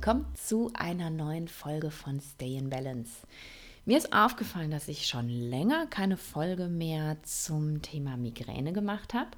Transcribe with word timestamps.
willkommen 0.00 0.24
zu 0.32 0.70
einer 0.72 1.10
neuen 1.10 1.46
Folge 1.46 1.90
von 1.90 2.20
Stay 2.20 2.56
in 2.56 2.70
Balance. 2.70 3.26
Mir 3.84 3.98
ist 3.98 4.14
aufgefallen, 4.14 4.70
dass 4.70 4.88
ich 4.88 5.06
schon 5.06 5.28
länger 5.28 5.86
keine 5.88 6.16
Folge 6.16 6.68
mehr 6.68 7.18
zum 7.22 7.82
Thema 7.82 8.16
Migräne 8.16 8.72
gemacht 8.72 9.12
habe. 9.12 9.28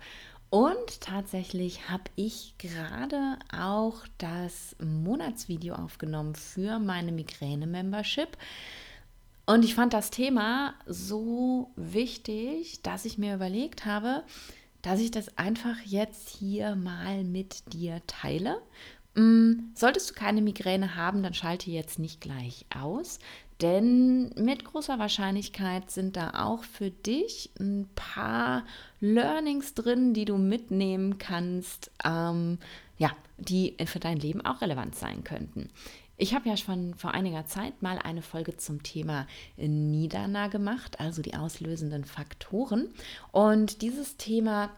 Und 0.50 1.00
tatsächlich 1.00 1.88
habe 1.88 2.04
ich 2.14 2.54
gerade 2.58 3.40
auch 3.52 4.04
das 4.18 4.76
Monatsvideo 4.80 5.74
aufgenommen 5.74 6.36
für 6.36 6.78
meine 6.78 7.10
Migräne-Membership. 7.10 8.28
Und 9.46 9.64
ich 9.64 9.74
fand 9.74 9.92
das 9.92 10.10
Thema 10.10 10.74
so 10.86 11.72
wichtig, 11.74 12.82
dass 12.82 13.04
ich 13.04 13.18
mir 13.18 13.34
überlegt 13.34 13.84
habe, 13.84 14.22
dass 14.80 15.00
ich 15.00 15.10
das 15.10 15.36
einfach 15.38 15.80
jetzt 15.84 16.28
hier 16.28 16.76
mal 16.76 17.24
mit 17.24 17.72
dir 17.72 18.00
teile. 18.06 18.62
Mm, 19.14 19.72
solltest 19.74 20.10
du 20.10 20.14
keine 20.14 20.40
Migräne 20.40 20.96
haben, 20.96 21.22
dann 21.22 21.34
schalte 21.34 21.70
jetzt 21.70 21.98
nicht 21.98 22.20
gleich 22.20 22.64
aus, 22.74 23.18
denn 23.60 24.30
mit 24.30 24.64
großer 24.64 24.98
Wahrscheinlichkeit 24.98 25.90
sind 25.90 26.16
da 26.16 26.44
auch 26.44 26.64
für 26.64 26.90
dich 26.90 27.50
ein 27.60 27.88
paar 27.94 28.64
Learnings 29.00 29.74
drin, 29.74 30.14
die 30.14 30.24
du 30.24 30.38
mitnehmen 30.38 31.18
kannst, 31.18 31.90
ähm, 32.04 32.58
ja, 32.98 33.10
die 33.38 33.76
für 33.86 34.00
dein 34.00 34.18
Leben 34.18 34.44
auch 34.44 34.62
relevant 34.62 34.96
sein 34.96 35.24
könnten. 35.24 35.68
Ich 36.16 36.34
habe 36.34 36.48
ja 36.48 36.56
schon 36.56 36.94
vor 36.94 37.12
einiger 37.14 37.46
Zeit 37.46 37.82
mal 37.82 37.98
eine 37.98 38.22
Folge 38.22 38.56
zum 38.56 38.82
Thema 38.82 39.26
Nidana 39.56 40.48
gemacht, 40.48 41.00
also 41.00 41.20
die 41.22 41.34
auslösenden 41.34 42.04
Faktoren. 42.04 42.88
Und 43.32 43.82
dieses 43.82 44.16
Thema 44.16 44.70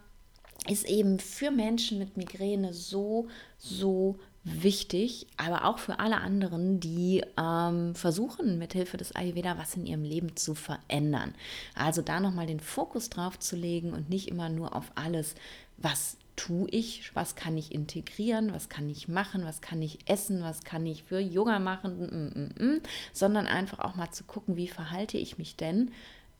ist 0.68 0.88
eben 0.88 1.18
für 1.18 1.50
Menschen 1.50 1.98
mit 1.98 2.16
Migräne 2.16 2.72
so, 2.72 3.28
so 3.58 4.18
wichtig, 4.44 5.26
aber 5.38 5.64
auch 5.64 5.78
für 5.78 5.98
alle 5.98 6.20
anderen, 6.20 6.78
die 6.78 7.22
ähm, 7.38 7.94
versuchen, 7.94 8.58
mithilfe 8.58 8.98
des 8.98 9.16
Ayurveda 9.16 9.56
was 9.58 9.74
in 9.74 9.86
ihrem 9.86 10.04
Leben 10.04 10.36
zu 10.36 10.54
verändern. 10.54 11.34
Also 11.74 12.02
da 12.02 12.20
nochmal 12.20 12.46
den 12.46 12.60
Fokus 12.60 13.08
drauf 13.08 13.38
zu 13.38 13.56
legen 13.56 13.94
und 13.94 14.10
nicht 14.10 14.28
immer 14.28 14.50
nur 14.50 14.76
auf 14.76 14.92
alles, 14.96 15.34
was 15.78 16.18
tue 16.36 16.68
ich, 16.70 17.14
was 17.14 17.36
kann 17.36 17.56
ich 17.56 17.72
integrieren, 17.72 18.52
was 18.52 18.68
kann 18.68 18.88
ich 18.90 19.08
machen, 19.08 19.44
was 19.44 19.60
kann 19.60 19.80
ich 19.80 19.98
essen, 20.06 20.42
was 20.42 20.62
kann 20.64 20.84
ich 20.84 21.04
für 21.04 21.20
Yoga 21.20 21.58
machen, 21.58 21.98
mm, 22.00 22.64
mm, 22.64 22.74
mm, 22.74 22.80
sondern 23.12 23.46
einfach 23.46 23.78
auch 23.78 23.94
mal 23.94 24.10
zu 24.10 24.24
gucken, 24.24 24.56
wie 24.56 24.68
verhalte 24.68 25.16
ich 25.16 25.38
mich 25.38 25.56
denn 25.56 25.92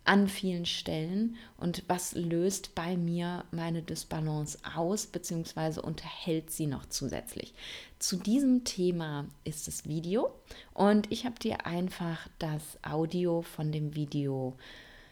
an 0.04 0.28
vielen 0.28 0.66
Stellen 0.66 1.36
und 1.56 1.82
was 1.88 2.14
löst 2.14 2.74
bei 2.74 2.96
mir 2.96 3.44
meine 3.50 3.82
Disbalance 3.82 4.58
aus, 4.76 5.06
beziehungsweise 5.06 5.80
unterhält 5.80 6.50
sie 6.50 6.66
noch 6.66 6.86
zusätzlich. 6.86 7.54
Zu 7.98 8.16
diesem 8.16 8.64
Thema 8.64 9.26
ist 9.44 9.66
das 9.66 9.88
Video 9.88 10.30
und 10.74 11.10
ich 11.10 11.24
habe 11.24 11.38
dir 11.38 11.66
einfach 11.66 12.28
das 12.38 12.62
Audio 12.82 13.42
von 13.42 13.72
dem 13.72 13.94
Video 13.94 14.56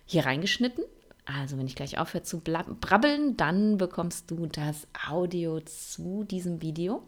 hier 0.04 0.26
reingeschnitten. 0.26 0.84
Also 1.24 1.56
wenn 1.56 1.66
ich 1.66 1.76
gleich 1.76 1.98
aufhöre 1.98 2.24
zu 2.24 2.40
brabbeln, 2.40 3.36
dann 3.36 3.78
bekommst 3.78 4.30
du 4.30 4.46
das 4.46 4.86
Audio 5.08 5.60
zu 5.60 6.24
diesem 6.24 6.60
Video 6.60 7.02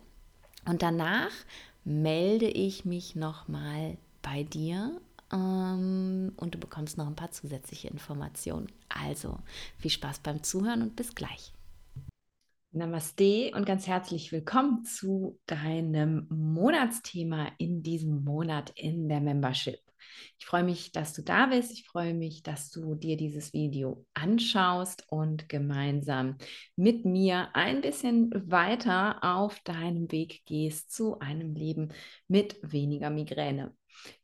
und 0.65 0.83
danach 0.83 1.33
melde 1.85 2.47
ich 2.47 2.85
mich 2.87 3.15
nochmal 3.15 3.99
bei 4.23 4.43
dir 4.43 4.99
und 5.35 6.51
du 6.51 6.59
bekommst 6.59 6.97
noch 6.97 7.07
ein 7.07 7.17
paar 7.17 7.33
zusätzliche 7.33 7.89
Informationen. 7.89 8.69
Also 8.89 9.39
viel 9.79 9.91
Spaß 9.91 10.21
beim 10.21 10.43
Zuhören 10.43 10.83
und 10.83 10.97
bis 10.97 11.15
gleich. 11.15 11.53
Namaste 12.71 13.53
und 13.55 13.67
ganz 13.67 13.87
herzlich 13.87 14.33
willkommen 14.33 14.85
zu 14.85 15.39
deinem 15.47 16.27
Monatsthema 16.29 17.53
in 17.59 17.83
diesem 17.83 18.25
Monat 18.25 18.71
in 18.77 19.09
der 19.09 19.21
Membership. 19.21 19.79
Ich 20.39 20.47
freue 20.47 20.65
mich, 20.65 20.93
dass 20.93 21.13
du 21.13 21.23
da 21.23 21.47
bist. 21.47 21.73
Ich 21.73 21.85
freue 21.85 22.15
mich, 22.15 22.43
dass 22.43 22.71
du 22.71 22.95
dir 22.95 23.17
dieses 23.17 23.53
Video 23.53 24.05
anschaust 24.15 25.05
und 25.09 25.49
gemeinsam 25.49 26.37
mit 26.77 27.05
mir 27.05 27.55
ein 27.55 27.81
bisschen 27.81 28.31
weiter 28.51 29.23
auf 29.23 29.61
deinem 29.61 30.11
Weg 30.13 30.45
gehst 30.45 30.93
zu 30.93 31.19
einem 31.21 31.55
Leben 31.55 31.93
mit 32.29 32.59
weniger 32.63 33.11
Migräne. 33.11 33.75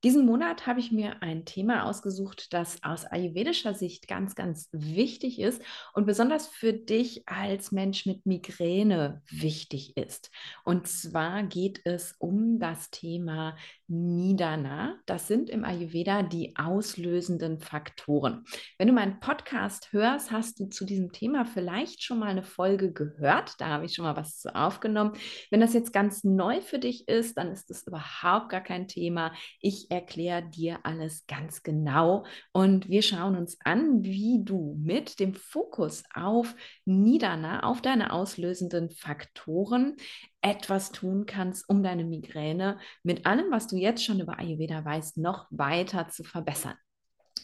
Diesen 0.05 0.27
Monat 0.27 0.67
habe 0.67 0.81
ich 0.81 0.93
mir 0.93 1.23
ein 1.23 1.45
Thema 1.45 1.85
ausgesucht, 1.85 2.53
das 2.53 2.83
aus 2.83 3.05
ayurvedischer 3.05 3.75
Sicht 3.75 4.09
ganz, 4.09 4.35
ganz 4.35 4.69
wichtig 4.73 5.39
ist 5.41 5.63
und 5.95 6.07
besonders 6.07 6.47
für 6.49 6.73
dich 6.73 7.29
als 7.29 7.73
Mensch 7.73 8.07
mit 8.07 8.27
Migräne 8.27 9.23
wichtig 9.29 9.97
ist. 9.97 10.31
Und 10.65 10.89
zwar 10.89 11.43
geht 11.43 11.81
es 11.85 12.15
um 12.19 12.59
das 12.59 12.91
Thema 12.91 13.57
Nidana. 13.89 14.97
Das 15.07 15.27
sind 15.27 15.51
im 15.51 15.65
Ayurveda 15.65 16.23
die 16.23 16.55
auslösenden 16.57 17.59
Faktoren. 17.59 18.45
Wenn 18.79 18.87
du 18.87 18.95
meinen 18.95 19.19
Podcast 19.21 19.93
hörst, 19.93 20.31
hast 20.31 20.61
du 20.61 20.67
zu 20.67 20.85
diesem 20.85 21.13
Thema 21.13 21.45
vielleicht 21.45 22.03
schon 22.03 22.21
mal 22.21 22.29
eine 22.29 22.45
Folge 22.45 22.93
gehört. 22.93 23.61
Da 23.61 23.67
habe 23.67 23.87
ich 23.87 23.95
schon 23.95 24.05
mal 24.05 24.17
was 24.17 24.47
aufgenommen. 24.47 25.13
Wenn 25.51 25.61
das 25.61 25.75
jetzt 25.75 25.93
ganz 25.93 26.25
neu 26.25 26.61
für 26.61 26.79
dich 26.79 27.09
ist, 27.09 27.37
dann 27.37 27.51
ist 27.51 27.71
es 27.71 27.87
überhaupt 27.87 28.49
gar 28.51 28.61
kein 28.61 28.87
Thema. 28.87 29.33
Ich 29.61 29.91
erkläre 29.91 30.43
dir 30.43 30.81
alles 30.85 31.27
ganz 31.27 31.63
genau 31.63 32.25
und 32.53 32.89
wir 32.89 33.03
schauen 33.03 33.37
uns 33.37 33.59
an, 33.63 34.03
wie 34.03 34.41
du 34.43 34.77
mit 34.81 35.21
dem 35.21 35.35
Fokus 35.35 36.03
auf 36.15 36.55
Nidana, 36.87 37.63
auf 37.65 37.83
deine 37.83 38.13
auslösenden 38.13 38.91
Faktoren 38.91 39.97
etwas 40.41 40.93
tun 40.93 41.27
kannst, 41.27 41.69
um 41.69 41.83
deine 41.83 42.05
Migräne 42.05 42.79
mit 43.03 43.27
allem, 43.27 43.51
was 43.51 43.67
du 43.67 43.77
jetzt 43.77 44.05
schon 44.05 44.21
über 44.21 44.39
Ayurveda 44.39 44.85
weißt, 44.85 45.19
noch 45.19 45.47
weiter 45.51 46.09
zu 46.09 46.25
verbessern. 46.25 46.77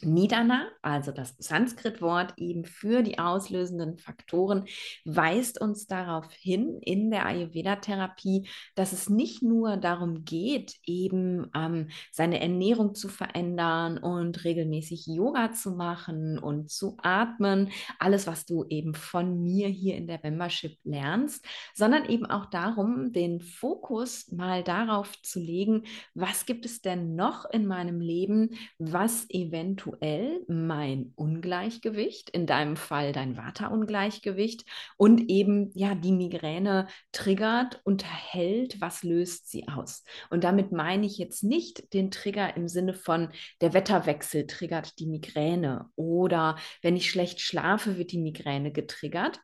Nidana, 0.02 0.68
also 0.82 1.12
das 1.12 1.34
Sanskrit-Wort 1.38 2.34
eben 2.36 2.64
für 2.64 3.02
die 3.02 3.18
auslösenden 3.18 3.98
Faktoren, 3.98 4.66
weist 5.04 5.60
uns 5.60 5.86
darauf 5.86 6.30
hin 6.32 6.78
in 6.80 7.10
der 7.10 7.26
Ayurveda-Therapie, 7.26 8.48
dass 8.74 8.92
es 8.92 9.08
nicht 9.08 9.42
nur 9.42 9.76
darum 9.76 10.24
geht, 10.24 10.76
eben 10.84 11.50
ähm, 11.54 11.88
seine 12.12 12.40
Ernährung 12.40 12.94
zu 12.94 13.08
verändern 13.08 13.98
und 13.98 14.44
regelmäßig 14.44 15.06
Yoga 15.06 15.52
zu 15.52 15.72
machen 15.72 16.38
und 16.38 16.70
zu 16.70 16.96
atmen, 17.02 17.70
alles, 17.98 18.26
was 18.26 18.46
du 18.46 18.64
eben 18.68 18.94
von 18.94 19.42
mir 19.42 19.68
hier 19.68 19.96
in 19.96 20.06
der 20.06 20.20
Membership 20.22 20.78
lernst, 20.84 21.44
sondern 21.74 22.04
eben 22.08 22.26
auch 22.26 22.46
darum, 22.46 23.12
den 23.12 23.40
Fokus 23.40 24.30
mal 24.30 24.62
darauf 24.62 25.20
zu 25.22 25.40
legen, 25.40 25.84
was 26.14 26.46
gibt 26.46 26.66
es 26.66 26.80
denn 26.80 27.14
noch 27.14 27.48
in 27.50 27.66
meinem 27.66 28.00
Leben, 28.00 28.50
was 28.78 29.26
eventuell 29.30 29.85
eventuell 29.86 30.44
mein 30.48 31.12
Ungleichgewicht, 31.16 32.30
in 32.30 32.46
deinem 32.46 32.76
Fall 32.76 33.12
dein 33.12 33.36
Vata-Ungleichgewicht 33.36 34.64
und 34.96 35.28
eben 35.28 35.70
ja 35.74 35.94
die 35.94 36.12
Migräne 36.12 36.88
triggert, 37.12 37.80
unterhält, 37.84 38.80
was 38.80 39.02
löst 39.02 39.50
sie 39.50 39.68
aus? 39.68 40.04
Und 40.30 40.44
damit 40.44 40.72
meine 40.72 41.06
ich 41.06 41.18
jetzt 41.18 41.42
nicht 41.44 41.92
den 41.92 42.10
Trigger 42.10 42.56
im 42.56 42.68
Sinne 42.68 42.94
von 42.94 43.28
der 43.60 43.72
Wetterwechsel 43.72 44.46
triggert 44.46 44.98
die 44.98 45.06
Migräne 45.06 45.86
oder 45.96 46.56
wenn 46.82 46.96
ich 46.96 47.10
schlecht 47.10 47.40
schlafe, 47.40 47.98
wird 47.98 48.12
die 48.12 48.18
Migräne 48.18 48.72
getriggert, 48.72 49.40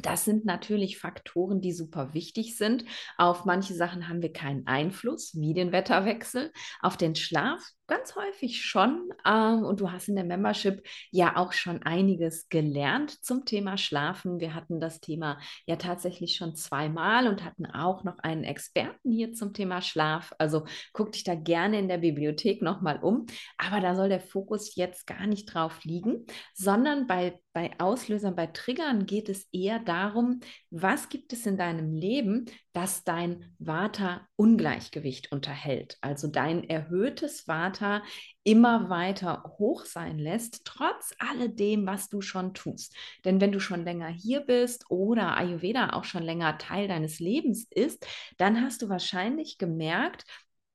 das 0.00 0.24
sind 0.24 0.44
natürlich 0.44 0.98
Faktoren, 0.98 1.60
die 1.60 1.72
super 1.72 2.14
wichtig 2.14 2.56
sind. 2.56 2.84
Auf 3.16 3.44
manche 3.46 3.74
Sachen 3.74 4.08
haben 4.08 4.22
wir 4.22 4.32
keinen 4.32 4.66
Einfluss, 4.66 5.34
wie 5.34 5.54
den 5.54 5.72
Wetterwechsel. 5.72 6.52
Auf 6.80 6.96
den 6.96 7.16
Schlaf 7.16 7.60
ganz 7.88 8.14
häufig 8.14 8.62
schon. 8.64 9.10
Ähm, 9.26 9.64
und 9.64 9.80
du 9.80 9.90
hast 9.90 10.08
in 10.08 10.14
der 10.14 10.24
Membership 10.24 10.86
ja 11.10 11.36
auch 11.36 11.52
schon 11.52 11.82
einiges 11.82 12.48
gelernt 12.48 13.10
zum 13.24 13.44
Thema 13.44 13.76
Schlafen. 13.76 14.38
Wir 14.38 14.54
hatten 14.54 14.78
das 14.78 15.00
Thema 15.00 15.40
ja 15.66 15.76
tatsächlich 15.76 16.36
schon 16.36 16.54
zweimal 16.54 17.26
und 17.26 17.44
hatten 17.44 17.66
auch 17.66 18.04
noch 18.04 18.18
einen 18.18 18.44
Experten 18.44 19.10
hier 19.10 19.32
zum 19.32 19.52
Thema 19.54 19.82
Schlaf. 19.82 20.32
Also 20.38 20.66
guck 20.92 21.12
dich 21.12 21.24
da 21.24 21.34
gerne 21.34 21.78
in 21.78 21.88
der 21.88 21.98
Bibliothek 21.98 22.62
nochmal 22.62 22.98
um. 23.02 23.26
Aber 23.56 23.80
da 23.80 23.94
soll 23.94 24.08
der 24.08 24.20
Fokus 24.20 24.76
jetzt 24.76 25.06
gar 25.06 25.26
nicht 25.26 25.46
drauf 25.46 25.82
liegen, 25.84 26.26
sondern 26.54 27.06
bei, 27.06 27.40
bei 27.54 27.72
Auslösern, 27.78 28.36
bei 28.36 28.46
Triggern 28.46 29.06
geht 29.06 29.28
es 29.30 29.48
eher 29.50 29.78
darum, 29.78 30.40
was 30.70 31.08
gibt 31.08 31.32
es 31.32 31.46
in 31.46 31.56
deinem 31.56 31.94
Leben, 31.94 32.44
das 32.78 33.02
dein 33.02 33.44
Vata-Ungleichgewicht 33.58 35.32
unterhält. 35.32 35.98
Also 36.00 36.28
dein 36.28 36.62
erhöhtes 36.62 37.48
Vata 37.48 38.04
immer 38.44 38.88
weiter 38.88 39.42
hoch 39.58 39.84
sein 39.84 40.16
lässt, 40.16 40.64
trotz 40.64 41.12
alledem, 41.18 41.88
was 41.88 42.08
du 42.08 42.20
schon 42.20 42.54
tust. 42.54 42.94
Denn 43.24 43.40
wenn 43.40 43.50
du 43.50 43.58
schon 43.58 43.82
länger 43.82 44.06
hier 44.06 44.42
bist 44.42 44.84
oder 44.90 45.36
Ayurveda 45.36 45.90
auch 45.90 46.04
schon 46.04 46.22
länger 46.22 46.56
Teil 46.56 46.86
deines 46.86 47.18
Lebens 47.18 47.66
ist, 47.68 48.06
dann 48.36 48.62
hast 48.62 48.80
du 48.82 48.88
wahrscheinlich 48.88 49.58
gemerkt, 49.58 50.24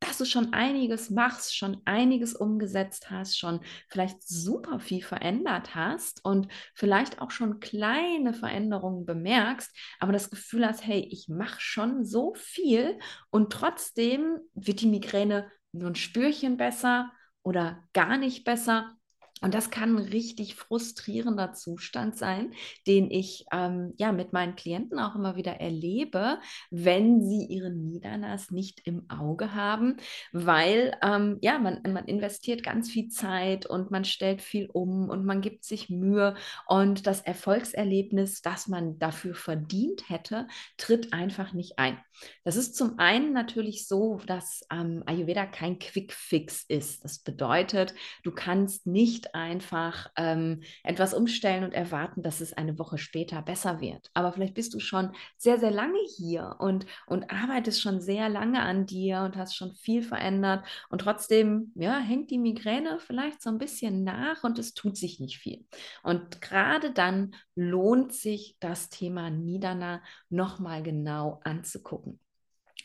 dass 0.03 0.17
du 0.17 0.25
schon 0.25 0.53
einiges 0.53 1.09
machst, 1.09 1.55
schon 1.55 1.81
einiges 1.85 2.35
umgesetzt 2.35 3.09
hast, 3.09 3.37
schon 3.37 3.61
vielleicht 3.89 4.21
super 4.27 4.79
viel 4.79 5.03
verändert 5.03 5.75
hast 5.75 6.23
und 6.25 6.47
vielleicht 6.75 7.21
auch 7.21 7.31
schon 7.31 7.59
kleine 7.59 8.33
Veränderungen 8.33 9.05
bemerkst, 9.05 9.75
aber 9.99 10.11
das 10.11 10.29
Gefühl 10.29 10.65
hast, 10.67 10.85
hey, 10.85 11.07
ich 11.11 11.29
mache 11.29 11.59
schon 11.59 12.05
so 12.05 12.33
viel 12.35 12.99
und 13.29 13.51
trotzdem 13.51 14.39
wird 14.53 14.81
die 14.81 14.87
Migräne 14.87 15.51
nur 15.71 15.89
ein 15.89 15.95
Spürchen 15.95 16.57
besser 16.57 17.11
oder 17.41 17.83
gar 17.93 18.17
nicht 18.17 18.43
besser. 18.43 18.95
Und 19.43 19.53
das 19.53 19.69
kann 19.69 19.97
ein 19.97 20.03
richtig 20.05 20.55
frustrierender 20.55 21.51
Zustand 21.51 22.17
sein, 22.17 22.53
den 22.87 23.11
ich 23.11 23.45
ähm, 23.51 23.93
ja 23.97 24.13
mit 24.13 24.31
meinen 24.31 24.55
Klienten 24.55 24.99
auch 24.99 25.15
immer 25.15 25.35
wieder 25.35 25.59
erlebe, 25.59 26.39
wenn 26.71 27.21
sie 27.21 27.45
ihre 27.45 27.69
Niederlass 27.69 28.51
nicht 28.51 28.81
im 28.85 29.09
Auge 29.09 29.53
haben, 29.53 29.97
weil 30.31 30.95
ähm, 31.03 31.39
ja 31.41 31.59
man, 31.59 31.81
man 31.91 32.05
investiert 32.05 32.63
ganz 32.63 32.89
viel 32.89 33.09
Zeit 33.09 33.65
und 33.65 33.91
man 33.91 34.05
stellt 34.05 34.41
viel 34.41 34.69
um 34.71 35.09
und 35.09 35.25
man 35.25 35.41
gibt 35.41 35.65
sich 35.65 35.89
Mühe 35.89 36.35
und 36.67 37.05
das 37.05 37.19
Erfolgserlebnis, 37.19 38.41
das 38.41 38.67
man 38.67 38.97
dafür 38.97 39.35
verdient 39.35 40.09
hätte, 40.09 40.47
tritt 40.77 41.11
einfach 41.11 41.51
nicht 41.51 41.79
ein. 41.79 41.97
Das 42.43 42.55
ist 42.55 42.75
zum 42.75 42.99
einen 42.99 43.33
natürlich 43.33 43.87
so, 43.87 44.21
dass 44.25 44.61
ähm, 44.71 45.03
Ayurveda 45.05 45.45
kein 45.45 45.79
Quick 45.79 46.13
Fix 46.13 46.63
ist. 46.67 47.03
Das 47.03 47.19
bedeutet, 47.19 47.93
du 48.23 48.31
kannst 48.31 48.85
nicht 48.85 49.32
einfach 49.33 50.11
ähm, 50.17 50.61
etwas 50.83 51.13
umstellen 51.13 51.63
und 51.63 51.73
erwarten, 51.73 52.23
dass 52.23 52.41
es 52.41 52.53
eine 52.53 52.77
Woche 52.79 52.97
später 52.97 53.41
besser 53.41 53.81
wird. 53.81 54.09
Aber 54.13 54.31
vielleicht 54.33 54.53
bist 54.53 54.73
du 54.73 54.79
schon 54.79 55.11
sehr, 55.37 55.59
sehr 55.59 55.71
lange 55.71 55.99
hier 56.17 56.55
und, 56.59 56.85
und 57.07 57.31
arbeitest 57.31 57.81
schon 57.81 58.01
sehr 58.01 58.29
lange 58.29 58.61
an 58.61 58.85
dir 58.85 59.21
und 59.21 59.35
hast 59.35 59.55
schon 59.55 59.73
viel 59.73 60.03
verändert 60.03 60.65
und 60.89 61.01
trotzdem 61.01 61.71
ja, 61.75 61.97
hängt 61.99 62.31
die 62.31 62.37
Migräne 62.39 62.99
vielleicht 62.99 63.41
so 63.41 63.49
ein 63.49 63.57
bisschen 63.57 64.03
nach 64.03 64.43
und 64.43 64.59
es 64.59 64.73
tut 64.73 64.97
sich 64.97 65.19
nicht 65.19 65.37
viel. 65.37 65.65
Und 66.03 66.41
gerade 66.41 66.91
dann 66.91 67.35
lohnt 67.55 68.13
sich 68.13 68.57
das 68.59 68.89
Thema 68.89 69.29
Nidana 69.29 70.01
nochmal 70.29 70.83
genau 70.83 71.39
anzugucken. 71.43 72.19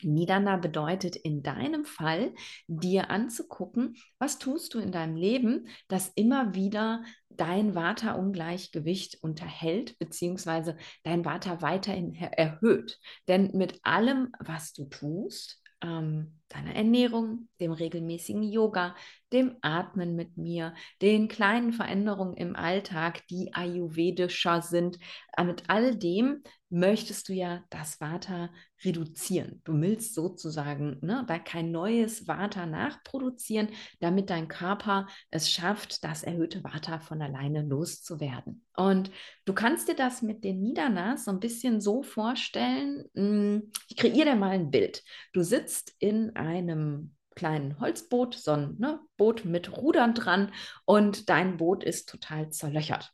Nidana 0.01 0.57
bedeutet 0.57 1.15
in 1.15 1.43
deinem 1.43 1.85
Fall, 1.85 2.33
dir 2.67 3.09
anzugucken, 3.09 3.95
was 4.17 4.39
tust 4.39 4.73
du 4.73 4.79
in 4.79 4.91
deinem 4.91 5.15
Leben, 5.15 5.67
das 5.87 6.09
immer 6.15 6.55
wieder 6.55 7.03
dein 7.29 7.75
Vata-Ungleichgewicht 7.75 9.23
unterhält, 9.23 9.97
beziehungsweise 9.99 10.77
dein 11.03 11.23
Vata 11.23 11.61
weiterhin 11.61 12.15
erhöht. 12.15 12.99
Denn 13.27 13.51
mit 13.53 13.79
allem, 13.83 14.33
was 14.39 14.73
du 14.73 14.85
tust, 14.85 15.61
ähm, 15.81 16.38
deiner 16.49 16.75
Ernährung, 16.75 17.47
dem 17.59 17.71
regelmäßigen 17.71 18.43
Yoga, 18.43 18.95
dem 19.31 19.57
Atmen 19.61 20.15
mit 20.15 20.37
mir, 20.37 20.73
den 21.01 21.27
kleinen 21.27 21.73
Veränderungen 21.73 22.35
im 22.35 22.55
Alltag, 22.55 23.27
die 23.27 23.53
ayurvedischer 23.53 24.61
sind. 24.61 24.97
Äh, 25.37 25.43
mit 25.43 25.63
all 25.67 25.95
dem 25.95 26.41
möchtest 26.69 27.29
du 27.29 27.33
ja 27.33 27.63
das 27.69 27.99
Vata 27.99 28.49
reduzieren. 28.83 29.61
Du 29.63 29.79
willst 29.79 30.13
sozusagen 30.13 30.97
ne, 31.01 31.25
da 31.27 31.39
kein 31.39 31.71
neues 31.71 32.27
Vata 32.27 32.65
nachproduzieren, 32.65 33.69
damit 33.99 34.29
dein 34.29 34.47
Körper 34.47 35.07
es 35.31 35.51
schafft, 35.51 36.03
das 36.03 36.23
erhöhte 36.23 36.63
Vata 36.63 36.99
von 36.99 37.21
alleine 37.21 37.63
loszuwerden. 37.63 38.65
Und 38.75 39.11
du 39.45 39.53
kannst 39.53 39.89
dir 39.89 39.95
das 39.95 40.21
mit 40.21 40.43
den 40.43 40.61
Nidanas 40.61 41.25
so 41.25 41.31
ein 41.31 41.39
bisschen 41.39 41.81
so 41.81 42.03
vorstellen. 42.03 43.03
Hm, 43.15 43.71
ich 43.87 43.97
kreiere 43.97 44.25
dir 44.25 44.35
mal 44.35 44.51
ein 44.51 44.71
Bild. 44.71 45.03
Du 45.33 45.41
sitzt 45.41 45.93
in 45.99 46.35
einem 46.39 47.15
kleinen 47.35 47.79
Holzboot, 47.79 48.35
so 48.35 48.51
ein 48.51 48.75
ne, 48.79 48.99
Boot 49.17 49.45
mit 49.45 49.77
Rudern 49.77 50.13
dran 50.13 50.51
und 50.85 51.29
dein 51.29 51.57
Boot 51.57 51.83
ist 51.83 52.09
total 52.09 52.49
zerlöchert. 52.49 53.13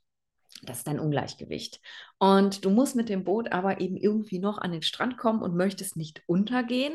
Das 0.63 0.79
ist 0.79 0.87
dein 0.87 0.99
Ungleichgewicht. 0.99 1.81
Und 2.17 2.63
du 2.63 2.69
musst 2.69 2.95
mit 2.95 3.09
dem 3.09 3.23
Boot 3.23 3.51
aber 3.51 3.81
eben 3.81 3.97
irgendwie 3.97 4.39
noch 4.39 4.57
an 4.57 4.71
den 4.71 4.81
Strand 4.81 5.17
kommen 5.17 5.41
und 5.41 5.55
möchtest 5.55 5.97
nicht 5.97 6.23
untergehen. 6.27 6.93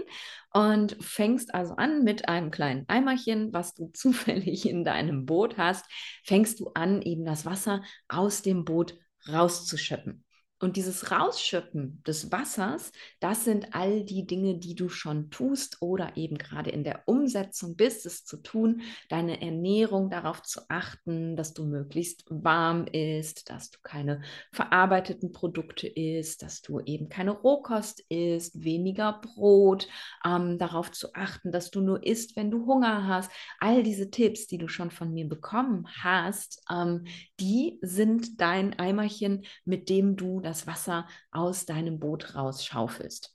Und 0.53 0.97
fängst 1.00 1.55
also 1.55 1.75
an 1.75 2.03
mit 2.03 2.29
einem 2.29 2.50
kleinen 2.50 2.88
Eimerchen, 2.88 3.53
was 3.53 3.75
du 3.75 3.88
zufällig 3.93 4.69
in 4.69 4.85
deinem 4.85 5.27
Boot 5.27 5.59
hast, 5.59 5.85
fängst 6.25 6.61
du 6.61 6.71
an, 6.75 7.03
eben 7.03 7.25
das 7.25 7.44
Wasser 7.44 7.82
aus 8.09 8.43
dem 8.43 8.65
Boot 8.65 8.97
rauszuschöpfen. 9.29 10.25
Und 10.61 10.77
dieses 10.77 11.11
Rausschöpfen 11.11 12.03
des 12.07 12.31
Wassers, 12.31 12.93
das 13.19 13.45
sind 13.45 13.75
all 13.75 14.05
die 14.05 14.27
Dinge, 14.27 14.59
die 14.59 14.75
du 14.75 14.91
schon 14.91 15.31
tust 15.31 15.79
oder 15.81 16.19
eben 16.19 16.37
gerade 16.37 16.69
in 16.69 16.85
der 16.85 17.05
Umsetzung 17.07 17.77
bist, 17.77 18.05
es 18.05 18.27
zu 18.27 18.37
tun, 18.37 18.83
deine 19.09 19.41
Ernährung 19.41 20.11
darauf 20.11 20.43
zu 20.43 20.61
achten, 20.69 21.35
dass 21.35 21.55
du 21.55 21.65
möglichst 21.65 22.25
warm 22.29 22.85
isst, 22.93 23.49
dass 23.49 23.71
du 23.71 23.79
keine 23.83 24.21
verarbeiteten 24.53 25.33
Produkte 25.33 25.87
isst, 25.87 26.43
dass 26.43 26.61
du 26.61 26.81
eben 26.81 27.09
keine 27.09 27.31
Rohkost 27.31 28.05
isst, 28.11 28.63
weniger 28.63 29.15
Brot, 29.15 29.89
ähm, 30.27 30.59
darauf 30.59 30.93
zu 30.93 31.15
achten, 31.15 31.53
dass 31.53 31.71
du 31.71 31.81
nur 31.81 32.05
isst, 32.05 32.37
wenn 32.37 32.51
du 32.51 32.67
Hunger 32.67 33.06
hast. 33.06 33.31
All 33.61 33.83
diese 33.83 34.11
Tipps, 34.11 34.47
die 34.47 34.59
du 34.59 34.69
schon 34.69 34.91
von 34.91 35.11
mir 35.15 35.27
bekommen 35.27 35.87
hast, 36.03 36.63
ähm, 36.71 37.05
die 37.41 37.79
sind 37.81 38.43
dein 38.43 38.79
Eimerchen, 38.79 39.47
mit 39.65 39.89
dem 39.89 40.17
du 40.17 40.41
das 40.41 40.50
Wasser 40.67 41.06
aus 41.31 41.67
deinem 41.67 41.99
Boot 41.99 42.35
rausschaufelst. 42.35 43.35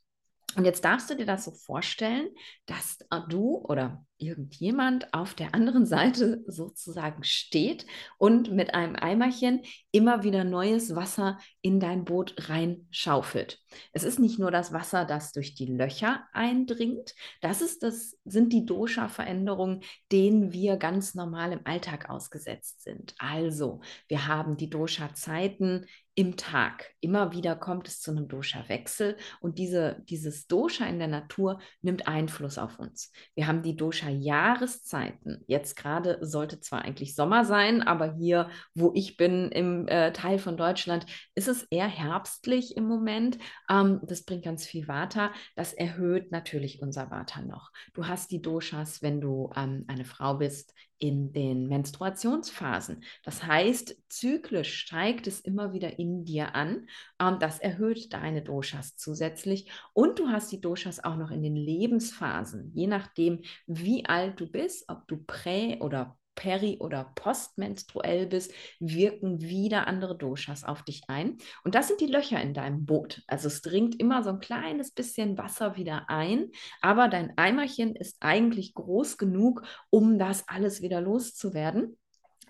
Und 0.56 0.64
jetzt 0.64 0.86
darfst 0.86 1.10
du 1.10 1.16
dir 1.16 1.26
das 1.26 1.44
so 1.44 1.52
vorstellen, 1.52 2.30
dass 2.66 3.00
du 3.28 3.58
oder 3.58 4.06
irgendjemand 4.18 5.14
auf 5.14 5.34
der 5.34 5.54
anderen 5.54 5.86
Seite 5.86 6.46
sozusagen 6.48 7.24
steht 7.24 7.86
und 8.18 8.52
mit 8.54 8.74
einem 8.74 8.96
Eimerchen 8.96 9.64
immer 9.92 10.24
wieder 10.24 10.46
neues 10.46 10.96
Wasser 10.96 11.40
in 11.62 11.82
dein 11.82 12.06
Boot 12.06 12.36
reinschaufelt. 12.50 13.60
Es 13.92 14.04
ist 14.04 14.20
nicht 14.20 14.40
nur 14.40 14.50
das 14.50 14.72
Wasser, 14.72 15.04
das 15.04 15.34
durch 15.34 15.56
die 15.56 15.66
Löcher 15.66 16.26
eindringt, 16.32 17.14
das, 17.42 17.62
ist 17.62 17.84
das 17.84 18.18
sind 18.24 18.54
die 18.54 18.66
Dosha-Veränderungen, 18.66 19.82
denen 20.14 20.54
wir 20.54 20.78
ganz 20.78 21.16
normal 21.16 21.52
im 21.52 21.66
Alltag 21.66 22.10
ausgesetzt 22.10 22.84
sind. 22.84 23.14
Also, 23.18 23.82
wir 24.08 24.28
haben 24.28 24.56
die 24.56 24.70
Dosha-Zeiten 24.70 25.86
im 26.16 26.38
Tag. 26.38 26.94
Immer 27.02 27.34
wieder 27.34 27.56
kommt 27.58 27.90
es 27.90 28.00
zu 28.00 28.12
einem 28.12 28.30
Dosha-Wechsel 28.30 29.18
und 29.42 29.60
diese, 29.60 30.02
dieses 30.08 30.48
Dosha 30.48 30.86
in 30.86 30.98
der 30.98 31.10
Natur 31.10 31.60
nimmt 31.82 32.08
Einfluss 32.08 32.58
auf 32.58 32.80
uns. 32.80 33.12
Wir 33.36 33.48
haben 33.48 33.62
die 33.64 33.76
Dosha 33.76 34.10
Jahreszeiten. 34.10 35.44
Jetzt 35.48 35.76
gerade 35.76 36.18
sollte 36.22 36.62
zwar 36.62 36.84
eigentlich 36.84 37.16
Sommer 37.16 37.44
sein, 37.44 37.82
aber 37.82 38.14
hier, 38.16 38.50
wo 38.74 38.92
ich 38.96 39.18
bin, 39.18 39.52
im 39.52 39.88
äh, 39.90 40.14
Teil 40.14 40.40
von 40.40 40.56
Deutschland, 40.56 41.06
ist 41.36 41.50
es 41.50 41.64
eher 41.64 41.88
herbstlich 41.88 42.78
im 42.78 42.88
Moment. 42.88 43.38
Ähm, 43.70 44.00
das 44.04 44.24
bringt 44.24 44.46
ganz 44.46 44.66
viel 44.66 44.88
Vata. 44.88 45.34
Das 45.56 45.74
erhöht 45.74 46.32
natürlich 46.32 46.82
unser 46.82 47.12
Vata 47.12 47.42
noch. 47.42 47.72
Du 47.94 48.08
hast 48.08 48.32
die 48.32 48.42
Doshas, 48.42 49.02
wenn 49.02 49.20
du 49.20 49.52
ähm, 49.56 49.84
eine 49.88 50.06
Frau 50.06 50.36
bist, 50.36 50.74
in 51.00 51.34
den 51.34 51.68
Menstruationsphasen. 51.68 53.04
Das 53.24 53.44
heißt, 53.44 53.96
zyklisch 54.10 54.76
steigt 54.76 55.28
es 55.28 55.40
immer 55.40 55.74
wieder 55.74 56.00
in 56.00 56.26
dir 56.26 56.56
an. 56.56 56.88
Ähm, 57.20 57.38
das 57.40 57.60
erhöht 57.60 58.14
deine 58.14 58.42
Doshas 58.42 58.98
zusätzlich. 58.98 59.70
Und 59.94 60.20
du 60.20 60.30
hast 60.30 60.52
die 60.52 60.62
Doshas 60.62 61.04
auch 61.04 61.18
noch 61.18 61.32
in 61.32 61.44
den 61.44 61.56
Lebensphasen, 61.56 62.72
je 62.74 62.88
nachdem, 62.88 63.42
wie 63.68 64.06
alt 64.06 64.40
du 64.40 64.48
bist, 64.48 64.90
ob 64.90 65.08
du 65.08 65.18
prä- 65.18 65.80
oder 65.82 66.18
peri- 66.36 66.78
oder 66.80 67.12
postmenstruell 67.16 68.28
bist, 68.28 68.54
wirken 68.80 69.42
wieder 69.42 69.88
andere 69.88 70.18
Doshas 70.18 70.64
auf 70.64 70.84
dich 70.84 71.04
ein. 71.08 71.38
Und 71.64 71.76
das 71.76 71.88
sind 71.88 72.02
die 72.02 72.08
Löcher 72.08 72.42
in 72.42 72.54
deinem 72.54 72.86
Boot. 72.86 73.24
Also 73.28 73.48
es 73.48 73.62
dringt 73.62 74.00
immer 74.00 74.24
so 74.24 74.30
ein 74.32 74.40
kleines 74.40 74.92
bisschen 74.92 75.38
Wasser 75.38 75.76
wieder 75.78 76.10
ein, 76.10 76.52
aber 76.82 77.08
dein 77.08 77.38
Eimerchen 77.38 77.96
ist 77.96 78.18
eigentlich 78.20 78.74
groß 78.74 79.18
genug, 79.18 79.64
um 79.90 80.20
das 80.20 80.48
alles 80.48 80.82
wieder 80.82 81.02
loszuwerden. 81.02 81.98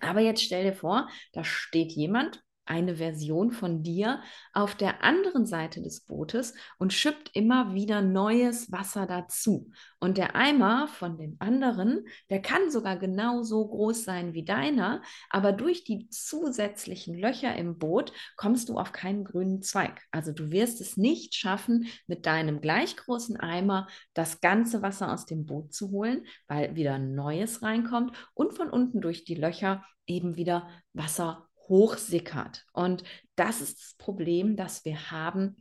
Aber 0.00 0.20
jetzt 0.20 0.42
stell 0.42 0.64
dir 0.64 0.74
vor, 0.74 1.08
da 1.32 1.44
steht 1.44 1.92
jemand 1.92 2.42
eine 2.66 2.96
Version 2.96 3.52
von 3.52 3.82
dir 3.82 4.20
auf 4.52 4.74
der 4.74 5.02
anderen 5.02 5.46
Seite 5.46 5.80
des 5.82 6.00
Bootes 6.00 6.54
und 6.78 6.92
schippt 6.92 7.30
immer 7.34 7.74
wieder 7.74 8.02
neues 8.02 8.70
Wasser 8.70 9.06
dazu. 9.06 9.70
Und 9.98 10.18
der 10.18 10.36
Eimer 10.36 10.88
von 10.88 11.16
dem 11.16 11.36
anderen, 11.38 12.06
der 12.30 12.42
kann 12.42 12.70
sogar 12.70 12.96
genauso 12.96 13.66
groß 13.66 14.04
sein 14.04 14.34
wie 14.34 14.44
deiner, 14.44 15.02
aber 15.30 15.52
durch 15.52 15.84
die 15.84 16.08
zusätzlichen 16.10 17.16
Löcher 17.16 17.54
im 17.56 17.78
Boot 17.78 18.12
kommst 18.36 18.68
du 18.68 18.78
auf 18.78 18.92
keinen 18.92 19.24
grünen 19.24 19.62
Zweig. 19.62 20.02
Also 20.10 20.32
du 20.32 20.50
wirst 20.50 20.80
es 20.80 20.96
nicht 20.96 21.34
schaffen, 21.34 21.86
mit 22.06 22.26
deinem 22.26 22.60
gleich 22.60 22.96
großen 22.96 23.36
Eimer 23.38 23.86
das 24.14 24.40
ganze 24.40 24.82
Wasser 24.82 25.12
aus 25.12 25.26
dem 25.26 25.46
Boot 25.46 25.72
zu 25.72 25.90
holen, 25.90 26.26
weil 26.48 26.74
wieder 26.74 26.98
neues 26.98 27.62
reinkommt 27.62 28.16
und 28.34 28.54
von 28.54 28.70
unten 28.70 29.00
durch 29.00 29.24
die 29.24 29.34
Löcher 29.34 29.84
eben 30.06 30.36
wieder 30.36 30.68
Wasser 30.92 31.45
hochsickert. 31.68 32.66
Und 32.72 33.04
das 33.34 33.60
ist 33.60 33.78
das 33.80 33.94
Problem, 33.94 34.56
das 34.56 34.84
wir 34.84 35.10
haben, 35.10 35.56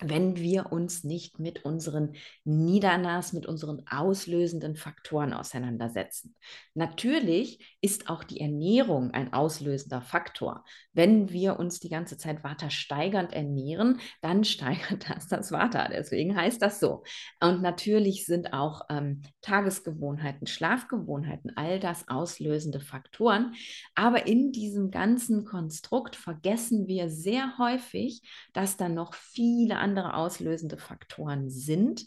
wenn 0.00 0.36
wir 0.36 0.70
uns 0.70 1.02
nicht 1.02 1.40
mit 1.40 1.64
unseren 1.64 2.14
Niedernas, 2.44 3.32
mit 3.32 3.46
unseren 3.46 3.84
auslösenden 3.90 4.76
Faktoren 4.76 5.32
auseinandersetzen. 5.32 6.36
Natürlich 6.74 7.76
ist 7.80 8.08
auch 8.08 8.22
die 8.22 8.40
Ernährung 8.40 9.10
ein 9.10 9.32
auslösender 9.32 10.00
Faktor. 10.00 10.64
Wenn 10.92 11.30
wir 11.30 11.58
uns 11.58 11.80
die 11.80 11.88
ganze 11.88 12.16
Zeit 12.16 12.44
Vata 12.44 12.70
steigernd 12.70 13.32
ernähren, 13.32 14.00
dann 14.20 14.44
steigert 14.58 15.10
das 15.10 15.26
das 15.26 15.50
Vata. 15.50 15.88
Deswegen 15.88 16.36
heißt 16.36 16.62
das 16.62 16.78
so. 16.78 17.02
Und 17.40 17.62
natürlich 17.62 18.24
sind 18.24 18.52
auch 18.52 18.82
ähm, 18.90 19.22
Tagesgewohnheiten, 19.42 20.46
Schlafgewohnheiten, 20.46 21.56
all 21.56 21.80
das 21.80 22.08
auslösende 22.08 22.80
Faktoren. 22.80 23.54
Aber 23.96 24.26
in 24.28 24.52
diesem 24.52 24.92
ganzen 24.92 25.44
Konstrukt 25.44 26.14
vergessen 26.14 26.86
wir 26.86 27.10
sehr 27.10 27.58
häufig, 27.58 28.22
dass 28.52 28.76
da 28.76 28.88
noch 28.88 29.14
viele 29.14 29.78
andere 29.78 29.87
andere 29.88 30.14
auslösende 30.14 30.76
Faktoren 30.76 31.48
sind, 31.50 32.04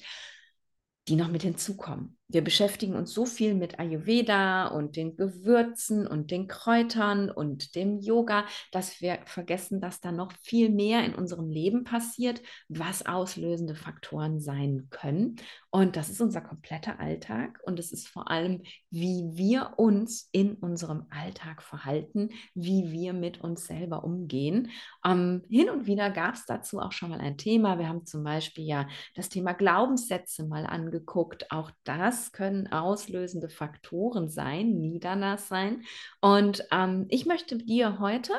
die 1.08 1.16
noch 1.16 1.30
mit 1.30 1.42
hinzukommen. 1.42 2.18
Wir 2.32 2.42
beschäftigen 2.42 2.96
uns 2.96 3.14
so 3.14 3.26
viel 3.26 3.56
mit 3.56 3.78
Ayurveda 3.78 4.68
und 4.68 4.96
den 4.96 5.18
Gewürzen 5.18 6.08
und 6.08 6.32
den 6.32 6.48
Kräutern 6.48 7.30
und 7.30 7.76
dem 7.76 8.00
Yoga, 8.00 8.46
dass 8.72 9.02
wir 9.02 9.20
vergessen, 9.26 9.82
dass 9.82 10.00
da 10.00 10.14
noch 10.14 10.32
viel 10.42 10.70
mehr 10.70 11.04
in 11.04 11.14
unserem 11.14 11.50
Leben 11.50 11.84
passiert, 11.84 12.42
was 12.70 13.06
auslösende 13.06 13.76
Faktoren 13.76 14.40
sein 14.40 14.88
können. 14.92 15.36
Und 15.72 15.98
das 15.98 16.10
ist 16.10 16.22
unser 16.22 16.40
kompletter 16.40 17.02
Alltag 17.02 17.60
und 17.66 17.80
es 17.80 17.92
ist 17.92 18.08
vor 18.08 18.32
allem, 18.32 18.62
wie 18.90 19.32
wir 19.34 19.74
uns 19.76 20.30
in 20.32 20.56
unserem 20.56 21.08
Alltag 21.10 21.62
verhalten, 21.62 22.30
wie 22.54 22.92
wir 22.92 23.12
mit 23.12 23.42
uns 23.42 23.68
selber 23.68 24.06
umgehen. 24.06 24.70
Ähm, 25.06 25.44
hin 25.50 25.70
und 25.70 25.86
wieder 25.86 26.10
gab 26.12 26.36
es 26.36 26.46
dazu 26.46 26.80
auch 26.80 26.94
schon 26.94 27.10
mal 27.10 27.20
ein 27.20 27.38
Thema. 27.38 27.78
Wir 27.78 27.90
haben 27.90 28.06
zum 28.06 28.24
Beispiel 28.24 28.66
ja 28.66 28.88
das 29.16 29.28
Thema 29.28 29.54
Glaubenssätze 29.54 30.46
mal 30.46 30.66
angeguckt. 30.66 31.52
Auch 31.52 31.72
das 31.84 32.21
das 32.22 32.32
können 32.32 32.72
auslösende 32.72 33.50
Faktoren 33.50 34.30
sein, 34.30 34.78
Niederlass 34.80 35.48
sein. 35.48 35.84
Und 36.20 36.64
ähm, 36.72 37.08
ich 37.10 37.26
möchte 37.26 37.58
dir 37.58 38.00
heute 38.00 38.34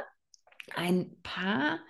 ein 0.76 1.16
paar 1.22 1.80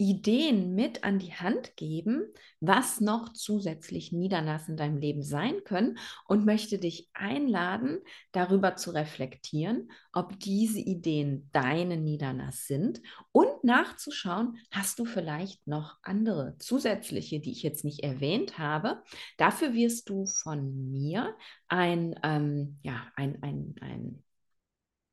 Ideen 0.00 0.74
mit 0.74 1.04
an 1.04 1.18
die 1.18 1.34
Hand 1.34 1.76
geben, 1.76 2.32
was 2.58 3.02
noch 3.02 3.34
zusätzlich 3.34 4.12
Niederlass 4.12 4.66
in 4.66 4.78
deinem 4.78 4.96
Leben 4.96 5.22
sein 5.22 5.62
können 5.64 5.98
und 6.26 6.46
möchte 6.46 6.78
dich 6.78 7.10
einladen, 7.12 7.98
darüber 8.32 8.76
zu 8.76 8.92
reflektieren, 8.92 9.92
ob 10.14 10.40
diese 10.40 10.78
Ideen 10.80 11.50
deine 11.52 11.98
Niederlass 11.98 12.66
sind 12.66 13.02
und 13.30 13.62
nachzuschauen, 13.62 14.56
hast 14.70 14.98
du 14.98 15.04
vielleicht 15.04 15.66
noch 15.66 15.98
andere 16.02 16.56
zusätzliche, 16.58 17.38
die 17.40 17.52
ich 17.52 17.62
jetzt 17.62 17.84
nicht 17.84 18.02
erwähnt 18.02 18.58
habe. 18.58 19.02
Dafür 19.36 19.74
wirst 19.74 20.08
du 20.08 20.24
von 20.24 20.90
mir 20.90 21.36
ein, 21.68 22.18
ähm, 22.22 22.78
ja, 22.82 23.06
ein, 23.16 23.42
ein, 23.42 23.74
ein 23.82 24.24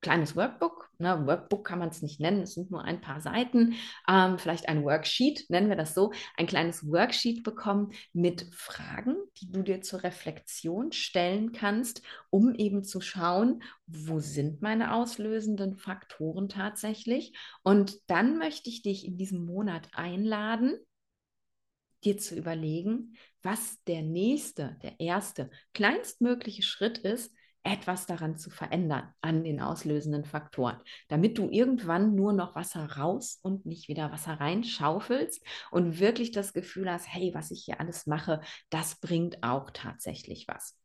kleines 0.02 0.36
Workbook. 0.36 0.90
Ne? 1.00 1.26
Workbook 1.26 1.66
kann 1.66 1.80
man 1.80 1.90
es 1.90 2.02
nicht 2.02 2.20
nennen, 2.20 2.42
es 2.42 2.54
sind 2.54 2.72
nur 2.72 2.84
ein 2.84 3.02
paar 3.02 3.22
Seiten. 3.22 3.76
Ähm, 4.08 4.38
vielleicht 4.38 4.70
ein 4.70 4.84
Worksheet, 4.84 5.50
nennen 5.50 5.70
wir 5.70 5.76
das 5.76 5.94
so. 5.94 6.12
Ein 6.36 6.48
kleines 6.48 6.88
Worksheet 6.88 7.44
bekommen 7.44 7.92
mit 8.14 8.48
Fragen, 8.54 9.16
die 9.40 9.52
du 9.52 9.64
dir 9.64 9.82
zur 9.82 10.04
Reflexion 10.04 10.92
stellen 10.92 11.52
kannst, 11.52 12.02
um 12.30 12.54
eben 12.56 12.84
zu 12.84 13.02
schauen, 13.02 13.64
wo 13.88 14.20
sind 14.20 14.62
meine 14.62 14.94
auslösenden 14.94 15.78
Faktoren 15.78 16.50
tatsächlich. 16.50 17.38
Und 17.64 17.98
dann 18.08 18.38
möchte 18.38 18.70
ich 18.70 18.82
dich 18.82 19.06
in 19.06 19.18
diesem 19.18 19.46
Monat 19.46 19.90
einladen, 19.94 20.78
dir 22.04 22.18
zu 22.18 22.36
überlegen, 22.36 23.18
was 23.42 23.84
der 23.86 24.04
nächste, 24.04 24.78
der 24.84 25.00
erste, 25.00 25.50
kleinstmögliche 25.74 26.62
Schritt 26.62 27.00
ist, 27.00 27.34
etwas 27.68 28.06
daran 28.06 28.38
zu 28.38 28.50
verändern, 28.50 29.14
an 29.22 29.44
den 29.44 29.62
auslösenden 29.62 30.26
Faktoren, 30.26 30.78
damit 31.10 31.38
du 31.38 31.50
irgendwann 31.50 32.16
nur 32.16 32.34
noch 32.34 32.56
Wasser 32.56 32.86
raus 32.94 33.40
und 33.42 33.66
nicht 33.66 33.90
wieder 33.90 34.12
Wasser 34.12 34.40
rein 34.40 34.64
schaufelst 34.64 35.46
und 35.72 36.00
wirklich 36.00 36.32
das 36.32 36.54
Gefühl 36.54 36.92
hast, 36.92 37.08
hey, 37.08 37.32
was 37.34 37.52
ich 37.52 37.64
hier 37.66 37.80
alles 37.80 38.08
mache, 38.08 38.42
das 38.70 39.00
bringt 39.00 39.44
auch 39.44 39.70
tatsächlich 39.72 40.48
was. 40.48 40.76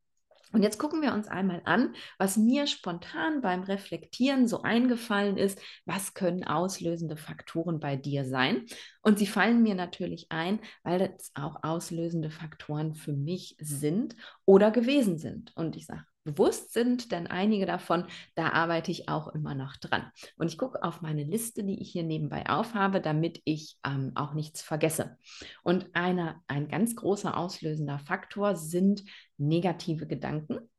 Und 0.53 0.63
jetzt 0.63 0.79
gucken 0.79 1.01
wir 1.01 1.15
uns 1.15 1.29
einmal 1.29 1.63
an, 1.65 1.95
was 2.19 2.37
mir 2.37 2.67
spontan 2.67 3.41
beim 3.41 3.63
Reflektieren 3.63 4.47
so 4.47 4.61
eingefallen 4.61 5.39
ist. 5.39 5.59
Was 5.87 6.13
können 6.13 6.45
auslösende 6.45 7.17
Faktoren 7.17 7.81
bei 7.81 7.97
dir 7.97 8.27
sein? 8.27 8.67
Und 9.01 9.19
sie 9.19 9.27
fallen 9.27 9.63
mir 9.63 9.75
natürlich 9.75 10.27
ein, 10.31 10.61
weil 10.83 10.99
das 10.99 11.31
auch 11.35 11.63
auslösende 11.63 12.31
Faktoren 12.31 12.95
für 12.95 13.15
mich 13.15 13.57
sind 13.61 14.15
oder 14.45 14.71
gewesen 14.71 15.17
sind. 15.17 15.57
Und 15.57 15.75
ich 15.75 15.87
sage 15.87 16.05
bewusst 16.25 16.73
sind, 16.73 17.13
denn 17.13 17.27
einige 17.27 17.67
davon, 17.67 18.07
da 18.35 18.51
arbeite 18.51 18.91
ich 18.91 19.09
auch 19.09 19.29
immer 19.29 19.55
noch 19.55 19.77
dran. 19.77 20.11
Und 20.37 20.49
ich 20.49 20.59
gucke 20.59 20.83
auf 20.83 21.01
meine 21.01 21.25
Liste, 21.25 21.65
die 21.65 21.81
ich 21.81 21.91
hier 21.91 22.05
nebenbei 22.05 22.49
aufhabe, 22.49 23.01
damit 23.01 23.41
ich 23.45 23.77
ähm, 23.85 24.13
auch 24.15 24.35
nichts 24.35 24.63
vergesse. 24.63 25.17
Und 25.63 25.91
eine, 25.95 26.41
ein 26.47 26.69
ganz 26.69 26.97
großer 26.97 27.37
auslösender 27.37 27.99
Faktor 27.99 28.57
sind 28.57 29.03
negative 29.37 30.07
Gedanken. 30.07 30.71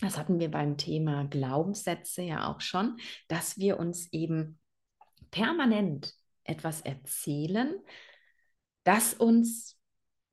Das 0.00 0.18
hatten 0.18 0.38
wir 0.38 0.50
beim 0.50 0.76
Thema 0.76 1.24
Glaubenssätze 1.24 2.22
ja 2.22 2.52
auch 2.52 2.60
schon, 2.60 2.98
dass 3.28 3.58
wir 3.58 3.78
uns 3.78 4.12
eben 4.12 4.58
permanent 5.30 6.12
etwas 6.44 6.80
erzählen, 6.82 7.74
das 8.84 9.14
uns 9.14 9.76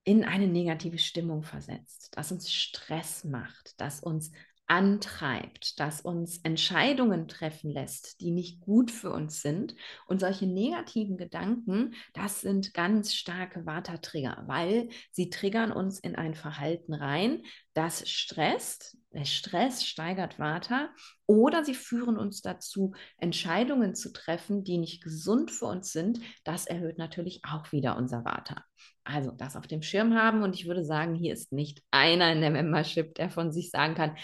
in 0.03 0.23
eine 0.23 0.47
negative 0.47 0.97
Stimmung 0.97 1.43
versetzt, 1.43 2.09
das 2.13 2.31
uns 2.31 2.51
Stress 2.51 3.23
macht, 3.23 3.79
das 3.79 4.01
uns 4.01 4.31
antreibt, 4.67 5.79
das 5.79 6.01
uns 6.01 6.37
Entscheidungen 6.39 7.27
treffen 7.27 7.69
lässt, 7.69 8.21
die 8.21 8.31
nicht 8.31 8.61
gut 8.61 8.91
für 8.91 9.11
uns 9.11 9.41
sind. 9.41 9.75
Und 10.07 10.21
solche 10.21 10.47
negativen 10.47 11.17
Gedanken, 11.17 11.93
das 12.13 12.41
sind 12.41 12.73
ganz 12.73 13.13
starke 13.13 13.65
Vata-Trigger, 13.65 14.43
weil 14.47 14.89
sie 15.11 15.29
triggern 15.29 15.71
uns 15.71 15.99
in 15.99 16.15
ein 16.15 16.33
Verhalten 16.33 16.93
rein, 16.93 17.43
das 17.73 18.09
stresst, 18.09 18.97
der 19.11 19.25
Stress 19.25 19.85
steigert 19.85 20.39
Vata 20.39 20.89
oder 21.27 21.63
sie 21.63 21.75
führen 21.75 22.17
uns 22.17 22.41
dazu, 22.41 22.93
Entscheidungen 23.17 23.95
zu 23.95 24.11
treffen, 24.11 24.63
die 24.63 24.77
nicht 24.77 25.03
gesund 25.03 25.51
für 25.51 25.65
uns 25.65 25.91
sind. 25.91 26.19
Das 26.43 26.65
erhöht 26.65 26.97
natürlich 26.97 27.41
auch 27.45 27.71
wieder 27.71 27.95
unser 27.97 28.25
Vata. 28.25 28.63
Also 29.03 29.31
das 29.31 29.55
auf 29.55 29.67
dem 29.67 29.81
Schirm 29.81 30.15
haben 30.15 30.43
und 30.43 30.55
ich 30.55 30.67
würde 30.67 30.85
sagen, 30.85 31.15
hier 31.15 31.33
ist 31.33 31.51
nicht 31.51 31.83
einer 31.91 32.31
in 32.31 32.41
der 32.41 32.51
Membership, 32.51 33.15
der 33.15 33.29
von 33.29 33.51
sich 33.51 33.69
sagen 33.69 33.95
kann, 33.95 34.15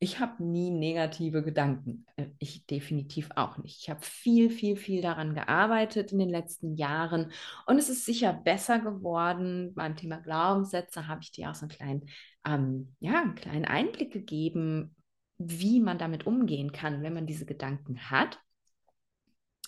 ich 0.00 0.20
habe 0.20 0.44
nie 0.44 0.70
negative 0.70 1.42
Gedanken. 1.42 2.06
Äh, 2.16 2.26
ich 2.38 2.66
definitiv 2.66 3.30
auch 3.34 3.58
nicht. 3.58 3.80
Ich 3.80 3.90
habe 3.90 4.00
viel, 4.02 4.50
viel, 4.50 4.76
viel 4.76 5.02
daran 5.02 5.34
gearbeitet 5.34 6.12
in 6.12 6.18
den 6.18 6.28
letzten 6.28 6.76
Jahren 6.76 7.32
und 7.66 7.78
es 7.78 7.88
ist 7.88 8.04
sicher 8.04 8.32
besser 8.32 8.78
geworden. 8.78 9.74
Beim 9.74 9.96
Thema 9.96 10.18
Glaubenssätze 10.18 11.08
habe 11.08 11.22
ich 11.22 11.32
dir 11.32 11.50
auch 11.50 11.54
so 11.54 11.62
einen 11.62 11.70
kleinen, 11.70 12.10
ähm, 12.46 12.94
ja, 13.00 13.22
einen 13.22 13.34
kleinen 13.34 13.64
Einblick 13.64 14.12
gegeben, 14.12 14.94
wie 15.38 15.80
man 15.80 15.98
damit 15.98 16.26
umgehen 16.26 16.72
kann, 16.72 17.02
wenn 17.02 17.14
man 17.14 17.26
diese 17.26 17.46
Gedanken 17.46 18.10
hat. 18.10 18.38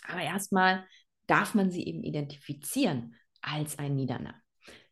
Aber 0.07 0.21
erstmal 0.23 0.87
darf 1.27 1.55
man 1.55 1.71
sie 1.71 1.87
eben 1.87 2.03
identifizieren 2.03 3.15
als 3.41 3.79
ein 3.79 3.97
Niederner. 3.97 4.35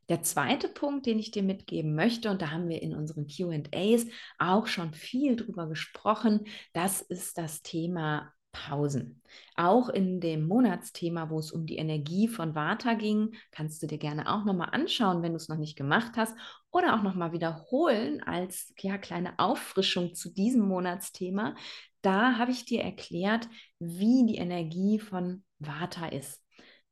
Der 0.08 0.22
zweite 0.22 0.68
Punkt, 0.68 1.06
den 1.06 1.18
ich 1.18 1.30
dir 1.30 1.42
mitgeben 1.42 1.94
möchte, 1.94 2.30
und 2.30 2.40
da 2.40 2.50
haben 2.50 2.68
wir 2.68 2.82
in 2.82 2.94
unseren 2.94 3.26
QAs 3.26 4.06
auch 4.38 4.66
schon 4.66 4.94
viel 4.94 5.36
drüber 5.36 5.68
gesprochen, 5.68 6.46
das 6.72 7.02
ist 7.02 7.36
das 7.36 7.62
Thema 7.62 8.32
Pausen. 8.52 9.22
Auch 9.54 9.88
in 9.88 10.20
dem 10.20 10.46
Monatsthema, 10.46 11.28
wo 11.30 11.38
es 11.38 11.52
um 11.52 11.66
die 11.66 11.76
Energie 11.76 12.26
von 12.26 12.54
Vata 12.54 12.94
ging, 12.94 13.34
kannst 13.50 13.82
du 13.82 13.86
dir 13.86 13.98
gerne 13.98 14.32
auch 14.32 14.44
nochmal 14.44 14.70
anschauen, 14.72 15.22
wenn 15.22 15.32
du 15.32 15.36
es 15.36 15.48
noch 15.48 15.58
nicht 15.58 15.76
gemacht 15.76 16.12
hast, 16.16 16.34
oder 16.70 16.94
auch 16.94 17.02
nochmal 17.02 17.32
wiederholen 17.32 18.22
als 18.22 18.72
ja, 18.78 18.98
kleine 18.98 19.38
Auffrischung 19.38 20.14
zu 20.14 20.32
diesem 20.32 20.62
Monatsthema. 20.62 21.54
Da 22.02 22.38
habe 22.38 22.50
ich 22.50 22.64
dir 22.64 22.82
erklärt, 22.82 23.48
wie 23.78 24.24
die 24.26 24.36
Energie 24.36 24.98
von 24.98 25.44
Vata 25.58 26.06
ist. 26.06 26.42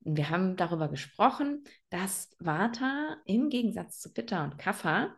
Wir 0.08 0.30
haben 0.30 0.54
darüber 0.54 0.88
gesprochen, 0.88 1.64
dass 1.90 2.30
Vata 2.38 3.16
im 3.24 3.48
Gegensatz 3.48 3.98
zu 3.98 4.12
Pitta 4.12 4.44
und 4.44 4.56
Kapha 4.56 5.16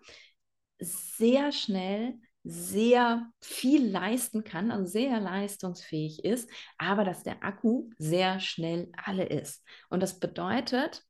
sehr 0.78 1.52
schnell 1.52 2.14
sehr 2.42 3.30
viel 3.42 3.86
leisten 3.86 4.44
kann, 4.44 4.70
also 4.70 4.86
sehr 4.86 5.20
leistungsfähig 5.20 6.24
ist, 6.24 6.48
aber 6.78 7.04
dass 7.04 7.22
der 7.22 7.44
Akku 7.44 7.90
sehr 7.98 8.40
schnell 8.40 8.90
alle 8.96 9.24
ist. 9.24 9.62
Und 9.90 10.02
das 10.02 10.18
bedeutet, 10.18 11.04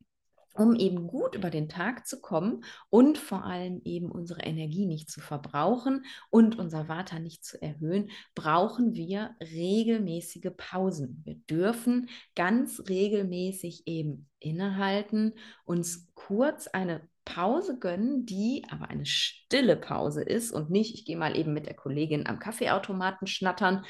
um 0.55 0.75
eben 0.75 1.07
gut 1.07 1.35
über 1.35 1.51
den 1.51 1.69
Tag 1.69 2.07
zu 2.07 2.21
kommen 2.21 2.65
und 2.91 3.19
vor 3.19 3.45
allem 3.45 3.81
eben 3.85 4.11
unsere 4.11 4.43
Energie 4.43 4.87
nicht 4.87 5.11
zu 5.11 5.21
verbrauchen 5.21 6.05
und 6.31 6.59
unser 6.59 6.89
Vata 6.89 7.19
nicht 7.19 7.45
zu 7.45 7.61
erhöhen, 7.61 8.11
brauchen 8.35 8.95
wir 8.95 9.37
regelmäßige 9.41 10.51
Pausen. 10.57 11.23
Wir 11.25 11.37
dürfen 11.49 12.09
ganz 12.35 12.83
regelmäßig 12.89 13.83
eben 13.87 14.29
innehalten, 14.41 15.35
uns 15.65 16.09
kurz 16.15 16.67
eine 16.69 17.09
Pause 17.29 17.79
gönnen, 17.79 18.25
die 18.25 18.65
aber 18.71 18.89
eine 18.89 19.05
stille 19.05 19.77
Pause 19.77 20.23
ist 20.23 20.51
und 20.51 20.71
nicht, 20.71 20.95
ich 20.95 21.05
gehe 21.05 21.17
mal 21.17 21.37
eben 21.37 21.53
mit 21.53 21.67
der 21.67 21.75
Kollegin 21.75 22.27
am 22.27 22.39
Kaffeeautomaten 22.39 23.27
schnattern, 23.27 23.85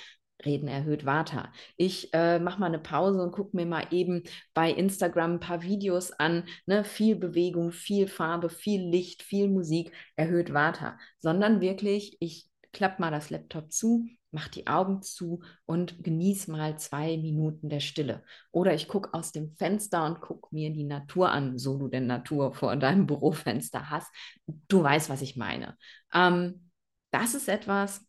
Reden 0.45 0.69
erhöht 0.69 1.05
Vata. 1.05 1.53
Ich 1.77 2.13
äh, 2.15 2.39
mache 2.39 2.61
mal 2.61 2.67
eine 2.67 2.79
Pause 2.79 3.23
und 3.23 3.33
gucke 3.33 3.57
mir 3.57 3.67
mal 3.67 3.87
eben 3.91 4.23
bei 4.55 4.71
Instagram 4.71 5.35
ein 5.35 5.41
paar 5.41 5.63
Videos 5.63 6.13
an. 6.13 6.45
Ne? 6.67 6.85
Viel 6.85 7.17
Bewegung, 7.17 7.73
viel 7.73 8.07
Farbe, 8.07 8.49
viel 8.49 8.83
Licht, 8.83 9.23
viel 9.23 9.49
Musik 9.49 9.93
erhöht 10.17 10.53
Vata. 10.55 10.99
Sondern 11.19 11.61
wirklich, 11.61 12.17
ich 12.21 12.49
klappe 12.73 13.01
mal 13.01 13.11
das 13.11 13.31
Laptop 13.31 13.73
zu, 13.73 14.07
mache 14.31 14.51
die 14.51 14.67
Augen 14.67 15.03
zu 15.03 15.43
und 15.67 16.03
genieße 16.05 16.51
mal 16.51 16.79
zwei 16.79 17.17
Minuten 17.17 17.69
der 17.69 17.81
Stille. 17.81 18.23
Oder 18.53 18.75
ich 18.75 18.89
gucke 18.89 19.15
aus 19.15 19.33
dem 19.33 19.55
Fenster 19.57 20.05
und 20.05 20.21
gucke 20.21 20.55
mir 20.55 20.71
die 20.73 20.85
Natur 20.85 21.31
an, 21.31 21.59
so 21.59 21.79
du 21.79 21.89
denn 21.89 22.07
Natur 22.07 22.53
vor 22.55 22.77
deinem 22.77 23.07
Bürofenster 23.07 23.91
hast. 23.91 24.09
Du 24.69 24.83
weißt, 24.83 25.09
was 25.09 25.23
ich 25.23 25.37
meine. 25.37 25.77
Ähm, 26.13 26.71
das 27.11 27.35
ist 27.35 27.49
etwas, 27.49 28.07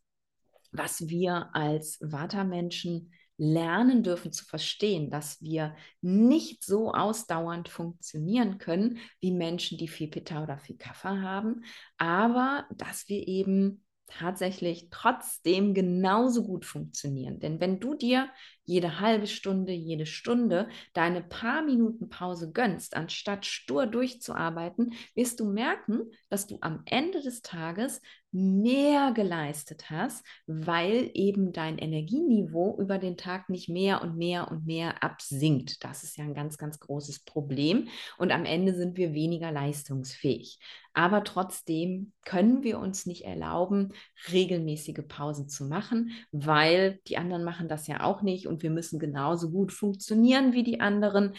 was 0.72 1.08
wir 1.08 1.50
als 1.54 1.98
Vata-Menschen 2.00 3.12
lernen 3.36 4.02
dürfen 4.02 4.32
zu 4.32 4.44
verstehen, 4.44 5.10
dass 5.10 5.40
wir 5.40 5.74
nicht 6.02 6.62
so 6.62 6.92
ausdauernd 6.92 7.70
funktionieren 7.70 8.58
können 8.58 8.98
wie 9.20 9.32
Menschen, 9.32 9.78
die 9.78 9.88
viel 9.88 10.08
Pitta 10.08 10.42
oder 10.42 10.58
viel 10.58 10.76
Kapha 10.76 11.22
haben, 11.22 11.64
aber 11.96 12.66
dass 12.70 13.08
wir 13.08 13.26
eben 13.26 13.82
tatsächlich 14.10 14.88
trotzdem 14.90 15.72
genauso 15.72 16.44
gut 16.44 16.66
funktionieren. 16.66 17.40
Denn 17.40 17.60
wenn 17.60 17.80
du 17.80 17.94
dir 17.94 18.28
jede 18.64 19.00
halbe 19.00 19.26
Stunde, 19.26 19.72
jede 19.72 20.06
Stunde 20.06 20.68
deine 20.92 21.22
paar 21.22 21.62
Minuten 21.62 22.08
Pause 22.08 22.52
gönnst, 22.52 22.96
anstatt 22.96 23.46
stur 23.46 23.86
durchzuarbeiten, 23.86 24.92
wirst 25.14 25.40
du 25.40 25.46
merken, 25.46 26.10
dass 26.28 26.46
du 26.46 26.58
am 26.60 26.82
Ende 26.84 27.22
des 27.22 27.40
Tages 27.42 28.02
mehr 28.32 29.12
geleistet 29.12 29.90
hast, 29.90 30.24
weil 30.46 31.10
eben 31.14 31.52
dein 31.52 31.78
Energieniveau 31.78 32.78
über 32.78 32.98
den 32.98 33.16
Tag 33.16 33.48
nicht 33.48 33.68
mehr 33.68 34.02
und 34.02 34.16
mehr 34.16 34.50
und 34.50 34.66
mehr 34.66 35.02
absinkt. 35.02 35.82
Das 35.84 36.04
ist 36.04 36.16
ja 36.16 36.24
ein 36.24 36.34
ganz, 36.34 36.58
ganz 36.58 36.78
großes 36.78 37.24
Problem. 37.24 37.88
Und 38.18 38.32
am 38.32 38.44
Ende 38.44 38.74
sind 38.74 38.96
wir 38.96 39.14
weniger 39.14 39.50
leistungsfähig. 39.50 40.58
Aber 40.92 41.24
trotzdem 41.24 42.12
können 42.24 42.62
wir 42.62 42.78
uns 42.78 43.06
nicht 43.06 43.24
erlauben, 43.24 43.92
regelmäßige 44.32 45.04
Pausen 45.08 45.48
zu 45.48 45.64
machen, 45.64 46.10
weil 46.32 47.00
die 47.06 47.16
anderen 47.16 47.44
machen 47.44 47.68
das 47.68 47.86
ja 47.86 48.02
auch 48.02 48.22
nicht 48.22 48.46
und 48.46 48.62
wir 48.62 48.70
müssen 48.70 48.98
genauso 48.98 49.50
gut 49.50 49.72
funktionieren 49.72 50.52
wie 50.52 50.64
die 50.64 50.80
anderen. 50.80 51.34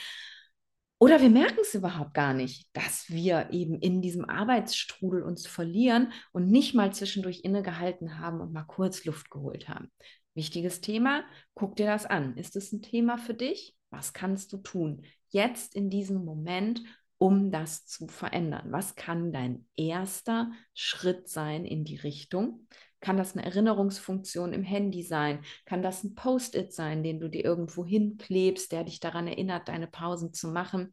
Oder 1.01 1.19
wir 1.19 1.31
merken 1.31 1.57
es 1.63 1.73
überhaupt 1.73 2.13
gar 2.13 2.35
nicht, 2.35 2.69
dass 2.73 3.09
wir 3.09 3.47
eben 3.49 3.79
in 3.79 4.03
diesem 4.03 4.23
Arbeitsstrudel 4.23 5.23
uns 5.23 5.47
verlieren 5.47 6.13
und 6.31 6.51
nicht 6.51 6.75
mal 6.75 6.93
zwischendurch 6.93 7.39
innegehalten 7.43 8.19
haben 8.19 8.39
und 8.39 8.53
mal 8.53 8.65
kurz 8.65 9.03
Luft 9.03 9.31
geholt 9.31 9.67
haben. 9.67 9.91
Wichtiges 10.35 10.79
Thema, 10.79 11.23
guck 11.55 11.75
dir 11.75 11.87
das 11.87 12.05
an. 12.05 12.37
Ist 12.37 12.55
es 12.55 12.71
ein 12.71 12.83
Thema 12.83 13.17
für 13.17 13.33
dich? 13.33 13.75
Was 13.89 14.13
kannst 14.13 14.53
du 14.53 14.57
tun? 14.57 15.01
Jetzt 15.29 15.73
in 15.73 15.89
diesem 15.89 16.23
Moment, 16.23 16.83
um 17.17 17.49
das 17.49 17.87
zu 17.87 18.07
verändern? 18.07 18.71
Was 18.71 18.93
kann 18.93 19.33
dein 19.33 19.65
erster 19.75 20.51
Schritt 20.75 21.27
sein 21.27 21.65
in 21.65 21.83
die 21.83 21.97
Richtung? 21.97 22.67
Kann 23.01 23.17
das 23.17 23.35
eine 23.35 23.45
Erinnerungsfunktion 23.45 24.53
im 24.53 24.63
Handy 24.63 25.03
sein? 25.03 25.43
Kann 25.65 25.81
das 25.81 26.03
ein 26.03 26.15
Post-it 26.15 26.71
sein, 26.71 27.03
den 27.03 27.19
du 27.19 27.29
dir 27.29 27.43
irgendwo 27.43 27.85
hinklebst, 27.85 28.71
der 28.71 28.83
dich 28.83 28.99
daran 28.99 29.27
erinnert, 29.27 29.67
deine 29.67 29.87
Pausen 29.87 30.33
zu 30.33 30.47
machen? 30.47 30.91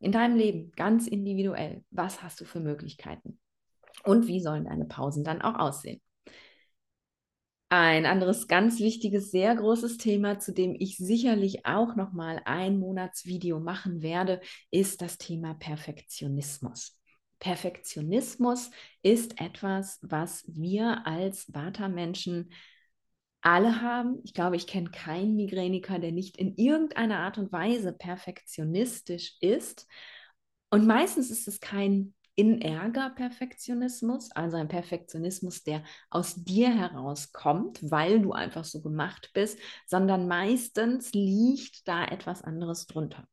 In 0.00 0.10
deinem 0.10 0.36
Leben, 0.36 0.72
ganz 0.72 1.06
individuell, 1.06 1.84
was 1.90 2.22
hast 2.22 2.40
du 2.40 2.44
für 2.44 2.60
Möglichkeiten? 2.60 3.38
Und 4.02 4.26
wie 4.26 4.40
sollen 4.40 4.64
deine 4.64 4.86
Pausen 4.86 5.22
dann 5.22 5.42
auch 5.42 5.58
aussehen? 5.58 6.00
Ein 7.68 8.04
anderes 8.04 8.48
ganz 8.48 8.80
wichtiges, 8.80 9.30
sehr 9.30 9.54
großes 9.54 9.96
Thema, 9.96 10.38
zu 10.38 10.52
dem 10.52 10.74
ich 10.78 10.98
sicherlich 10.98 11.64
auch 11.64 11.96
noch 11.96 12.12
mal 12.12 12.42
ein 12.44 12.78
Monatsvideo 12.78 13.60
machen 13.60 14.02
werde, 14.02 14.40
ist 14.70 15.00
das 15.00 15.16
Thema 15.16 15.54
Perfektionismus. 15.54 16.98
Perfektionismus 17.42 18.70
ist 19.02 19.40
etwas, 19.40 19.98
was 20.00 20.44
wir 20.46 21.04
als 21.08 21.52
Vata-Menschen 21.52 22.52
alle 23.40 23.82
haben. 23.82 24.20
Ich 24.22 24.32
glaube, 24.32 24.54
ich 24.54 24.68
kenne 24.68 24.92
keinen 24.92 25.34
Migräniker, 25.34 25.98
der 25.98 26.12
nicht 26.12 26.36
in 26.36 26.56
irgendeiner 26.56 27.18
Art 27.18 27.38
und 27.38 27.50
Weise 27.50 27.92
perfektionistisch 27.92 29.34
ist. 29.40 29.88
Und 30.70 30.86
meistens 30.86 31.32
ist 31.32 31.48
es 31.48 31.58
kein 31.58 32.14
in 32.34 32.62
Ärger 32.62 33.10
Perfektionismus, 33.10 34.30
also 34.32 34.56
ein 34.56 34.68
Perfektionismus, 34.68 35.64
der 35.64 35.84
aus 36.10 36.34
dir 36.36 36.74
herauskommt, 36.74 37.78
weil 37.82 38.20
du 38.20 38.32
einfach 38.32 38.64
so 38.64 38.80
gemacht 38.80 39.30
bist, 39.34 39.58
sondern 39.86 40.28
meistens 40.28 41.12
liegt 41.12 41.86
da 41.86 42.04
etwas 42.04 42.42
anderes 42.42 42.86
drunter. 42.86 43.26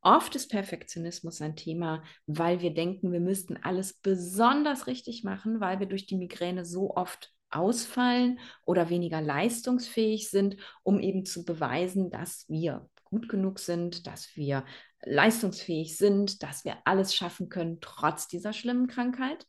Oft 0.00 0.36
ist 0.36 0.50
Perfektionismus 0.50 1.42
ein 1.42 1.56
Thema, 1.56 2.02
weil 2.26 2.60
wir 2.60 2.72
denken, 2.72 3.12
wir 3.12 3.20
müssten 3.20 3.58
alles 3.62 3.94
besonders 3.94 4.86
richtig 4.86 5.24
machen, 5.24 5.60
weil 5.60 5.80
wir 5.80 5.86
durch 5.86 6.06
die 6.06 6.16
Migräne 6.16 6.64
so 6.64 6.94
oft 6.94 7.32
ausfallen 7.50 8.38
oder 8.64 8.88
weniger 8.88 9.20
leistungsfähig 9.20 10.30
sind, 10.30 10.56
um 10.82 10.98
eben 11.00 11.24
zu 11.24 11.44
beweisen, 11.44 12.10
dass 12.10 12.48
wir 12.48 12.88
gut 13.04 13.28
genug 13.28 13.58
sind, 13.58 14.06
dass 14.06 14.34
wir 14.36 14.64
leistungsfähig 15.02 15.96
sind, 15.96 16.42
dass 16.42 16.64
wir 16.64 16.76
alles 16.84 17.14
schaffen 17.14 17.48
können, 17.48 17.78
trotz 17.80 18.28
dieser 18.28 18.52
schlimmen 18.52 18.86
Krankheit. 18.86 19.46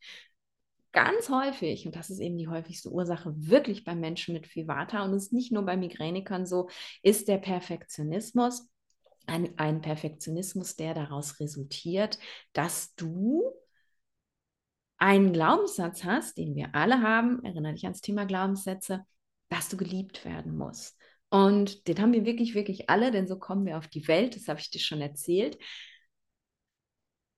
Ganz 0.92 1.30
häufig, 1.30 1.86
und 1.86 1.96
das 1.96 2.10
ist 2.10 2.20
eben 2.20 2.38
die 2.38 2.48
häufigste 2.48 2.90
Ursache, 2.92 3.34
wirklich 3.36 3.84
bei 3.84 3.94
Menschen 3.94 4.34
mit 4.34 4.56
Vivata, 4.56 5.04
und 5.04 5.14
es 5.14 5.26
ist 5.26 5.34
nicht 5.34 5.52
nur 5.52 5.64
bei 5.64 5.78
Migränikern 5.78 6.46
so, 6.46 6.70
ist 7.04 7.28
der 7.28 7.38
Perfektionismus 7.38 8.68
ein, 9.28 9.58
ein 9.60 9.82
Perfektionismus, 9.82 10.76
der 10.76 10.94
daraus 10.94 11.40
resultiert, 11.40 12.18
dass 12.54 12.96
du 12.96 13.44
einen 14.98 15.34
Glaubenssatz 15.34 16.04
hast, 16.04 16.38
den 16.38 16.56
wir 16.56 16.74
alle 16.74 17.02
haben, 17.02 17.44
erinnere 17.44 17.74
dich 17.74 17.84
ans 17.84 18.02
Thema 18.02 18.26
Glaubenssätze, 18.26 19.06
dass 19.50 19.70
du 19.70 19.78
geliebt 19.78 20.26
werden 20.26 20.58
musst. 20.58 20.97
Und 21.30 21.88
den 21.88 22.00
haben 22.00 22.14
wir 22.14 22.26
wirklich, 22.26 22.56
wirklich 22.56 22.90
alle, 22.90 23.12
denn 23.12 23.28
so 23.28 23.38
kommen 23.38 23.66
wir 23.66 23.78
auf 23.78 23.88
die 23.88 24.08
Welt, 24.08 24.36
das 24.36 24.48
habe 24.48 24.60
ich 24.60 24.70
dir 24.70 24.80
schon 24.80 25.02
erzählt. 25.02 25.58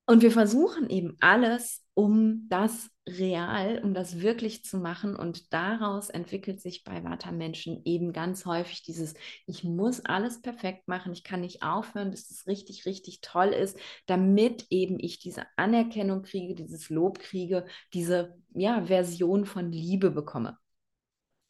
Und 0.06 0.22
wir 0.22 0.32
versuchen 0.32 0.90
eben 0.90 1.16
alles, 1.20 1.84
um 1.94 2.48
das 2.48 2.90
real, 3.08 3.80
um 3.84 3.94
das 3.94 4.20
wirklich 4.20 4.64
zu 4.64 4.78
machen. 4.78 5.14
Und 5.14 5.52
daraus 5.52 6.10
entwickelt 6.10 6.60
sich 6.60 6.82
bei 6.82 7.04
Vata-Menschen 7.04 7.82
eben 7.84 8.12
ganz 8.12 8.44
häufig 8.44 8.82
dieses, 8.82 9.14
ich 9.46 9.62
muss 9.62 10.04
alles 10.04 10.42
perfekt 10.42 10.88
machen, 10.88 11.12
ich 11.12 11.22
kann 11.22 11.42
nicht 11.42 11.62
aufhören, 11.62 12.10
bis 12.10 12.28
es 12.28 12.48
richtig, 12.48 12.86
richtig 12.86 13.20
toll 13.20 13.50
ist, 13.50 13.78
damit 14.06 14.66
eben 14.70 14.98
ich 14.98 15.20
diese 15.20 15.44
Anerkennung 15.56 16.22
kriege, 16.22 16.56
dieses 16.56 16.90
Lob 16.90 17.20
kriege, 17.20 17.66
diese 17.92 18.36
ja, 18.52 18.86
Version 18.86 19.44
von 19.44 19.70
Liebe 19.70 20.10
bekomme. 20.10 20.58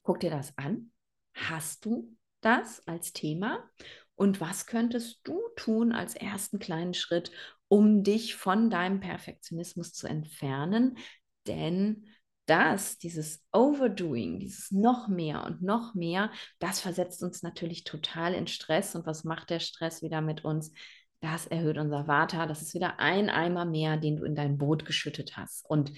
Guck 0.03 0.20
dir 0.20 0.31
das 0.31 0.57
an. 0.59 0.92
Hast 1.33 1.87
du 1.87 2.14
das 2.40 2.87
als 2.87 3.12
Thema? 3.12 3.68
Und 4.14 4.40
was 4.40 4.66
könntest 4.66 5.20
du 5.24 5.40
tun 5.57 5.92
als 5.92 6.14
ersten 6.14 6.59
kleinen 6.59 6.94
Schritt, 6.94 7.31
um 7.70 8.03
dich 8.03 8.35
von 8.35 8.68
deinem 8.68 8.98
Perfektionismus 8.98 9.92
zu 9.92 10.09
entfernen. 10.09 10.98
Denn 11.46 12.05
das, 12.46 12.98
dieses 12.98 13.44
Overdoing, 13.53 14.40
dieses 14.40 14.72
noch 14.72 15.07
mehr 15.07 15.44
und 15.44 15.62
noch 15.62 15.94
mehr, 15.94 16.33
das 16.59 16.81
versetzt 16.81 17.22
uns 17.22 17.44
natürlich 17.44 17.85
total 17.85 18.35
in 18.35 18.48
Stress. 18.48 18.96
Und 18.96 19.07
was 19.07 19.22
macht 19.22 19.50
der 19.50 19.61
Stress 19.61 20.03
wieder 20.03 20.20
mit 20.20 20.44
uns? 20.44 20.72
Das 21.20 21.46
erhöht 21.46 21.79
unser 21.79 22.09
Vata. 22.09 22.46
Das 22.46 22.61
ist 22.61 22.74
wieder 22.74 22.98
ein 22.98 23.31
Eimer 23.31 23.64
mehr, 23.64 23.96
den 23.96 24.16
du 24.16 24.24
in 24.24 24.35
dein 24.35 24.59
Boot 24.59 24.85
geschüttet 24.85 25.37
hast. 25.37 25.64
Und 25.70 25.92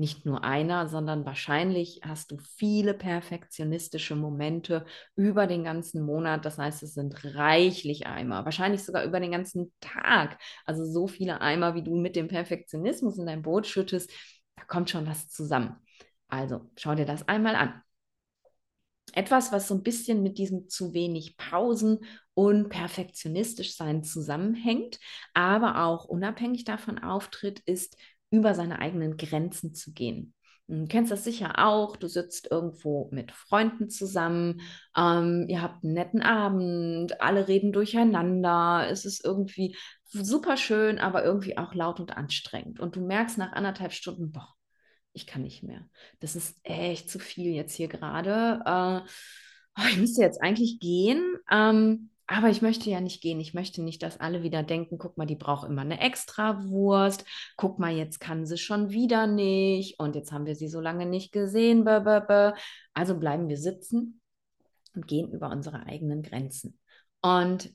nicht 0.00 0.26
nur 0.26 0.42
einer, 0.44 0.88
sondern 0.88 1.24
wahrscheinlich 1.26 2.00
hast 2.02 2.32
du 2.32 2.38
viele 2.38 2.94
perfektionistische 2.94 4.16
Momente 4.16 4.86
über 5.14 5.46
den 5.46 5.62
ganzen 5.62 6.02
Monat. 6.02 6.44
Das 6.44 6.58
heißt, 6.58 6.82
es 6.82 6.94
sind 6.94 7.24
reichlich 7.36 8.06
Eimer, 8.06 8.44
wahrscheinlich 8.44 8.82
sogar 8.82 9.04
über 9.04 9.20
den 9.20 9.32
ganzen 9.32 9.72
Tag. 9.80 10.38
Also 10.64 10.84
so 10.84 11.06
viele 11.06 11.40
Eimer, 11.40 11.74
wie 11.74 11.82
du 11.84 11.96
mit 11.96 12.16
dem 12.16 12.28
Perfektionismus 12.28 13.18
in 13.18 13.26
dein 13.26 13.42
Boot 13.42 13.66
schüttest, 13.66 14.10
da 14.56 14.64
kommt 14.64 14.90
schon 14.90 15.06
was 15.06 15.28
zusammen. 15.28 15.76
Also 16.28 16.70
schau 16.76 16.94
dir 16.94 17.06
das 17.06 17.28
einmal 17.28 17.54
an. 17.56 17.82
etwas, 19.12 19.52
was 19.52 19.68
so 19.68 19.74
ein 19.74 19.82
bisschen 19.82 20.22
mit 20.22 20.38
diesem 20.38 20.68
zu 20.68 20.94
wenig 20.94 21.36
Pausen 21.36 22.04
und 22.34 22.68
perfektionistisch 22.68 23.76
sein 23.76 24.04
zusammenhängt, 24.04 24.98
aber 25.34 25.84
auch 25.84 26.04
unabhängig 26.04 26.64
davon 26.64 26.98
auftritt, 26.98 27.60
ist 27.60 27.96
über 28.30 28.54
seine 28.54 28.78
eigenen 28.78 29.16
Grenzen 29.16 29.74
zu 29.74 29.92
gehen. 29.92 30.34
Du 30.70 30.86
kennst 30.86 31.10
das 31.10 31.24
sicher 31.24 31.54
auch. 31.58 31.96
Du 31.96 32.06
sitzt 32.06 32.48
irgendwo 32.50 33.08
mit 33.10 33.32
Freunden 33.32 33.90
zusammen, 33.90 34.60
ähm, 34.96 35.46
ihr 35.48 35.62
habt 35.62 35.82
einen 35.82 35.94
netten 35.94 36.22
Abend, 36.22 37.20
alle 37.20 37.48
reden 37.48 37.72
durcheinander. 37.72 38.86
Es 38.88 39.04
ist 39.04 39.24
irgendwie 39.24 39.76
super 40.04 40.56
schön, 40.56 41.00
aber 41.00 41.24
irgendwie 41.24 41.58
auch 41.58 41.74
laut 41.74 41.98
und 41.98 42.16
anstrengend. 42.16 42.78
Und 42.78 42.94
du 42.94 43.00
merkst 43.00 43.36
nach 43.36 43.52
anderthalb 43.52 43.92
Stunden, 43.92 44.30
boah, 44.30 44.54
ich 45.12 45.26
kann 45.26 45.42
nicht 45.42 45.64
mehr. 45.64 45.88
Das 46.20 46.36
ist 46.36 46.56
echt 46.62 47.10
zu 47.10 47.18
viel 47.18 47.52
jetzt 47.52 47.74
hier 47.74 47.88
gerade. 47.88 48.60
Äh, 48.64 49.10
oh, 49.80 49.86
ich 49.90 49.98
müsste 49.98 50.22
jetzt 50.22 50.40
eigentlich 50.40 50.78
gehen. 50.78 51.36
Ähm, 51.50 52.10
aber 52.32 52.48
ich 52.48 52.62
möchte 52.62 52.88
ja 52.88 53.00
nicht 53.00 53.20
gehen. 53.22 53.40
Ich 53.40 53.54
möchte 53.54 53.82
nicht, 53.82 54.04
dass 54.04 54.20
alle 54.20 54.44
wieder 54.44 54.62
denken, 54.62 54.98
guck 54.98 55.18
mal, 55.18 55.26
die 55.26 55.34
braucht 55.34 55.68
immer 55.68 55.82
eine 55.82 56.00
Extrawurst. 56.00 57.24
Guck 57.56 57.80
mal, 57.80 57.90
jetzt 57.92 58.20
kann 58.20 58.46
sie 58.46 58.56
schon 58.56 58.90
wieder 58.90 59.26
nicht. 59.26 59.98
Und 59.98 60.14
jetzt 60.14 60.30
haben 60.30 60.46
wir 60.46 60.54
sie 60.54 60.68
so 60.68 60.80
lange 60.80 61.06
nicht 61.06 61.32
gesehen. 61.32 61.84
Also 61.88 63.18
bleiben 63.18 63.48
wir 63.48 63.56
sitzen 63.56 64.20
und 64.94 65.08
gehen 65.08 65.32
über 65.32 65.50
unsere 65.50 65.86
eigenen 65.86 66.22
Grenzen. 66.22 66.78
Und 67.20 67.74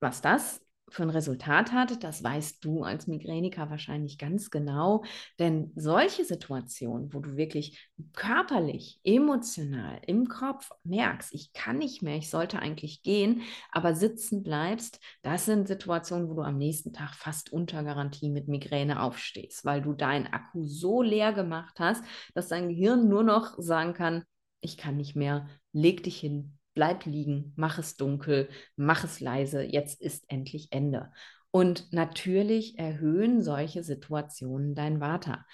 was 0.00 0.22
das 0.22 0.64
für 0.90 1.02
ein 1.02 1.10
Resultat 1.10 1.72
hat, 1.72 2.02
das 2.02 2.22
weißt 2.22 2.64
du 2.64 2.82
als 2.82 3.06
Migräniker 3.06 3.70
wahrscheinlich 3.70 4.18
ganz 4.18 4.50
genau. 4.50 5.04
Denn 5.38 5.72
solche 5.76 6.24
Situationen, 6.24 7.12
wo 7.12 7.20
du 7.20 7.36
wirklich 7.36 7.88
körperlich, 8.14 9.00
emotional 9.04 10.00
im 10.06 10.28
Kopf 10.28 10.70
merkst, 10.84 11.34
ich 11.34 11.52
kann 11.52 11.78
nicht 11.78 12.02
mehr, 12.02 12.16
ich 12.16 12.30
sollte 12.30 12.58
eigentlich 12.58 13.02
gehen, 13.02 13.42
aber 13.70 13.94
sitzen 13.94 14.42
bleibst, 14.42 15.00
das 15.22 15.44
sind 15.46 15.68
Situationen, 15.68 16.28
wo 16.28 16.34
du 16.34 16.42
am 16.42 16.58
nächsten 16.58 16.92
Tag 16.92 17.14
fast 17.14 17.52
unter 17.52 17.82
Garantie 17.82 18.30
mit 18.30 18.48
Migräne 18.48 19.02
aufstehst, 19.02 19.64
weil 19.64 19.82
du 19.82 19.92
deinen 19.92 20.26
Akku 20.26 20.64
so 20.64 21.02
leer 21.02 21.32
gemacht 21.32 21.78
hast, 21.78 22.04
dass 22.34 22.48
dein 22.48 22.68
Gehirn 22.68 23.08
nur 23.08 23.22
noch 23.22 23.54
sagen 23.58 23.94
kann, 23.94 24.24
ich 24.60 24.76
kann 24.76 24.96
nicht 24.96 25.14
mehr, 25.14 25.48
leg 25.72 26.02
dich 26.02 26.18
hin, 26.18 26.57
bleib 26.78 27.06
liegen, 27.06 27.52
mach 27.56 27.80
es 27.80 27.96
dunkel, 27.96 28.48
mach 28.76 29.02
es 29.02 29.18
leise, 29.18 29.64
jetzt 29.64 30.00
ist 30.00 30.30
endlich 30.30 30.68
Ende. 30.70 31.10
Und 31.50 31.92
natürlich 31.92 32.78
erhöhen 32.78 33.42
solche 33.42 33.82
Situationen 33.82 34.76
dein 34.76 35.00
Vata. 35.00 35.44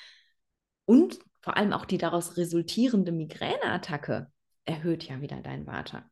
Und 0.84 1.18
vor 1.40 1.56
allem 1.56 1.72
auch 1.72 1.87
die 1.87 1.96
daraus 1.96 2.37
resultierende 2.37 3.10
Migräneattacke 3.10 4.30
erhöht 4.66 5.04
ja 5.04 5.22
wieder 5.22 5.40
dein 5.40 5.66
Vata. 5.66 6.04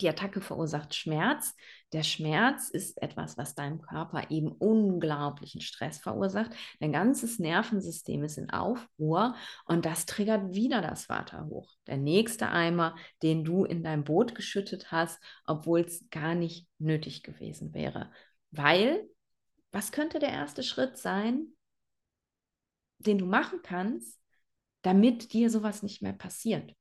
Die 0.00 0.08
Attacke 0.08 0.40
verursacht 0.40 0.94
Schmerz. 0.94 1.54
Der 1.92 2.02
Schmerz 2.02 2.68
ist 2.68 3.00
etwas, 3.02 3.38
was 3.38 3.54
deinem 3.54 3.80
Körper 3.80 4.30
eben 4.30 4.52
unglaublichen 4.52 5.60
Stress 5.60 5.98
verursacht. 5.98 6.52
Dein 6.80 6.92
ganzes 6.92 7.38
Nervensystem 7.38 8.22
ist 8.22 8.38
in 8.38 8.50
Aufruhr 8.50 9.34
und 9.64 9.86
das 9.86 10.06
triggert 10.06 10.54
wieder 10.54 10.82
das 10.82 11.08
Vata 11.08 11.46
hoch. 11.46 11.72
Der 11.86 11.96
nächste 11.96 12.48
Eimer, 12.50 12.94
den 13.22 13.44
du 13.44 13.64
in 13.64 13.82
dein 13.82 14.04
Boot 14.04 14.34
geschüttet 14.34 14.92
hast, 14.92 15.20
obwohl 15.46 15.80
es 15.80 16.04
gar 16.10 16.34
nicht 16.34 16.68
nötig 16.78 17.22
gewesen 17.22 17.72
wäre. 17.72 18.12
Weil, 18.50 19.08
was 19.72 19.92
könnte 19.92 20.18
der 20.18 20.30
erste 20.30 20.62
Schritt 20.62 20.96
sein, 20.96 21.48
den 22.98 23.18
du 23.18 23.26
machen 23.26 23.60
kannst, 23.62 24.20
damit 24.82 25.32
dir 25.32 25.50
sowas 25.50 25.82
nicht 25.82 26.02
mehr 26.02 26.12
passiert? 26.12 26.74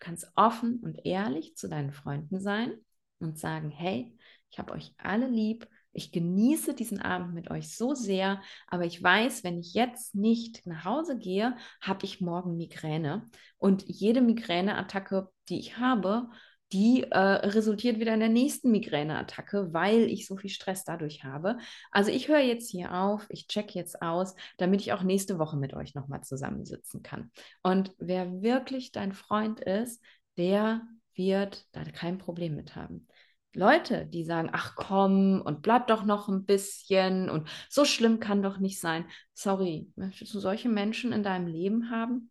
Du 0.00 0.06
kannst 0.06 0.32
offen 0.34 0.80
und 0.80 1.04
ehrlich 1.04 1.56
zu 1.56 1.68
deinen 1.68 1.92
Freunden 1.92 2.40
sein 2.40 2.72
und 3.18 3.38
sagen, 3.38 3.70
hey, 3.70 4.16
ich 4.50 4.58
habe 4.58 4.72
euch 4.72 4.94
alle 4.98 5.28
lieb, 5.28 5.68
ich 5.92 6.10
genieße 6.10 6.74
diesen 6.74 7.00
Abend 7.00 7.34
mit 7.34 7.50
euch 7.50 7.76
so 7.76 7.94
sehr, 7.94 8.40
aber 8.66 8.84
ich 8.84 9.02
weiß, 9.02 9.44
wenn 9.44 9.58
ich 9.58 9.74
jetzt 9.74 10.14
nicht 10.14 10.66
nach 10.66 10.84
Hause 10.84 11.18
gehe, 11.18 11.56
habe 11.80 12.04
ich 12.04 12.20
morgen 12.20 12.56
Migräne. 12.56 13.28
Und 13.58 13.84
jede 13.86 14.20
Migräneattacke, 14.20 15.28
die 15.48 15.58
ich 15.58 15.78
habe, 15.78 16.30
die 16.72 17.02
äh, 17.02 17.18
resultiert 17.18 17.98
wieder 17.98 18.14
in 18.14 18.20
der 18.20 18.28
nächsten 18.28 18.70
Migräneattacke, 18.70 19.72
weil 19.72 20.02
ich 20.02 20.26
so 20.26 20.36
viel 20.36 20.50
Stress 20.50 20.84
dadurch 20.84 21.24
habe. 21.24 21.58
Also 21.90 22.10
ich 22.10 22.28
höre 22.28 22.40
jetzt 22.40 22.70
hier 22.70 22.94
auf, 22.94 23.26
ich 23.28 23.48
check 23.48 23.74
jetzt 23.74 24.02
aus, 24.02 24.34
damit 24.56 24.80
ich 24.80 24.92
auch 24.92 25.02
nächste 25.02 25.38
Woche 25.38 25.56
mit 25.56 25.74
euch 25.74 25.94
nochmal 25.94 26.22
zusammensitzen 26.22 27.02
kann. 27.02 27.32
Und 27.62 27.92
wer 27.98 28.42
wirklich 28.42 28.92
dein 28.92 29.12
Freund 29.12 29.60
ist, 29.60 30.02
der 30.36 30.82
wird 31.14 31.66
da 31.72 31.84
kein 31.84 32.18
Problem 32.18 32.54
mit 32.54 32.76
haben. 32.76 33.08
Leute, 33.52 34.06
die 34.06 34.24
sagen, 34.24 34.48
ach 34.52 34.76
komm 34.76 35.42
und 35.42 35.62
bleib 35.62 35.88
doch 35.88 36.04
noch 36.04 36.28
ein 36.28 36.44
bisschen 36.44 37.28
und 37.28 37.48
so 37.68 37.84
schlimm 37.84 38.20
kann 38.20 38.42
doch 38.42 38.58
nicht 38.58 38.78
sein. 38.78 39.06
Sorry, 39.34 39.90
möchtest 39.96 40.32
du 40.34 40.38
solche 40.38 40.68
Menschen 40.68 41.12
in 41.12 41.24
deinem 41.24 41.48
Leben 41.48 41.90
haben? 41.90 42.30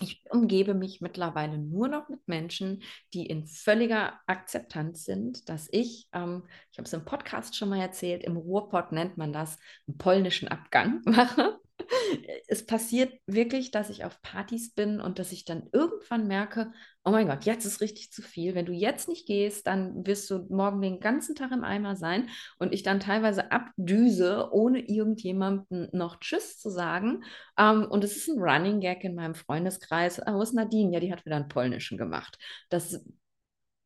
Ich 0.00 0.22
umgebe 0.30 0.74
mich 0.74 1.00
mittlerweile 1.00 1.58
nur 1.58 1.88
noch 1.88 2.08
mit 2.08 2.26
Menschen, 2.28 2.82
die 3.14 3.26
in 3.26 3.46
völliger 3.46 4.20
Akzeptanz 4.26 5.04
sind, 5.04 5.48
dass 5.48 5.68
ich, 5.70 6.08
ähm, 6.12 6.44
ich 6.70 6.78
habe 6.78 6.86
es 6.86 6.92
im 6.92 7.04
Podcast 7.04 7.56
schon 7.56 7.70
mal 7.70 7.80
erzählt, 7.80 8.22
im 8.22 8.36
Ruhrpott 8.36 8.92
nennt 8.92 9.16
man 9.16 9.32
das, 9.32 9.58
einen 9.88 9.96
polnischen 9.98 10.48
Abgang 10.48 11.00
mache 11.04 11.58
es 12.48 12.64
passiert 12.64 13.12
wirklich, 13.26 13.70
dass 13.70 13.90
ich 13.90 14.04
auf 14.04 14.20
Partys 14.22 14.72
bin 14.72 15.00
und 15.00 15.18
dass 15.18 15.32
ich 15.32 15.44
dann 15.44 15.68
irgendwann 15.72 16.26
merke, 16.26 16.72
oh 17.04 17.10
mein 17.10 17.28
Gott, 17.28 17.44
jetzt 17.44 17.64
ist 17.64 17.80
richtig 17.80 18.12
zu 18.12 18.22
viel. 18.22 18.54
Wenn 18.54 18.66
du 18.66 18.72
jetzt 18.72 19.08
nicht 19.08 19.26
gehst, 19.26 19.66
dann 19.66 20.06
wirst 20.06 20.28
du 20.30 20.46
morgen 20.48 20.80
den 20.80 21.00
ganzen 21.00 21.34
Tag 21.34 21.52
im 21.52 21.64
Eimer 21.64 21.96
sein 21.96 22.28
und 22.58 22.72
ich 22.74 22.82
dann 22.82 23.00
teilweise 23.00 23.52
abdüse, 23.52 24.48
ohne 24.52 24.80
irgendjemandem 24.80 25.88
noch 25.92 26.18
Tschüss 26.18 26.58
zu 26.58 26.70
sagen. 26.70 27.24
Ähm, 27.58 27.86
und 27.88 28.02
es 28.04 28.16
ist 28.16 28.28
ein 28.28 28.40
Running 28.40 28.80
Gag 28.80 29.04
in 29.04 29.14
meinem 29.14 29.34
Freundeskreis. 29.34 30.20
Wo 30.26 30.42
ist 30.42 30.54
Nadine? 30.54 30.92
Ja, 30.92 31.00
die 31.00 31.12
hat 31.12 31.24
wieder 31.24 31.36
einen 31.36 31.48
polnischen 31.48 31.98
gemacht. 31.98 32.38
Das 32.70 33.04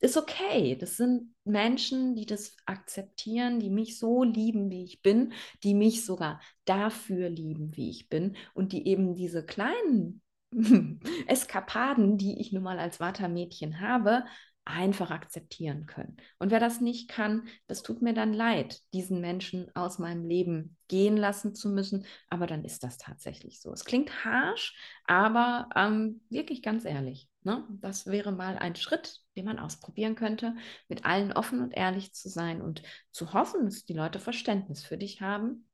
ist 0.01 0.17
okay. 0.17 0.77
Das 0.77 0.97
sind 0.97 1.35
Menschen, 1.45 2.15
die 2.15 2.27
das 2.27 2.57
akzeptieren, 2.67 3.61
die 3.61 3.71
mich 3.71 3.99
so 3.99 4.25
lieben, 4.25 4.71
wie 4.71 4.85
ich 4.85 5.03
bin, 5.03 5.33
die 5.63 5.75
mich 5.75 6.05
sogar 6.05 6.41
dafür 6.65 7.29
lieben, 7.29 7.77
wie 7.77 7.91
ich 7.91 8.09
bin 8.09 8.37
und 8.55 8.73
die 8.73 8.87
eben 8.89 9.15
diese 9.15 9.45
kleinen 9.45 10.23
Eskapaden, 11.27 12.19
die 12.19 12.41
ich 12.41 12.53
nun 12.53 12.63
mal 12.63 12.79
als 12.79 12.99
Vata-Mädchen 12.99 13.81
habe, 13.81 14.25
einfach 14.65 15.11
akzeptieren 15.11 15.87
können. 15.87 16.17
Und 16.39 16.51
wer 16.51 16.61
das 16.61 16.81
nicht 16.81 17.09
kann, 17.09 17.49
das 17.67 17.83
tut 17.83 18.03
mir 18.03 18.15
dann 18.15 18.33
leid, 18.33 18.81
diesen 18.93 19.21
Menschen 19.21 19.75
aus 19.75 19.99
meinem 19.99 20.25
Leben 20.25 20.77
gehen 20.89 21.17
lassen 21.17 21.55
zu 21.55 21.71
müssen. 21.71 22.07
Aber 22.29 22.47
dann 22.47 22.65
ist 22.65 22.85
das 22.85 22.99
tatsächlich 22.99 23.61
so. 23.61 23.73
Es 23.73 23.85
klingt 23.85 24.25
harsh, 24.25 24.77
aber 25.07 25.69
ähm, 25.75 26.21
wirklich 26.29 26.63
ganz 26.63 26.85
ehrlich. 26.85 27.30
Ne? 27.43 27.67
Das 27.81 28.07
wäre 28.07 28.33
mal 28.33 28.59
ein 28.59 28.77
Schritt, 28.77 29.21
den 29.37 29.47
man 29.47 29.59
ausprobieren 29.59 30.15
könnte, 30.15 30.55
mit 30.89 31.05
allen 31.05 31.33
offen 31.33 31.63
und 31.63 31.73
ehrlich 31.73 32.13
zu 32.13 32.29
sein 32.29 32.61
und 32.61 32.83
zu 33.13 33.33
hoffen, 33.33 33.65
dass 33.65 33.85
die 33.85 33.95
Leute 33.95 34.19
Verständnis 34.19 34.85
für 34.85 34.99
dich 34.99 35.21
haben 35.21 35.67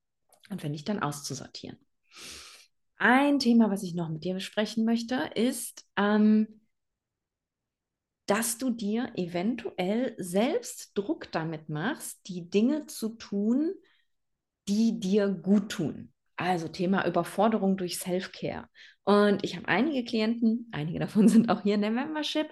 und 0.50 0.62
wenn 0.62 0.72
nicht, 0.72 0.88
dann 0.88 1.02
auszusortieren. 1.02 1.79
Ein 2.98 3.38
Thema, 3.38 3.70
was 3.70 3.83
ich 3.83 3.94
noch 3.94 4.09
mit 4.09 4.24
dir 4.24 4.35
besprechen 4.35 4.85
möchte, 4.85 5.31
ist, 5.35 5.87
ähm, 5.96 6.61
dass 8.26 8.59
du 8.59 8.70
dir 8.70 9.12
eventuell 9.14 10.14
selbst 10.18 10.96
Druck 10.96 11.31
damit 11.31 11.68
machst, 11.68 12.26
die 12.29 12.48
Dinge 12.48 12.87
zu 12.87 13.11
tun, 13.11 13.72
die 14.68 14.98
dir 14.98 15.29
gut 15.29 15.70
tun. 15.70 16.12
Also 16.37 16.68
Thema 16.68 17.07
Überforderung 17.07 17.76
durch 17.76 17.98
Self-Care. 17.98 18.68
Und 19.07 19.45
ich 19.45 19.55
habe 19.55 19.69
einige 19.69 20.05
Klienten, 20.05 20.69
einige 20.73 20.99
davon 20.99 21.29
sind 21.29 21.49
auch 21.49 21.62
hier 21.62 21.77
in 21.77 21.81
der 21.81 21.92
Membership, 21.92 22.49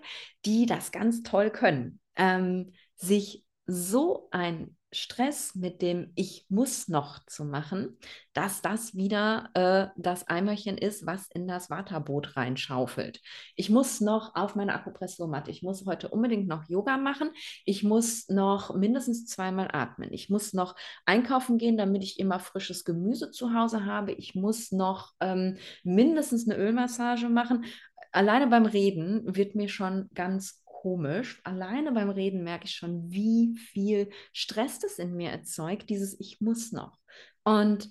die 0.46 0.66
das 0.66 0.92
ganz 0.92 1.22
toll 1.22 1.50
können, 1.50 2.00
ähm, 2.16 2.72
sich 2.96 3.44
so 3.66 4.28
ein 4.30 4.76
Stress 4.94 5.54
mit 5.54 5.82
dem 5.82 6.12
Ich 6.14 6.46
muss 6.48 6.88
noch 6.88 7.24
zu 7.26 7.44
machen, 7.44 7.98
dass 8.32 8.62
das 8.62 8.94
wieder 8.94 9.50
äh, 9.54 9.88
das 9.96 10.26
Eimerchen 10.28 10.78
ist, 10.78 11.06
was 11.06 11.28
in 11.28 11.46
das 11.46 11.70
Waterboot 11.70 12.36
reinschaufelt. 12.36 13.20
Ich 13.56 13.70
muss 13.70 14.00
noch 14.00 14.34
auf 14.34 14.54
meine 14.54 14.74
Akupressurmatte, 14.74 15.50
ich 15.50 15.62
muss 15.62 15.84
heute 15.86 16.08
unbedingt 16.08 16.48
noch 16.48 16.68
Yoga 16.68 16.96
machen, 16.96 17.30
ich 17.64 17.82
muss 17.82 18.28
noch 18.28 18.74
mindestens 18.74 19.26
zweimal 19.26 19.68
atmen, 19.72 20.12
ich 20.12 20.30
muss 20.30 20.52
noch 20.52 20.74
einkaufen 21.04 21.58
gehen, 21.58 21.76
damit 21.76 22.02
ich 22.02 22.18
immer 22.18 22.38
frisches 22.38 22.84
Gemüse 22.84 23.30
zu 23.30 23.54
Hause 23.54 23.84
habe, 23.84 24.12
ich 24.12 24.34
muss 24.34 24.72
noch 24.72 25.12
ähm, 25.20 25.58
mindestens 25.82 26.48
eine 26.48 26.58
Ölmassage 26.58 27.28
machen. 27.28 27.64
Alleine 28.12 28.46
beim 28.46 28.66
Reden 28.66 29.36
wird 29.36 29.54
mir 29.54 29.68
schon 29.68 30.08
ganz 30.14 30.63
komisch. 30.84 31.40
Alleine 31.44 31.92
beim 31.92 32.10
Reden 32.10 32.44
merke 32.44 32.66
ich 32.66 32.74
schon, 32.74 33.10
wie 33.10 33.56
viel 33.56 34.10
Stress 34.34 34.80
das 34.80 34.98
in 34.98 35.16
mir 35.16 35.30
erzeugt, 35.30 35.88
dieses 35.88 36.20
Ich 36.20 36.42
muss 36.42 36.72
noch. 36.72 36.98
Und 37.42 37.90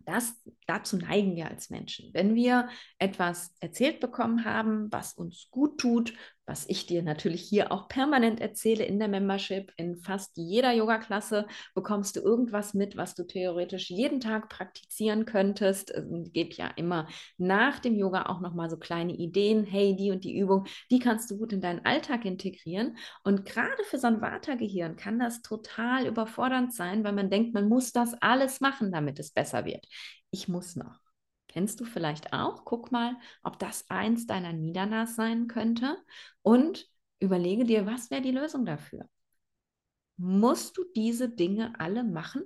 das, 0.00 0.34
dazu 0.66 0.98
neigen 0.98 1.36
wir 1.36 1.48
als 1.48 1.70
Menschen. 1.70 2.12
Wenn 2.12 2.34
wir 2.34 2.68
etwas 2.98 3.54
erzählt 3.60 3.98
bekommen 4.00 4.44
haben, 4.44 4.92
was 4.92 5.14
uns 5.14 5.48
gut 5.50 5.80
tut, 5.80 6.12
was 6.46 6.68
ich 6.68 6.86
dir 6.86 7.02
natürlich 7.02 7.42
hier 7.42 7.70
auch 7.70 7.88
permanent 7.88 8.40
erzähle 8.40 8.84
in 8.84 8.98
der 8.98 9.08
Membership. 9.08 9.72
In 9.76 9.96
fast 9.96 10.36
jeder 10.36 10.72
Yoga-Klasse 10.72 11.46
bekommst 11.74 12.16
du 12.16 12.20
irgendwas 12.20 12.74
mit, 12.74 12.96
was 12.96 13.14
du 13.14 13.24
theoretisch 13.24 13.90
jeden 13.90 14.20
Tag 14.20 14.48
praktizieren 14.48 15.24
könntest. 15.24 15.90
Es 15.90 16.04
gibt 16.32 16.54
ja 16.54 16.66
immer 16.76 17.06
nach 17.38 17.78
dem 17.78 17.94
Yoga 17.94 18.26
auch 18.26 18.40
nochmal 18.40 18.70
so 18.70 18.76
kleine 18.76 19.14
Ideen. 19.14 19.64
Hey, 19.64 19.94
die 19.94 20.10
und 20.10 20.24
die 20.24 20.36
Übung, 20.36 20.66
die 20.90 20.98
kannst 20.98 21.30
du 21.30 21.38
gut 21.38 21.52
in 21.52 21.60
deinen 21.60 21.84
Alltag 21.84 22.24
integrieren. 22.24 22.96
Und 23.22 23.44
gerade 23.44 23.82
für 23.84 23.98
so 23.98 24.08
ein 24.08 24.20
Vata-Gehirn 24.20 24.96
kann 24.96 25.18
das 25.18 25.42
total 25.42 26.06
überfordernd 26.06 26.74
sein, 26.74 27.04
weil 27.04 27.12
man 27.12 27.30
denkt, 27.30 27.54
man 27.54 27.68
muss 27.68 27.92
das 27.92 28.14
alles 28.20 28.60
machen, 28.60 28.90
damit 28.90 29.18
es 29.18 29.30
besser 29.30 29.64
wird. 29.64 29.86
Ich 30.30 30.48
muss 30.48 30.76
noch. 30.76 31.01
Kennst 31.52 31.80
du 31.80 31.84
vielleicht 31.84 32.32
auch? 32.32 32.64
Guck 32.64 32.92
mal, 32.92 33.14
ob 33.42 33.58
das 33.58 33.90
eins 33.90 34.26
deiner 34.26 34.54
Niedernas 34.54 35.16
sein 35.16 35.48
könnte 35.48 35.98
und 36.40 36.88
überlege 37.20 37.64
dir, 37.64 37.84
was 37.84 38.10
wäre 38.10 38.22
die 38.22 38.30
Lösung 38.30 38.64
dafür? 38.64 39.06
Musst 40.16 40.78
du 40.78 40.84
diese 40.96 41.28
Dinge 41.28 41.78
alle 41.78 42.04
machen? 42.04 42.42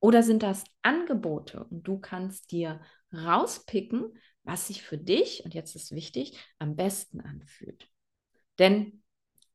Oder 0.00 0.22
sind 0.22 0.42
das 0.42 0.64
Angebote 0.82 1.64
und 1.64 1.88
du 1.88 1.98
kannst 1.98 2.52
dir 2.52 2.82
rauspicken, 3.10 4.18
was 4.42 4.66
sich 4.66 4.82
für 4.82 4.98
dich, 4.98 5.42
und 5.46 5.54
jetzt 5.54 5.74
ist 5.74 5.92
wichtig, 5.92 6.38
am 6.58 6.76
besten 6.76 7.22
anfühlt? 7.22 7.88
Denn 8.58 9.02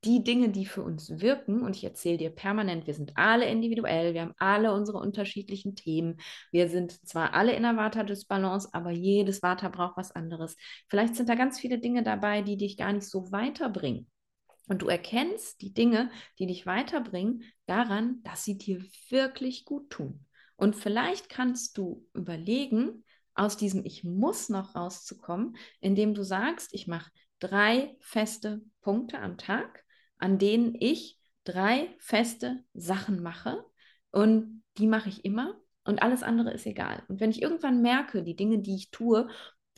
die 0.03 0.23
Dinge, 0.23 0.49
die 0.49 0.65
für 0.65 0.81
uns 0.81 1.21
wirken, 1.21 1.61
und 1.61 1.75
ich 1.75 1.83
erzähle 1.83 2.17
dir 2.17 2.29
permanent, 2.31 2.87
wir 2.87 2.93
sind 2.93 3.11
alle 3.15 3.45
individuell, 3.47 4.13
wir 4.13 4.21
haben 4.21 4.33
alle 4.37 4.73
unsere 4.73 4.97
unterschiedlichen 4.97 5.75
Themen. 5.75 6.17
Wir 6.51 6.69
sind 6.69 7.07
zwar 7.07 7.33
alle 7.33 7.53
in 7.53 7.63
der 7.63 7.77
Vata-Dysbalance, 7.77 8.69
aber 8.73 8.91
jedes 8.91 9.43
Vata 9.43 9.69
braucht 9.69 9.97
was 9.97 10.11
anderes. 10.11 10.55
Vielleicht 10.89 11.15
sind 11.15 11.29
da 11.29 11.35
ganz 11.35 11.59
viele 11.59 11.79
Dinge 11.79 12.03
dabei, 12.03 12.41
die 12.41 12.57
dich 12.57 12.77
gar 12.77 12.93
nicht 12.93 13.07
so 13.07 13.31
weiterbringen. 13.31 14.07
Und 14.67 14.81
du 14.81 14.87
erkennst 14.87 15.61
die 15.61 15.73
Dinge, 15.73 16.09
die 16.39 16.47
dich 16.47 16.65
weiterbringen, 16.65 17.43
daran, 17.65 18.23
dass 18.23 18.43
sie 18.43 18.57
dir 18.57 18.83
wirklich 19.09 19.65
gut 19.65 19.89
tun. 19.89 20.25
Und 20.55 20.75
vielleicht 20.75 21.29
kannst 21.29 21.77
du 21.77 22.07
überlegen, 22.13 23.03
aus 23.33 23.57
diesem 23.57 23.85
Ich 23.85 24.03
muss 24.03 24.49
noch 24.49 24.75
rauszukommen, 24.75 25.55
indem 25.79 26.13
du 26.13 26.23
sagst, 26.23 26.73
ich 26.73 26.87
mache 26.87 27.11
drei 27.39 27.95
feste 27.99 28.61
Punkte 28.81 29.19
am 29.19 29.37
Tag 29.37 29.83
an 30.21 30.37
denen 30.37 30.75
ich 30.79 31.19
drei 31.43 31.89
feste 31.99 32.63
Sachen 32.73 33.21
mache 33.21 33.65
und 34.11 34.63
die 34.77 34.87
mache 34.87 35.09
ich 35.09 35.25
immer 35.25 35.59
und 35.83 36.01
alles 36.01 36.23
andere 36.23 36.51
ist 36.51 36.65
egal. 36.65 37.03
Und 37.07 37.19
wenn 37.19 37.31
ich 37.31 37.41
irgendwann 37.41 37.81
merke, 37.81 38.23
die 38.23 38.35
Dinge, 38.35 38.59
die 38.59 38.75
ich 38.75 38.91
tue, 38.91 39.27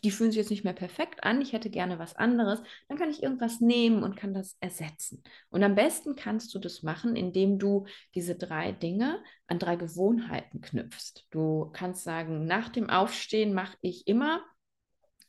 die 0.04 0.12
fühlen 0.12 0.32
sich 0.32 0.38
jetzt 0.38 0.50
nicht 0.50 0.66
mehr 0.66 0.74
perfekt 0.74 1.24
an, 1.24 1.42
ich 1.42 1.54
hätte 1.54 1.70
gerne 1.70 1.98
was 1.98 2.18
anderes, 2.18 2.62
dann 2.90 2.98
kann 2.98 3.10
ich 3.10 3.24
irgendwas 3.24 3.62
nehmen 3.62 4.04
und 4.04 4.18
kann 4.18 4.34
das 4.34 4.58
ersetzen. 4.60 5.24
Und 5.50 5.64
am 5.64 5.76
besten 5.76 6.16
kannst 6.16 6.54
du 6.54 6.60
das 6.60 6.84
machen, 6.84 7.16
indem 7.16 7.58
du 7.58 7.86
diese 8.14 8.36
drei 8.36 8.74
Dinge 8.74 9.24
an 9.48 9.60
drei 9.60 9.78
Gewohnheiten 9.78 10.60
knüpfst. 10.60 11.26
Du 11.32 11.70
kannst 11.72 12.04
sagen, 12.04 12.46
nach 12.46 12.68
dem 12.68 12.90
Aufstehen 12.90 13.54
mache 13.54 13.78
ich 13.80 14.06
immer 14.08 14.44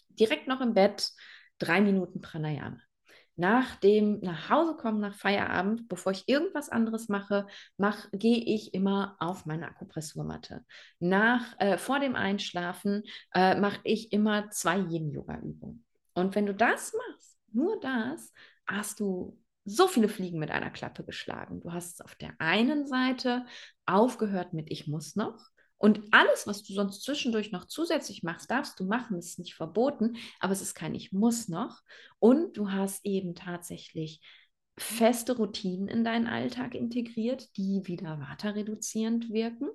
direkt 0.08 0.48
noch 0.48 0.60
im 0.60 0.74
Bett 0.74 1.12
drei 1.58 1.80
Minuten 1.80 2.20
Pranayama 2.20 2.80
nach 3.36 3.76
dem 3.76 4.20
nach 4.20 4.48
Hause 4.48 4.76
kommen, 4.76 5.00
nach 5.00 5.14
Feierabend, 5.14 5.88
bevor 5.88 6.12
ich 6.12 6.28
irgendwas 6.28 6.68
anderes 6.68 7.08
mache, 7.08 7.46
mach, 7.76 8.08
gehe 8.12 8.38
ich 8.38 8.74
immer 8.74 9.16
auf 9.18 9.46
meine 9.46 9.66
Akupressurmatte. 9.68 10.64
Nach, 11.00 11.58
äh, 11.58 11.78
vor 11.78 12.00
dem 12.00 12.14
Einschlafen 12.14 13.02
äh, 13.34 13.58
mache 13.58 13.80
ich 13.84 14.12
immer 14.12 14.50
zwei 14.50 14.78
Yin-Yoga-Übungen. 14.78 15.84
Und 16.14 16.34
wenn 16.34 16.46
du 16.46 16.54
das 16.54 16.92
machst, 16.92 17.36
nur 17.52 17.80
das, 17.80 18.32
hast 18.66 19.00
du 19.00 19.38
so 19.64 19.88
viele 19.88 20.08
Fliegen 20.08 20.38
mit 20.38 20.50
einer 20.50 20.70
Klappe 20.70 21.04
geschlagen. 21.04 21.60
Du 21.60 21.72
hast 21.72 22.04
auf 22.04 22.14
der 22.14 22.34
einen 22.38 22.86
Seite 22.86 23.46
aufgehört 23.86 24.52
mit 24.52 24.70
Ich 24.70 24.86
muss 24.86 25.16
noch. 25.16 25.38
Und 25.84 26.00
alles, 26.12 26.46
was 26.46 26.62
du 26.62 26.72
sonst 26.72 27.02
zwischendurch 27.02 27.52
noch 27.52 27.66
zusätzlich 27.66 28.22
machst, 28.22 28.50
darfst 28.50 28.80
du 28.80 28.86
machen, 28.86 29.18
ist 29.18 29.38
nicht 29.38 29.54
verboten, 29.54 30.16
aber 30.40 30.54
es 30.54 30.62
ist 30.62 30.74
kein 30.74 30.94
Ich 30.94 31.12
muss 31.12 31.46
noch. 31.46 31.82
Und 32.18 32.56
du 32.56 32.70
hast 32.70 33.04
eben 33.04 33.34
tatsächlich 33.34 34.22
feste 34.78 35.36
Routinen 35.36 35.88
in 35.88 36.02
deinen 36.02 36.26
Alltag 36.26 36.74
integriert, 36.74 37.54
die 37.58 37.82
wieder 37.84 38.18
waterreduzierend 38.18 39.28
wirken. 39.28 39.68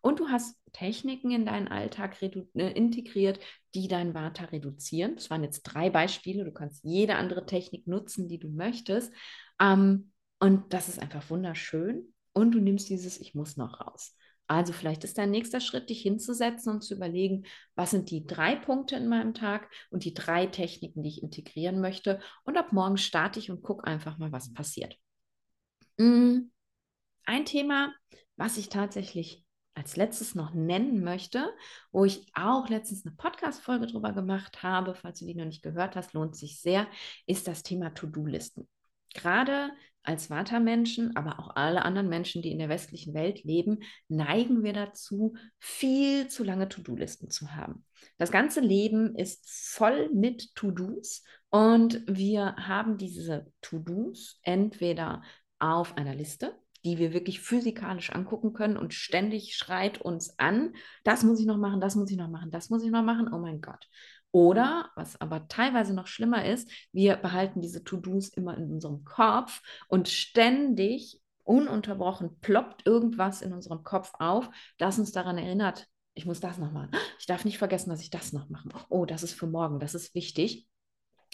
Und 0.00 0.20
du 0.20 0.30
hast 0.30 0.58
Techniken 0.72 1.30
in 1.30 1.44
deinen 1.44 1.68
Alltag 1.68 2.16
äh, 2.22 2.72
integriert, 2.72 3.38
die 3.74 3.86
dein 3.86 4.14
Water 4.14 4.50
reduzieren. 4.52 5.16
Das 5.16 5.28
waren 5.28 5.44
jetzt 5.44 5.64
drei 5.64 5.90
Beispiele. 5.90 6.46
Du 6.46 6.52
kannst 6.52 6.82
jede 6.84 7.16
andere 7.16 7.44
Technik 7.44 7.86
nutzen, 7.86 8.28
die 8.28 8.38
du 8.38 8.48
möchtest. 8.48 9.12
Ähm, 9.60 10.12
und 10.38 10.72
das 10.72 10.88
ist 10.88 11.02
einfach 11.02 11.28
wunderschön. 11.28 12.14
Und 12.32 12.52
du 12.52 12.60
nimmst 12.60 12.88
dieses 12.88 13.20
Ich 13.20 13.34
muss 13.34 13.58
noch 13.58 13.78
raus. 13.78 14.16
Also 14.50 14.72
vielleicht 14.72 15.04
ist 15.04 15.16
dein 15.16 15.30
nächster 15.30 15.60
Schritt, 15.60 15.90
dich 15.90 16.02
hinzusetzen 16.02 16.72
und 16.72 16.80
zu 16.82 16.96
überlegen, 16.96 17.44
was 17.76 17.92
sind 17.92 18.10
die 18.10 18.26
drei 18.26 18.56
Punkte 18.56 18.96
in 18.96 19.06
meinem 19.06 19.32
Tag 19.32 19.70
und 19.90 20.04
die 20.04 20.12
drei 20.12 20.46
Techniken, 20.46 21.04
die 21.04 21.08
ich 21.08 21.22
integrieren 21.22 21.80
möchte. 21.80 22.18
Und 22.42 22.58
ab 22.58 22.72
morgen 22.72 22.96
starte 22.96 23.38
ich 23.38 23.52
und 23.52 23.62
gucke 23.62 23.86
einfach 23.86 24.18
mal, 24.18 24.32
was 24.32 24.52
passiert. 24.52 24.96
Mm, 25.98 26.50
ein 27.26 27.44
Thema, 27.44 27.94
was 28.34 28.56
ich 28.56 28.68
tatsächlich 28.70 29.46
als 29.74 29.94
letztes 29.94 30.34
noch 30.34 30.52
nennen 30.52 31.04
möchte, 31.04 31.54
wo 31.92 32.04
ich 32.04 32.26
auch 32.34 32.68
letztens 32.68 33.06
eine 33.06 33.14
Podcast-Folge 33.14 33.86
drüber 33.86 34.12
gemacht 34.12 34.64
habe, 34.64 34.96
falls 34.96 35.20
du 35.20 35.26
die 35.26 35.36
noch 35.36 35.44
nicht 35.44 35.62
gehört 35.62 35.94
hast, 35.94 36.12
lohnt 36.12 36.34
sich 36.34 36.60
sehr, 36.60 36.88
ist 37.24 37.46
das 37.46 37.62
Thema 37.62 37.90
To-Do-Listen. 37.94 38.68
Gerade 39.14 39.70
als 40.02 40.30
Vata-Menschen, 40.30 41.16
aber 41.16 41.38
auch 41.38 41.56
alle 41.56 41.84
anderen 41.84 42.08
Menschen, 42.08 42.42
die 42.42 42.52
in 42.52 42.58
der 42.58 42.68
westlichen 42.68 43.14
Welt 43.14 43.44
leben, 43.44 43.80
neigen 44.08 44.62
wir 44.62 44.72
dazu, 44.72 45.34
viel 45.58 46.28
zu 46.28 46.44
lange 46.44 46.68
To-Do-Listen 46.68 47.30
zu 47.30 47.54
haben. 47.54 47.84
Das 48.18 48.30
ganze 48.30 48.60
Leben 48.60 49.14
ist 49.14 49.50
voll 49.50 50.08
mit 50.12 50.54
To-Dos 50.54 51.22
und 51.50 52.02
wir 52.06 52.56
haben 52.56 52.96
diese 52.96 53.52
To-Dos 53.60 54.40
entweder 54.42 55.22
auf 55.58 55.96
einer 55.96 56.14
Liste, 56.14 56.54
die 56.84 56.98
wir 56.98 57.12
wirklich 57.12 57.40
physikalisch 57.40 58.10
angucken 58.10 58.52
können 58.52 58.78
und 58.78 58.94
ständig 58.94 59.54
schreit 59.54 60.00
uns 60.00 60.38
an, 60.38 60.74
das 61.04 61.22
muss 61.22 61.38
ich 61.40 61.46
noch 61.46 61.58
machen, 61.58 61.80
das 61.80 61.94
muss 61.94 62.10
ich 62.10 62.16
noch 62.16 62.30
machen, 62.30 62.50
das 62.50 62.70
muss 62.70 62.82
ich 62.82 62.90
noch 62.90 63.02
machen, 63.02 63.30
oh 63.32 63.38
mein 63.38 63.60
Gott. 63.60 63.86
Oder, 64.32 64.90
was 64.94 65.20
aber 65.20 65.48
teilweise 65.48 65.92
noch 65.94 66.06
schlimmer 66.06 66.44
ist, 66.44 66.70
wir 66.92 67.16
behalten 67.16 67.60
diese 67.60 67.82
To-Dos 67.82 68.28
immer 68.28 68.56
in 68.56 68.70
unserem 68.70 69.04
Kopf 69.04 69.60
und 69.88 70.08
ständig, 70.08 71.20
ununterbrochen, 71.42 72.38
ploppt 72.40 72.86
irgendwas 72.86 73.42
in 73.42 73.52
unserem 73.52 73.82
Kopf 73.82 74.12
auf, 74.18 74.48
das 74.78 74.98
uns 74.98 75.10
daran 75.10 75.36
erinnert, 75.36 75.88
ich 76.14 76.26
muss 76.26 76.40
das 76.40 76.58
noch 76.58 76.70
machen. 76.70 76.90
Ich 77.18 77.26
darf 77.26 77.44
nicht 77.44 77.58
vergessen, 77.58 77.90
dass 77.90 78.02
ich 78.02 78.10
das 78.10 78.32
noch 78.32 78.48
mache. 78.48 78.68
Oh, 78.88 79.04
das 79.04 79.22
ist 79.22 79.34
für 79.34 79.46
morgen, 79.46 79.80
das 79.80 79.94
ist 79.94 80.14
wichtig. 80.14 80.68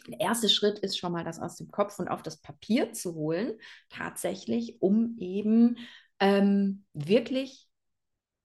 Der 0.06 0.20
erste 0.20 0.48
Schritt 0.48 0.78
ist 0.78 0.98
schon 0.98 1.12
mal, 1.12 1.24
das 1.24 1.40
aus 1.40 1.56
dem 1.56 1.70
Kopf 1.70 1.98
und 1.98 2.09
auf 2.09 2.22
das 2.22 2.37
Papier 2.38 2.92
zu 2.92 3.14
holen, 3.14 3.54
tatsächlich, 3.88 4.80
um 4.80 5.16
eben 5.18 5.78
ähm, 6.20 6.85
wirklich 6.92 7.68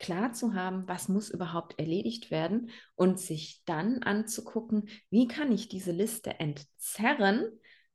klar 0.01 0.33
zu 0.33 0.53
haben, 0.53 0.87
was 0.87 1.07
muss 1.07 1.29
überhaupt 1.29 1.79
erledigt 1.79 2.31
werden 2.31 2.71
und 2.95 3.19
sich 3.19 3.61
dann 3.65 4.03
anzugucken, 4.03 4.89
wie 5.09 5.27
kann 5.27 5.51
ich 5.51 5.69
diese 5.69 5.91
Liste 5.91 6.39
entzerren, 6.39 7.45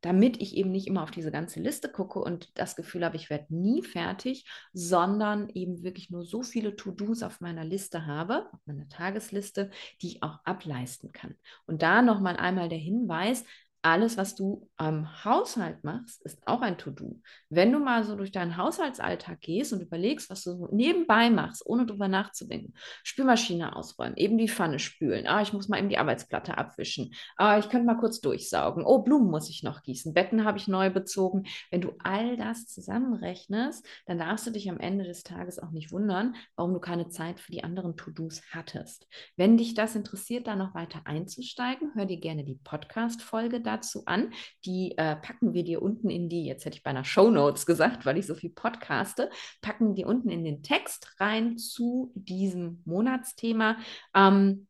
damit 0.03 0.41
ich 0.41 0.57
eben 0.57 0.71
nicht 0.71 0.87
immer 0.87 1.03
auf 1.03 1.11
diese 1.11 1.33
ganze 1.33 1.59
Liste 1.59 1.91
gucke 1.91 2.21
und 2.21 2.57
das 2.59 2.77
Gefühl 2.77 3.05
habe, 3.05 3.17
ich 3.17 3.29
werde 3.29 3.47
nie 3.49 3.83
fertig, 3.83 4.49
sondern 4.73 5.49
eben 5.51 5.83
wirklich 5.83 6.11
nur 6.11 6.25
so 6.25 6.43
viele 6.43 6.77
To-Dos 6.77 7.23
auf 7.23 7.41
meiner 7.41 7.65
Liste 7.65 8.07
habe, 8.07 8.47
auf 8.53 8.61
meiner 8.67 8.89
Tagesliste, 8.89 9.71
die 10.01 10.09
ich 10.09 10.23
auch 10.23 10.39
ableisten 10.45 11.11
kann. 11.11 11.35
Und 11.67 11.83
da 11.83 12.03
nochmal 12.03 12.37
einmal 12.37 12.69
der 12.69 12.79
Hinweis, 12.79 13.45
alles, 13.87 14.17
was 14.17 14.35
du 14.35 14.69
am 14.77 15.25
Haushalt 15.25 15.85
machst, 15.85 16.21
ist 16.25 16.45
auch 16.47 16.61
ein 16.61 16.77
To-Do. 16.77 17.21
Wenn 17.51 17.71
du 17.71 17.79
mal 17.79 18.03
so 18.03 18.17
durch 18.17 18.33
deinen 18.33 18.57
Haushaltsalltag 18.57 19.41
gehst 19.41 19.73
und 19.73 19.81
überlegst, 19.81 20.29
was 20.29 20.43
du 20.43 20.69
nebenbei 20.73 21.31
machst, 21.31 21.65
ohne 21.65 21.87
drüber 21.87 22.09
nachzudenken, 22.09 22.75
Spülmaschine 23.05 23.77
ausräumen, 23.77 24.17
eben 24.17 24.39
die 24.39 24.49
Pfanne 24.49 24.81
spülen, 24.81 25.29
ah, 25.29 25.41
ich 25.41 25.53
muss 25.53 25.69
mal 25.69 25.79
eben 25.79 25.89
die 25.89 25.99
Arbeitsplatte 25.99 26.59
abwischen, 26.59 27.15
ah, 27.37 27.59
ich 27.59 27.69
könnte 27.69 27.87
mal 27.87 27.99
kurz 27.99 28.21
durchsaugen, 28.21 28.85
oh, 28.85 29.03
Blumen 29.03 29.31
muss 29.31 29.49
ich 29.49 29.63
noch 29.63 29.83
gießen, 29.83 30.13
Betten 30.13 30.45
habe 30.45 30.59
ich 30.59 30.67
neu 30.67 30.91
bezogen. 30.91 31.45
Wenn 31.71 31.81
du 31.81 31.93
all 32.03 32.37
das 32.37 32.67
zusammenrechnest, 32.67 33.87
dann 34.07 34.19
darfst 34.19 34.49
du 34.49 34.51
dich 34.51 34.69
am 34.69 34.81
Ende 34.81 35.05
des 35.05 35.23
Tages 35.23 35.61
auch 35.61 35.71
nicht 35.71 35.93
wundern, 35.93 36.35
warum 36.57 36.75
du 36.75 36.81
keine 36.81 37.09
Zeit 37.09 37.39
für 37.39 37.53
die 37.53 37.63
anderen 37.63 37.97
To-Dos 37.97 38.43
hattest. 38.51 39.07
Wenn 39.37 39.57
dich 39.57 39.75
das 39.75 39.95
interessiert, 39.95 40.49
da 40.49 40.57
noch 40.57 40.75
weiter 40.75 41.03
einzusteigen, 41.05 41.93
hör 41.95 42.07
dir 42.07 42.19
gerne 42.19 42.43
die 42.43 42.57
Podcast-Folge 42.57 43.61
dazu 43.61 43.76
dazu 43.77 44.03
an. 44.07 44.33
Die 44.65 44.97
äh, 44.99 45.17
packen 45.17 45.55
wir 45.55 45.65
dir 45.65 45.83
unten 45.83 46.11
in 46.11 46.29
die, 46.29 46.45
jetzt 46.45 46.65
hätte 46.65 46.77
ich 46.77 46.83
bei 46.83 46.91
einer 46.91 47.05
Show 47.05 47.31
Notes 47.31 47.67
gesagt, 47.67 48.07
weil 48.07 48.19
ich 48.19 48.27
so 48.27 48.35
viel 48.35 48.51
podcaste, 48.51 49.31
packen 49.61 49.95
die 49.95 50.05
unten 50.05 50.31
in 50.31 50.45
den 50.45 50.63
Text 50.63 51.15
rein 51.21 51.59
zu 51.59 52.13
diesem 52.15 52.83
Monatsthema. 52.85 53.77
Ähm, 54.15 54.67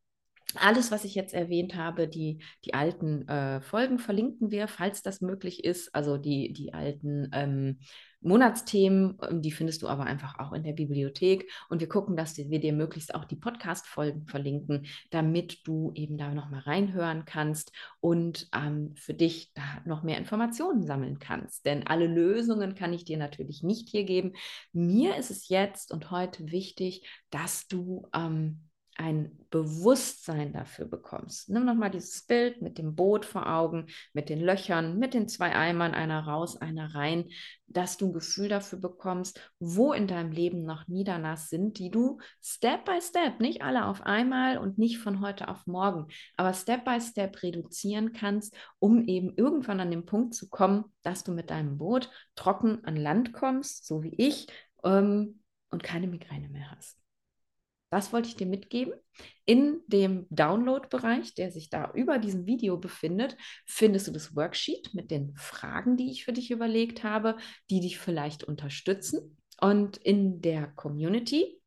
alles, 0.55 0.91
was 0.91 1.05
ich 1.05 1.15
jetzt 1.15 1.35
erwähnt 1.35 1.75
habe, 1.75 2.09
die, 2.09 2.43
die 2.65 2.75
alten 2.75 3.27
äh, 3.29 3.61
Folgen 3.61 3.99
verlinken 3.99 4.51
wir, 4.51 4.69
falls 4.69 5.03
das 5.03 5.21
möglich 5.21 5.65
ist. 5.65 5.95
Also 5.95 6.17
die, 6.17 6.53
die 6.53 6.73
alten 6.73 7.29
ähm, 7.33 7.79
Monatsthemen, 8.21 9.19
ähm, 9.29 9.43
die 9.43 9.51
findest 9.51 9.83
du 9.83 9.89
aber 9.89 10.05
einfach 10.05 10.39
auch 10.39 10.53
in 10.53 10.63
der 10.63 10.73
Bibliothek. 10.73 11.51
Und 11.69 11.81
wir 11.81 11.89
gucken, 11.89 12.17
dass 12.17 12.37
wir 12.37 12.61
dir 12.61 12.73
möglichst 12.73 13.15
auch 13.15 13.25
die 13.25 13.37
Podcast-Folgen 13.37 14.27
verlinken, 14.27 14.87
damit 15.11 15.67
du 15.67 15.93
eben 15.95 16.17
da 16.17 16.33
nochmal 16.33 16.61
reinhören 16.61 17.25
kannst 17.25 17.73
und 18.01 18.49
ähm, 18.55 18.95
für 18.97 19.15
dich 19.15 19.53
da 19.55 19.63
noch 19.85 20.03
mehr 20.03 20.19
Informationen 20.19 20.85
sammeln 20.85 21.19
kannst. 21.19 21.67
Denn 21.67 21.87
alle 21.87 22.07
Lösungen 22.07 22.75
kann 22.75 22.93
ich 22.93 23.05
dir 23.05 23.17
natürlich 23.17 23.63
nicht 23.63 23.89
hier 23.89 24.05
geben. 24.05 24.33
Mir 24.73 25.17
ist 25.17 25.31
es 25.31 25.49
jetzt 25.49 25.93
und 25.93 26.11
heute 26.11 26.51
wichtig, 26.51 27.07
dass 27.31 27.67
du 27.69 28.09
ähm, 28.15 28.66
ein 28.99 29.39
Bewusstsein 29.51 30.53
dafür 30.53 30.87
bekommst. 30.87 31.49
Nimm 31.49 31.65
nochmal 31.65 31.91
dieses 31.91 32.27
Bild 32.27 32.63
mit 32.63 32.79
dem 32.79 32.95
Boot 32.95 33.25
vor 33.25 33.47
Augen, 33.47 33.87
mit 34.13 34.29
den 34.29 34.41
Löchern, 34.41 34.99
mit 34.99 35.15
den 35.15 35.29
zwei 35.29 35.55
Eimern, 35.55 35.95
einer 35.95 36.21
raus, 36.21 36.61
einer 36.61 36.95
rein, 36.95 37.29
dass 37.67 37.97
du 37.97 38.07
ein 38.09 38.13
Gefühl 38.13 38.49
dafür 38.49 38.79
bekommst, 38.79 39.53
wo 39.59 39.93
in 39.93 40.07
deinem 40.07 40.33
Leben 40.33 40.65
noch 40.65 40.89
Niedernass 40.89 41.49
sind, 41.49 41.79
die 41.79 41.91
du 41.91 42.19
Step 42.43 42.85
by 42.85 43.01
Step, 43.01 43.41
nicht 43.41 43.63
alle 43.63 43.87
auf 43.87 44.03
einmal 44.03 44.59
und 44.59 44.79
nicht 44.79 44.99
von 44.99 45.21
heute 45.21 45.49
auf 45.49 45.67
morgen, 45.67 46.09
aber 46.37 46.53
Step 46.55 46.85
by 46.85 47.01
Step 47.01 47.43
reduzieren 47.43 48.13
kannst, 48.13 48.55
um 48.79 49.07
eben 49.07 49.35
irgendwann 49.37 49.81
an 49.81 49.91
den 49.91 50.07
Punkt 50.07 50.35
zu 50.35 50.49
kommen, 50.49 50.85
dass 51.03 51.25
du 51.25 51.33
mit 51.33 51.51
deinem 51.51 51.79
Boot 51.79 52.11
trocken 52.35 52.85
an 52.85 52.97
Land 52.97 53.33
kommst, 53.33 53.87
so 53.87 54.03
wie 54.03 54.15
ich, 54.17 54.47
ähm, 54.85 55.41
und 55.71 55.83
keine 55.83 56.07
Migräne 56.07 56.49
mehr 56.49 56.71
hast. 56.71 57.06
Das 57.91 58.13
wollte 58.13 58.29
ich 58.29 58.37
dir 58.37 58.47
mitgeben. 58.47 58.95
In 59.45 59.81
dem 59.87 60.27
Download-Bereich, 60.31 61.35
der 61.35 61.51
sich 61.51 61.71
da 61.71 61.93
über 61.93 62.19
diesem 62.19 62.47
Video 62.47 62.79
befindet, 62.79 63.37
findest 63.65 64.09
du 64.09 64.13
das 64.13 64.35
Worksheet 64.35 64.93
mit 64.93 65.11
den 65.11 65.35
Fragen, 65.37 65.97
die 65.97 66.11
ich 66.11 66.25
für 66.25 66.33
dich 66.33 66.51
überlegt 66.51 67.05
habe, 67.05 67.37
die 67.71 67.81
dich 67.81 67.99
vielleicht 67.99 68.45
unterstützen. 68.45 69.39
Und 69.61 69.97
in 69.99 70.43
der 70.43 70.67
Community 70.67 71.61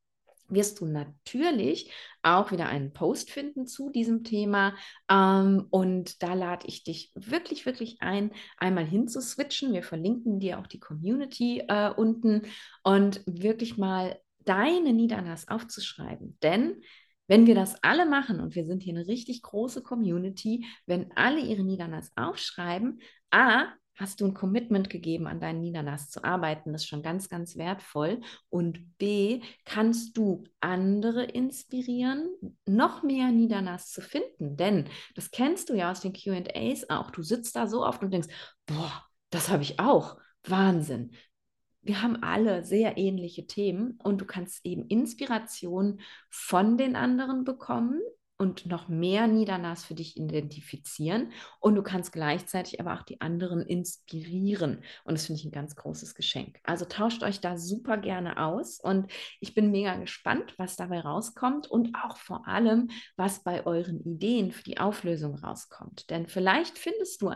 wirst 0.49 0.81
du 0.81 0.85
natürlich 0.85 1.91
auch 2.21 2.51
wieder 2.51 2.67
einen 2.67 2.91
Post 2.91 3.31
finden 3.31 3.65
zu 3.67 3.89
diesem 3.89 4.23
Thema. 4.23 4.75
Ähm, 5.09 5.67
und 5.69 6.21
da 6.21 6.33
lade 6.33 6.67
ich 6.67 6.83
dich 6.83 7.11
wirklich, 7.15 7.65
wirklich 7.65 7.97
ein, 8.01 8.31
einmal 8.57 8.85
hinzuswitchen. 8.85 9.73
Wir 9.73 9.83
verlinken 9.83 10.39
dir 10.39 10.59
auch 10.59 10.67
die 10.67 10.79
Community 10.79 11.63
äh, 11.67 11.91
unten 11.91 12.41
und 12.83 13.21
wirklich 13.25 13.77
mal 13.77 14.19
deine 14.49 14.93
Niederlass 14.93 15.47
aufzuschreiben. 15.47 16.37
Denn 16.41 16.81
wenn 17.27 17.45
wir 17.45 17.53
das 17.53 17.83
alle 17.83 18.07
machen 18.07 18.39
und 18.39 18.55
wir 18.55 18.65
sind 18.65 18.81
hier 18.81 18.95
eine 18.95 19.07
richtig 19.07 19.43
große 19.43 19.83
Community, 19.83 20.65
wenn 20.87 21.11
alle 21.15 21.39
ihre 21.39 21.63
Niederlass 21.63 22.11
aufschreiben, 22.15 22.99
A, 23.29 23.67
hast 23.93 24.21
du 24.21 24.25
ein 24.25 24.33
Commitment 24.33 24.89
gegeben, 24.89 25.27
an 25.27 25.39
deinen 25.39 25.59
Niederlass 25.59 26.09
zu 26.09 26.23
arbeiten. 26.23 26.71
Das 26.71 26.83
ist 26.83 26.87
schon 26.87 27.03
ganz, 27.03 27.29
ganz 27.29 27.57
wertvoll. 27.57 28.21
Und 28.49 28.97
B, 28.97 29.41
kannst 29.65 30.17
du 30.17 30.45
andere 30.61 31.25
inspirieren, 31.25 32.29
noch 32.65 33.03
mehr 33.03 33.31
Niederlass 33.31 33.91
zu 33.91 34.01
finden. 34.01 34.55
Denn 34.57 34.85
das 35.15 35.29
kennst 35.31 35.69
du 35.69 35.75
ja 35.75 35.91
aus 35.91 35.99
den 35.99 36.13
QAs 36.13 36.89
auch. 36.89 37.11
Du 37.11 37.21
sitzt 37.21 37.55
da 37.55 37.67
so 37.67 37.85
oft 37.85 38.01
und 38.01 38.11
denkst, 38.11 38.29
boah, 38.65 39.03
das 39.29 39.49
habe 39.49 39.61
ich 39.61 39.79
auch. 39.79 40.17
Wahnsinn 40.47 41.11
wir 41.89 42.03
haben 42.03 42.21
alle 42.21 42.63
sehr 42.63 42.99
ähnliche 42.99 43.47
Themen 43.47 43.99
und 44.03 44.21
du 44.21 44.25
kannst 44.25 44.63
eben 44.63 44.85
Inspiration 44.89 46.01
von 46.29 46.77
den 46.77 46.95
anderen 46.95 47.45
bekommen 47.45 47.99
und 48.37 48.67
noch 48.67 48.89
mehr 48.89 49.25
Niederlass 49.25 49.85
für 49.85 49.95
dich 49.95 50.15
identifizieren 50.15 51.31
und 51.59 51.73
du 51.73 51.81
kannst 51.81 52.11
gleichzeitig 52.11 52.79
aber 52.79 52.93
auch 52.93 53.01
die 53.01 53.21
anderen 53.21 53.63
inspirieren 53.63 54.83
und 55.03 55.15
das 55.15 55.25
finde 55.25 55.39
ich 55.39 55.45
ein 55.45 55.51
ganz 55.51 55.75
großes 55.75 56.13
Geschenk. 56.13 56.59
Also 56.63 56.85
tauscht 56.85 57.23
euch 57.23 57.41
da 57.41 57.57
super 57.57 57.97
gerne 57.97 58.37
aus 58.37 58.79
und 58.79 59.11
ich 59.39 59.55
bin 59.55 59.71
mega 59.71 59.95
gespannt, 59.95 60.53
was 60.57 60.75
dabei 60.75 60.99
rauskommt 60.99 61.65
und 61.65 61.95
auch 61.95 62.17
vor 62.17 62.47
allem, 62.47 62.91
was 63.15 63.41
bei 63.41 63.65
euren 63.65 63.99
Ideen 64.01 64.51
für 64.51 64.63
die 64.63 64.77
Auflösung 64.77 65.33
rauskommt. 65.33 66.11
Denn 66.11 66.27
vielleicht 66.27 66.77
findest 66.77 67.23
du 67.23 67.33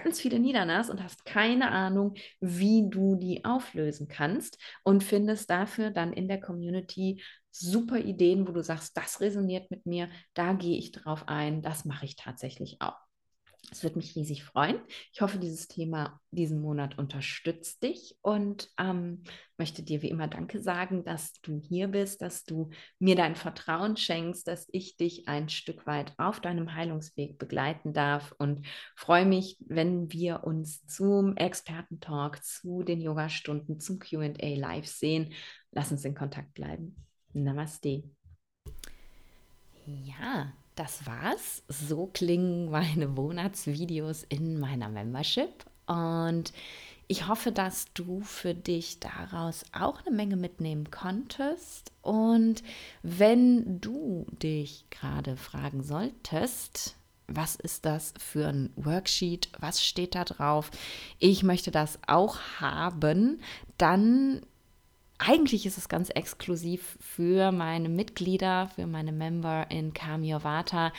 ganz 0.00 0.20
viele 0.20 0.38
Niedernas 0.38 0.90
und 0.90 1.02
hast 1.02 1.24
keine 1.24 1.70
Ahnung, 1.70 2.14
wie 2.40 2.88
du 2.88 3.16
die 3.16 3.44
auflösen 3.44 4.08
kannst 4.08 4.58
und 4.82 5.02
findest 5.04 5.50
dafür 5.50 5.90
dann 5.90 6.12
in 6.12 6.28
der 6.28 6.40
Community 6.40 7.22
super 7.50 7.98
Ideen, 7.98 8.46
wo 8.46 8.52
du 8.52 8.62
sagst, 8.62 8.96
das 8.96 9.20
resoniert 9.20 9.70
mit 9.70 9.86
mir, 9.86 10.08
da 10.34 10.52
gehe 10.52 10.78
ich 10.78 10.92
drauf 10.92 11.24
ein, 11.28 11.62
das 11.62 11.84
mache 11.84 12.04
ich 12.04 12.16
tatsächlich 12.16 12.80
auch. 12.80 13.07
Es 13.70 13.82
würde 13.82 13.96
mich 13.96 14.16
riesig 14.16 14.44
freuen. 14.44 14.80
Ich 15.12 15.20
hoffe, 15.20 15.38
dieses 15.38 15.68
Thema 15.68 16.20
diesen 16.30 16.60
Monat 16.60 16.96
unterstützt 16.96 17.82
dich 17.82 18.16
und 18.22 18.70
ähm, 18.78 19.24
möchte 19.58 19.82
dir 19.82 20.00
wie 20.00 20.08
immer 20.08 20.26
Danke 20.26 20.62
sagen, 20.62 21.04
dass 21.04 21.34
du 21.42 21.60
hier 21.60 21.88
bist, 21.88 22.22
dass 22.22 22.44
du 22.44 22.70
mir 22.98 23.14
dein 23.14 23.36
Vertrauen 23.36 23.96
schenkst, 23.96 24.48
dass 24.48 24.66
ich 24.72 24.96
dich 24.96 25.28
ein 25.28 25.50
Stück 25.50 25.86
weit 25.86 26.14
auf 26.16 26.40
deinem 26.40 26.74
Heilungsweg 26.74 27.38
begleiten 27.38 27.92
darf 27.92 28.34
und 28.38 28.66
freue 28.96 29.26
mich, 29.26 29.58
wenn 29.60 30.10
wir 30.12 30.44
uns 30.44 30.86
zum 30.86 31.36
Expertentalk, 31.36 32.42
zu 32.42 32.82
den 32.82 33.00
Yoga-Stunden, 33.00 33.80
zum 33.80 33.98
QA 33.98 34.32
live 34.40 34.86
sehen. 34.86 35.34
Lass 35.72 35.92
uns 35.92 36.04
in 36.04 36.14
Kontakt 36.14 36.54
bleiben. 36.54 36.96
Namaste. 37.34 38.04
Ja, 39.86 40.52
das 40.78 41.06
war's. 41.06 41.62
So 41.68 42.06
klingen 42.06 42.70
meine 42.70 43.08
Monatsvideos 43.08 44.24
in 44.28 44.58
meiner 44.58 44.88
Membership. 44.88 45.64
Und 45.86 46.52
ich 47.08 47.26
hoffe, 47.26 47.52
dass 47.52 47.86
du 47.94 48.20
für 48.20 48.54
dich 48.54 49.00
daraus 49.00 49.64
auch 49.72 50.04
eine 50.04 50.14
Menge 50.14 50.36
mitnehmen 50.36 50.90
konntest. 50.90 51.90
Und 52.02 52.62
wenn 53.02 53.80
du 53.80 54.26
dich 54.42 54.84
gerade 54.90 55.36
fragen 55.36 55.82
solltest, 55.82 56.96
was 57.26 57.56
ist 57.56 57.84
das 57.84 58.14
für 58.18 58.48
ein 58.48 58.70
Worksheet? 58.76 59.50
Was 59.58 59.84
steht 59.84 60.14
da 60.14 60.24
drauf? 60.24 60.70
Ich 61.18 61.42
möchte 61.42 61.70
das 61.70 61.98
auch 62.06 62.38
haben. 62.60 63.40
Dann 63.76 64.42
eigentlich 65.18 65.66
ist 65.66 65.78
es 65.78 65.88
ganz 65.88 66.10
exklusiv 66.10 66.96
für 67.00 67.52
meine 67.52 67.88
Mitglieder, 67.88 68.70
für 68.74 68.86
meine 68.86 69.12
Member 69.12 69.66
in 69.70 69.92
Kamio 69.92 70.42
Vata. 70.44 70.92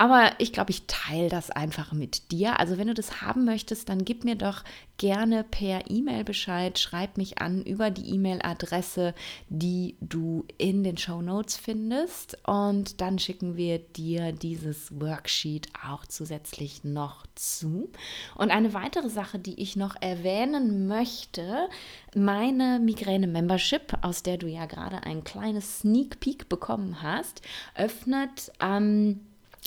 Aber 0.00 0.32
ich 0.38 0.54
glaube, 0.54 0.70
ich 0.70 0.86
teile 0.86 1.28
das 1.28 1.50
einfach 1.50 1.92
mit 1.92 2.32
dir. 2.32 2.58
Also 2.58 2.78
wenn 2.78 2.86
du 2.86 2.94
das 2.94 3.20
haben 3.20 3.44
möchtest, 3.44 3.90
dann 3.90 4.06
gib 4.06 4.24
mir 4.24 4.34
doch 4.34 4.64
gerne 4.96 5.44
per 5.44 5.90
E-Mail 5.90 6.24
Bescheid. 6.24 6.78
Schreib 6.78 7.18
mich 7.18 7.42
an 7.42 7.62
über 7.64 7.90
die 7.90 8.14
E-Mail-Adresse, 8.14 9.14
die 9.50 9.96
du 10.00 10.46
in 10.56 10.84
den 10.84 10.96
Show 10.96 11.20
Notes 11.20 11.58
findest. 11.58 12.38
Und 12.48 13.02
dann 13.02 13.18
schicken 13.18 13.58
wir 13.58 13.78
dir 13.78 14.32
dieses 14.32 14.98
Worksheet 14.98 15.68
auch 15.86 16.06
zusätzlich 16.06 16.82
noch 16.82 17.26
zu. 17.34 17.90
Und 18.36 18.50
eine 18.50 18.72
weitere 18.72 19.10
Sache, 19.10 19.38
die 19.38 19.60
ich 19.60 19.76
noch 19.76 19.96
erwähnen 20.00 20.86
möchte, 20.86 21.68
meine 22.14 22.78
Migräne-Membership, 22.78 23.98
aus 24.00 24.22
der 24.22 24.38
du 24.38 24.46
ja 24.46 24.64
gerade 24.64 25.02
ein 25.02 25.24
kleines 25.24 25.80
Sneak 25.80 26.20
Peek 26.20 26.48
bekommen 26.48 27.02
hast, 27.02 27.42
öffnet 27.74 28.50
am 28.60 28.82
ähm, 28.82 29.20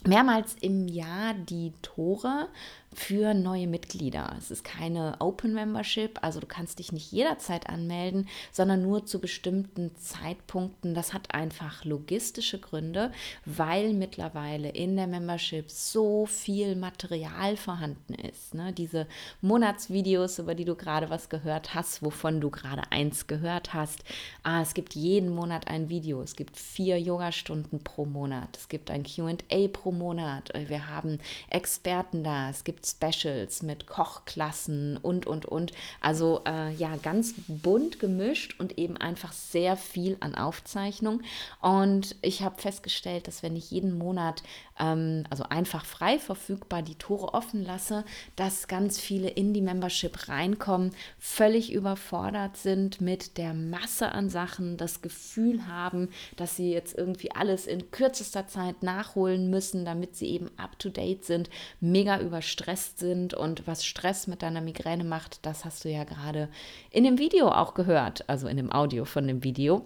mehrmals 0.05 0.55
im 0.61 0.87
Jahr 0.87 1.33
die 1.33 1.73
Tore 1.81 2.49
für 2.93 3.33
neue 3.33 3.67
Mitglieder. 3.67 4.35
Es 4.37 4.51
ist 4.51 4.63
keine 4.63 5.15
Open 5.19 5.53
Membership, 5.53 6.19
also 6.21 6.39
du 6.39 6.47
kannst 6.47 6.79
dich 6.79 6.91
nicht 6.91 7.11
jederzeit 7.11 7.69
anmelden, 7.69 8.27
sondern 8.51 8.81
nur 8.81 9.05
zu 9.05 9.19
bestimmten 9.19 9.95
Zeitpunkten. 9.95 10.93
Das 10.93 11.13
hat 11.13 11.33
einfach 11.33 11.85
logistische 11.85 12.59
Gründe, 12.59 13.11
weil 13.45 13.93
mittlerweile 13.93 14.69
in 14.69 14.95
der 14.95 15.07
Membership 15.07 15.69
so 15.71 16.25
viel 16.25 16.75
Material 16.75 17.57
vorhanden 17.57 18.13
ist. 18.13 18.53
Ne? 18.53 18.73
Diese 18.73 19.07
Monatsvideos, 19.41 20.39
über 20.39 20.55
die 20.55 20.65
du 20.65 20.75
gerade 20.75 21.09
was 21.09 21.29
gehört 21.29 21.73
hast, 21.73 22.03
wovon 22.03 22.41
du 22.41 22.49
gerade 22.49 22.83
eins 22.91 23.27
gehört 23.27 23.73
hast. 23.73 24.03
Ah, 24.43 24.61
es 24.61 24.73
gibt 24.73 24.95
jeden 24.95 25.29
Monat 25.29 25.67
ein 25.67 25.89
Video. 25.89 26.21
Es 26.21 26.35
gibt 26.35 26.57
vier 26.57 26.99
Yogastunden 26.99 27.83
pro 27.83 28.05
Monat. 28.05 28.57
Es 28.57 28.67
gibt 28.69 28.91
ein 28.91 29.03
QA 29.03 29.67
pro 29.71 29.91
Monat. 29.91 30.51
Wir 30.67 30.87
haben 30.87 31.19
Experten 31.49 32.23
da. 32.23 32.49
Es 32.49 32.63
gibt 32.63 32.82
gibt 32.83 33.15
Specials 33.15 33.63
mit 33.63 33.87
Kochklassen 33.87 34.97
und, 34.97 35.25
und, 35.25 35.45
und. 35.45 35.71
Also 36.01 36.41
äh, 36.45 36.73
ja, 36.73 36.95
ganz 36.97 37.33
bunt 37.47 37.99
gemischt 37.99 38.59
und 38.59 38.77
eben 38.77 38.97
einfach 38.97 39.31
sehr 39.31 39.77
viel 39.77 40.17
an 40.19 40.35
Aufzeichnung. 40.35 41.21
Und 41.61 42.15
ich 42.21 42.41
habe 42.41 42.61
festgestellt, 42.61 43.27
dass 43.27 43.43
wenn 43.43 43.55
ich 43.55 43.71
jeden 43.71 43.97
Monat, 43.97 44.43
ähm, 44.79 45.23
also 45.29 45.43
einfach 45.43 45.85
frei 45.85 46.19
verfügbar, 46.19 46.81
die 46.81 46.95
Tore 46.95 47.33
offen 47.33 47.63
lasse, 47.63 48.03
dass 48.35 48.67
ganz 48.67 48.99
viele 48.99 49.29
in 49.29 49.53
die 49.53 49.61
Membership 49.61 50.27
reinkommen, 50.27 50.91
völlig 51.19 51.71
überfordert 51.71 52.57
sind 52.57 53.01
mit 53.01 53.37
der 53.37 53.53
Masse 53.53 54.11
an 54.11 54.29
Sachen, 54.29 54.77
das 54.77 55.01
Gefühl 55.01 55.67
haben, 55.67 56.09
dass 56.35 56.55
sie 56.55 56.71
jetzt 56.71 56.97
irgendwie 56.97 57.31
alles 57.31 57.67
in 57.67 57.91
kürzester 57.91 58.47
Zeit 58.47 58.83
nachholen 58.83 59.49
müssen, 59.49 59.85
damit 59.85 60.15
sie 60.15 60.27
eben 60.27 60.49
up-to-date 60.57 61.25
sind, 61.25 61.49
mega 61.79 62.19
überstresst 62.19 62.72
sind 62.75 63.33
und 63.33 63.67
was 63.67 63.85
Stress 63.85 64.27
mit 64.27 64.41
deiner 64.41 64.61
Migräne 64.61 65.03
macht, 65.03 65.45
das 65.45 65.65
hast 65.65 65.85
du 65.85 65.89
ja 65.89 66.03
gerade 66.03 66.49
in 66.91 67.03
dem 67.03 67.17
Video 67.17 67.49
auch 67.49 67.73
gehört, 67.73 68.29
also 68.29 68.47
in 68.47 68.57
dem 68.57 68.71
Audio 68.71 69.05
von 69.05 69.27
dem 69.27 69.43
Video. 69.43 69.85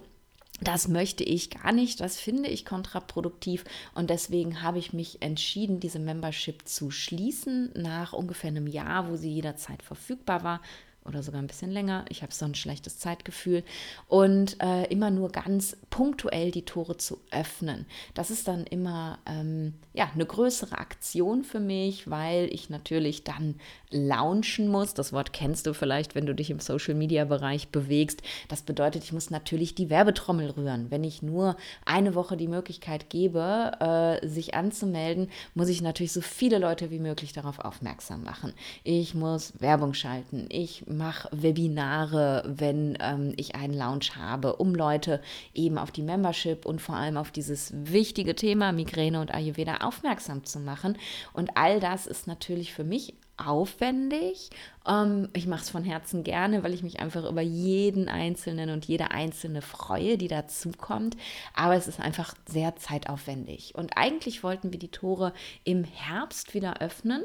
Das 0.59 0.88
möchte 0.88 1.23
ich 1.23 1.51
gar 1.51 1.71
nicht, 1.71 1.99
das 1.99 2.19
finde 2.19 2.49
ich 2.49 2.65
kontraproduktiv 2.65 3.63
und 3.93 4.09
deswegen 4.09 4.63
habe 4.63 4.79
ich 4.79 4.91
mich 4.91 5.21
entschieden, 5.21 5.79
diese 5.79 5.99
Membership 5.99 6.67
zu 6.67 6.89
schließen 6.89 7.71
nach 7.75 8.13
ungefähr 8.13 8.49
einem 8.49 8.65
Jahr, 8.65 9.07
wo 9.07 9.15
sie 9.15 9.31
jederzeit 9.31 9.83
verfügbar 9.83 10.43
war 10.43 10.61
oder 11.08 11.24
sogar 11.24 11.41
ein 11.41 11.47
bisschen 11.47 11.72
länger. 11.72 12.05
Ich 12.10 12.22
habe 12.22 12.34
so 12.34 12.45
ein 12.45 12.55
schlechtes 12.55 12.99
Zeitgefühl 12.99 13.64
und 14.08 14.62
äh, 14.62 14.86
immer 14.86 15.10
nur 15.10 15.30
ganz 15.30 15.78
punktuell 15.89 16.51
die 16.51 16.66
Tore 16.66 16.97
zu 16.97 17.20
öffnen. 17.32 17.86
Das 18.14 18.32
ist 18.32 18.47
dann 18.47 18.66
immer 18.66 19.20
ähm, 19.26 19.74
ja 19.93 20.10
eine 20.14 20.26
größere 20.26 20.78
Aktion 20.78 21.43
für 21.43 21.60
mich, 21.60 22.10
weil 22.10 22.49
ich 22.51 22.70
natürlich 22.70 23.24
dann 23.24 23.55
launchen 23.89 24.68
muss. 24.68 24.93
Das 24.93 25.14
Wort 25.14 25.34
kennst 25.34 25.66
du 25.66 25.74
vielleicht, 25.74 26.16
wenn 26.16 26.26
du 26.26 26.36
dich 26.36 26.49
im 26.49 26.60
Social 26.60 26.93
Media 26.93 27.26
Bereich 27.26 27.70
bewegst. 27.70 28.22
Das 28.47 28.62
bedeutet, 28.62 29.03
ich 29.03 29.14
muss 29.14 29.30
natürlich 29.30 29.76
die 29.76 29.89
Werbetrommel 29.89 30.51
rühren. 30.51 30.91
Wenn 30.91 31.03
ich 31.03 31.22
nur 31.22 31.55
eine 31.86 32.16
Woche 32.16 32.38
die 32.38 32.47
Möglichkeit 32.47 33.10
gebe, 33.10 33.72
äh, 33.80 34.28
sich 34.28 34.55
anzumelden, 34.55 35.30
muss 35.53 35.70
ich 35.70 35.82
natürlich 35.82 36.12
so 36.12 36.22
viele 36.22 36.60
Leute 36.60 36.91
wie 36.91 36.99
möglich 36.99 37.34
darauf 37.34 37.60
aufmerksam 37.60 38.24
machen. 38.24 38.53
Ich 38.84 39.16
muss 39.16 39.53
Werbung 39.60 39.93
schalten. 39.93 40.47
Ich 40.49 40.86
mache 40.98 41.30
Webinare, 41.32 42.43
wenn 42.48 42.98
ähm, 43.00 43.34
ich 43.38 43.56
einen 43.56 43.74
Lounge 43.74 44.16
habe, 44.16 44.56
um 44.58 44.76
Leute 44.76 45.22
eben 45.54 45.78
auf 45.78 45.91
die 45.91 46.02
Membership 46.02 46.66
und 46.66 46.82
vor 46.82 46.95
allem 46.95 47.18
auf 47.18 47.32
dieses 47.32 47.72
wichtige 47.74 48.36
Thema 48.36 48.72
Migräne 48.72 49.22
und 49.22 49.34
Ayurveda 49.34 49.78
aufmerksam 49.78 50.43
zu 50.43 50.60
machen. 50.60 50.98
Und 51.34 51.52
all 51.56 51.80
das 51.80 52.08
ist 52.08 52.28
natürlich 52.28 52.74
für 52.74 52.84
mich 52.84 53.16
aufwendig. 53.38 54.50
Ähm, 54.86 55.30
ich 55.34 55.48
mache 55.48 55.62
es 55.62 55.70
von 55.70 55.84
Herzen 55.84 56.24
gerne, 56.24 56.64
weil 56.64 56.74
ich 56.74 56.84
mich 56.84 57.00
einfach 57.00 57.24
über 57.30 57.41
jeden 57.41 58.10
Einzelnen 58.10 58.72
und 58.72 58.86
jede 58.86 59.12
Einzelne 59.12 59.62
freue, 59.62 60.18
die 60.18 60.28
dazukommt. 60.28 61.16
Aber 61.54 61.76
es 61.76 61.88
ist 61.88 62.00
einfach 62.00 62.34
sehr 62.48 62.76
zeitaufwendig. 62.76 63.76
Und 63.76 63.95
eigentlich 63.95 64.43
wollten 64.43 64.72
wir 64.72 64.80
die 64.80 64.91
Tore 64.91 65.34
im 65.64 65.84
Herbst 65.84 66.54
wieder 66.54 66.82
öffnen. 66.82 67.24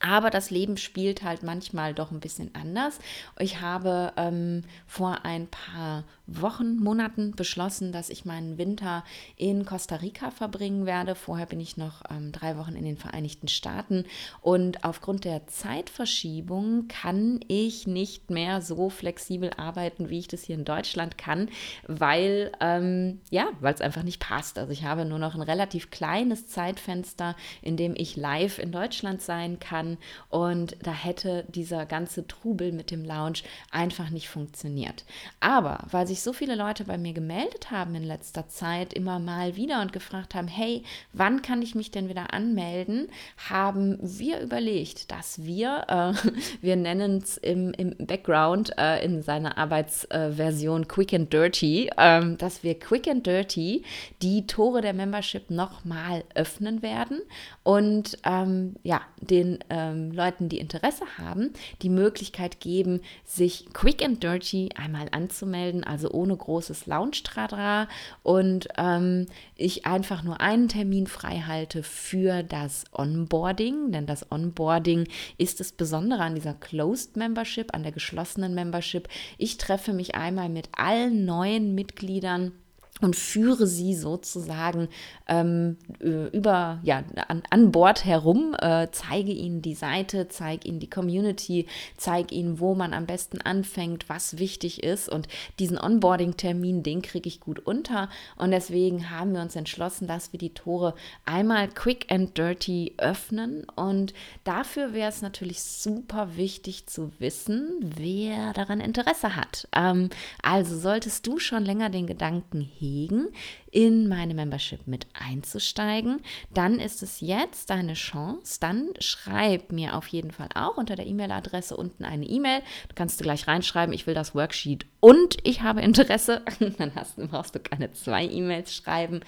Aber 0.00 0.30
das 0.30 0.50
Leben 0.50 0.78
spielt 0.78 1.22
halt 1.22 1.42
manchmal 1.42 1.94
doch 1.94 2.10
ein 2.10 2.20
bisschen 2.20 2.54
anders. 2.54 2.98
Ich 3.38 3.60
habe 3.60 4.12
ähm, 4.16 4.62
vor 4.86 5.24
ein 5.24 5.46
paar 5.46 6.04
Wochen, 6.30 6.76
Monaten 6.76 7.32
beschlossen, 7.32 7.92
dass 7.92 8.10
ich 8.10 8.24
meinen 8.24 8.58
Winter 8.58 9.04
in 9.36 9.64
Costa 9.64 9.96
Rica 9.96 10.30
verbringen 10.30 10.86
werde. 10.86 11.14
Vorher 11.14 11.46
bin 11.46 11.60
ich 11.60 11.76
noch 11.76 12.02
ähm, 12.10 12.32
drei 12.32 12.56
Wochen 12.56 12.76
in 12.76 12.84
den 12.84 12.96
Vereinigten 12.96 13.48
Staaten. 13.48 14.04
Und 14.40 14.84
aufgrund 14.84 15.24
der 15.24 15.46
Zeitverschiebung 15.46 16.88
kann 16.88 17.40
ich 17.48 17.86
nicht 17.86 18.30
mehr 18.30 18.62
so 18.62 18.90
flexibel 18.90 19.50
arbeiten, 19.56 20.08
wie 20.08 20.18
ich 20.18 20.28
das 20.28 20.42
hier 20.44 20.54
in 20.54 20.64
Deutschland 20.64 21.18
kann, 21.18 21.48
weil 21.86 22.52
ähm, 22.60 23.20
ja, 23.30 23.48
weil 23.60 23.74
es 23.74 23.80
einfach 23.80 24.02
nicht 24.02 24.20
passt. 24.20 24.58
Also 24.58 24.72
ich 24.72 24.84
habe 24.84 25.04
nur 25.04 25.18
noch 25.18 25.34
ein 25.34 25.42
relativ 25.42 25.90
kleines 25.90 26.46
Zeitfenster, 26.46 27.36
in 27.62 27.76
dem 27.76 27.94
ich 27.96 28.16
live 28.16 28.58
in 28.58 28.72
Deutschland 28.72 29.20
sein 29.22 29.58
kann. 29.58 29.98
Und 30.28 30.76
da 30.82 30.92
hätte 30.92 31.44
dieser 31.48 31.86
ganze 31.86 32.26
Trubel 32.26 32.72
mit 32.72 32.90
dem 32.90 33.04
Lounge 33.04 33.40
einfach 33.70 34.10
nicht 34.10 34.28
funktioniert. 34.28 35.04
Aber 35.40 35.86
weil 35.90 36.06
sich 36.06 36.19
sich 36.20 36.24
so 36.24 36.32
viele 36.34 36.54
Leute 36.54 36.84
bei 36.84 36.98
mir 36.98 37.14
gemeldet 37.14 37.70
haben 37.70 37.94
in 37.94 38.04
letzter 38.04 38.46
Zeit, 38.46 38.92
immer 38.92 39.18
mal 39.18 39.56
wieder 39.56 39.80
und 39.80 39.92
gefragt 39.92 40.34
haben, 40.34 40.48
hey, 40.48 40.82
wann 41.14 41.40
kann 41.40 41.62
ich 41.62 41.74
mich 41.74 41.90
denn 41.90 42.10
wieder 42.10 42.34
anmelden, 42.34 43.08
haben 43.48 43.98
wir 44.02 44.40
überlegt, 44.40 45.10
dass 45.10 45.42
wir, 45.44 45.84
äh, 45.88 46.30
wir 46.60 46.76
nennen 46.76 47.18
es 47.18 47.38
im, 47.38 47.72
im 47.72 47.94
Background 47.98 48.72
äh, 48.78 49.02
in 49.02 49.22
seiner 49.22 49.56
Arbeitsversion 49.56 50.88
Quick 50.88 51.14
and 51.14 51.32
Dirty, 51.32 51.90
äh, 51.96 52.36
dass 52.36 52.62
wir 52.62 52.78
Quick 52.78 53.08
and 53.08 53.26
Dirty 53.26 53.82
die 54.20 54.46
Tore 54.46 54.82
der 54.82 54.92
Membership 54.92 55.50
nochmal 55.50 56.24
öffnen 56.34 56.82
werden 56.82 57.22
und 57.62 58.18
ähm, 58.24 58.74
ja, 58.82 59.00
den 59.20 59.58
ähm, 59.70 60.12
Leuten, 60.12 60.48
die 60.48 60.58
Interesse 60.58 61.04
haben, 61.18 61.52
die 61.82 61.88
Möglichkeit 61.88 62.60
geben, 62.60 63.00
sich 63.24 63.72
Quick 63.72 64.04
and 64.04 64.22
Dirty 64.22 64.70
einmal 64.76 65.08
anzumelden, 65.12 65.82
also 65.84 66.09
ohne 66.10 66.36
großes 66.36 66.86
Lounge-Tradra 66.86 67.88
und 68.22 68.68
ähm, 68.76 69.26
ich 69.56 69.86
einfach 69.86 70.22
nur 70.22 70.40
einen 70.40 70.68
Termin 70.68 71.06
frei 71.06 71.44
halte 71.46 71.82
für 71.82 72.42
das 72.42 72.84
Onboarding, 72.92 73.92
denn 73.92 74.06
das 74.06 74.30
Onboarding 74.30 75.08
ist 75.38 75.60
das 75.60 75.72
Besondere 75.72 76.22
an 76.22 76.34
dieser 76.34 76.54
Closed 76.54 77.16
Membership, 77.16 77.74
an 77.74 77.82
der 77.82 77.92
geschlossenen 77.92 78.54
Membership. 78.54 79.08
Ich 79.38 79.56
treffe 79.56 79.92
mich 79.92 80.14
einmal 80.14 80.48
mit 80.48 80.68
allen 80.76 81.24
neuen 81.24 81.74
Mitgliedern 81.74 82.52
und 83.00 83.16
führe 83.16 83.66
sie 83.66 83.94
sozusagen 83.94 84.88
ähm, 85.26 85.76
äh, 86.00 86.28
über, 86.28 86.80
ja, 86.82 87.02
an, 87.28 87.42
an 87.50 87.72
Bord 87.72 88.04
herum, 88.04 88.54
äh, 88.60 88.88
zeige 88.92 89.32
ihnen 89.32 89.62
die 89.62 89.74
Seite, 89.74 90.28
zeige 90.28 90.68
ihnen 90.68 90.80
die 90.80 90.90
Community, 90.90 91.66
zeige 91.96 92.34
ihnen, 92.34 92.60
wo 92.60 92.74
man 92.74 92.92
am 92.92 93.06
besten 93.06 93.40
anfängt, 93.40 94.08
was 94.08 94.38
wichtig 94.38 94.82
ist. 94.82 95.08
Und 95.08 95.28
diesen 95.58 95.78
Onboarding-Termin, 95.78 96.82
den 96.82 97.02
kriege 97.02 97.28
ich 97.28 97.40
gut 97.40 97.58
unter. 97.60 98.08
Und 98.36 98.50
deswegen 98.50 99.10
haben 99.10 99.32
wir 99.32 99.40
uns 99.40 99.56
entschlossen, 99.56 100.06
dass 100.06 100.32
wir 100.32 100.38
die 100.38 100.54
Tore 100.54 100.94
einmal 101.24 101.68
quick 101.68 102.06
and 102.10 102.36
dirty 102.36 102.94
öffnen. 102.98 103.64
Und 103.76 104.12
dafür 104.44 104.92
wäre 104.92 105.08
es 105.08 105.22
natürlich 105.22 105.62
super 105.62 106.36
wichtig 106.36 106.86
zu 106.86 107.12
wissen, 107.18 107.78
wer 107.80 108.52
daran 108.52 108.80
Interesse 108.80 109.36
hat. 109.36 109.68
Ähm, 109.74 110.10
also 110.42 110.78
solltest 110.78 111.26
du 111.26 111.38
schon 111.38 111.64
länger 111.64 111.90
den 111.90 112.06
Gedanken 112.06 112.60
hegen, 112.60 112.89
bewegen, 112.90 113.28
in 113.70 114.08
meine 114.08 114.34
Membership 114.34 114.86
mit 114.86 115.06
einzusteigen, 115.14 116.20
dann 116.52 116.80
ist 116.80 117.02
es 117.02 117.20
jetzt 117.20 117.70
deine 117.70 117.94
Chance. 117.94 118.58
Dann 118.60 118.88
schreib 118.98 119.70
mir 119.70 119.96
auf 119.96 120.08
jeden 120.08 120.32
Fall 120.32 120.48
auch 120.54 120.76
unter 120.76 120.96
der 120.96 121.06
E-Mail-Adresse 121.06 121.76
unten 121.76 122.04
eine 122.04 122.26
E-Mail. 122.26 122.60
Du 122.88 122.94
kannst 122.94 123.20
du 123.20 123.24
gleich 123.24 123.46
reinschreiben, 123.46 123.94
ich 123.94 124.06
will 124.06 124.14
das 124.14 124.34
Worksheet 124.34 124.86
und 124.98 125.36
ich 125.44 125.62
habe 125.62 125.82
Interesse. 125.82 126.42
dann 126.78 126.94
hast, 126.94 127.16
brauchst 127.16 127.54
du 127.54 127.60
keine 127.60 127.92
zwei 127.92 128.24
E-Mails 128.24 128.74
schreiben, 128.74 129.20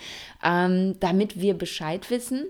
ähm, 0.42 0.98
damit 0.98 1.40
wir 1.40 1.54
Bescheid 1.54 2.10
wissen 2.10 2.46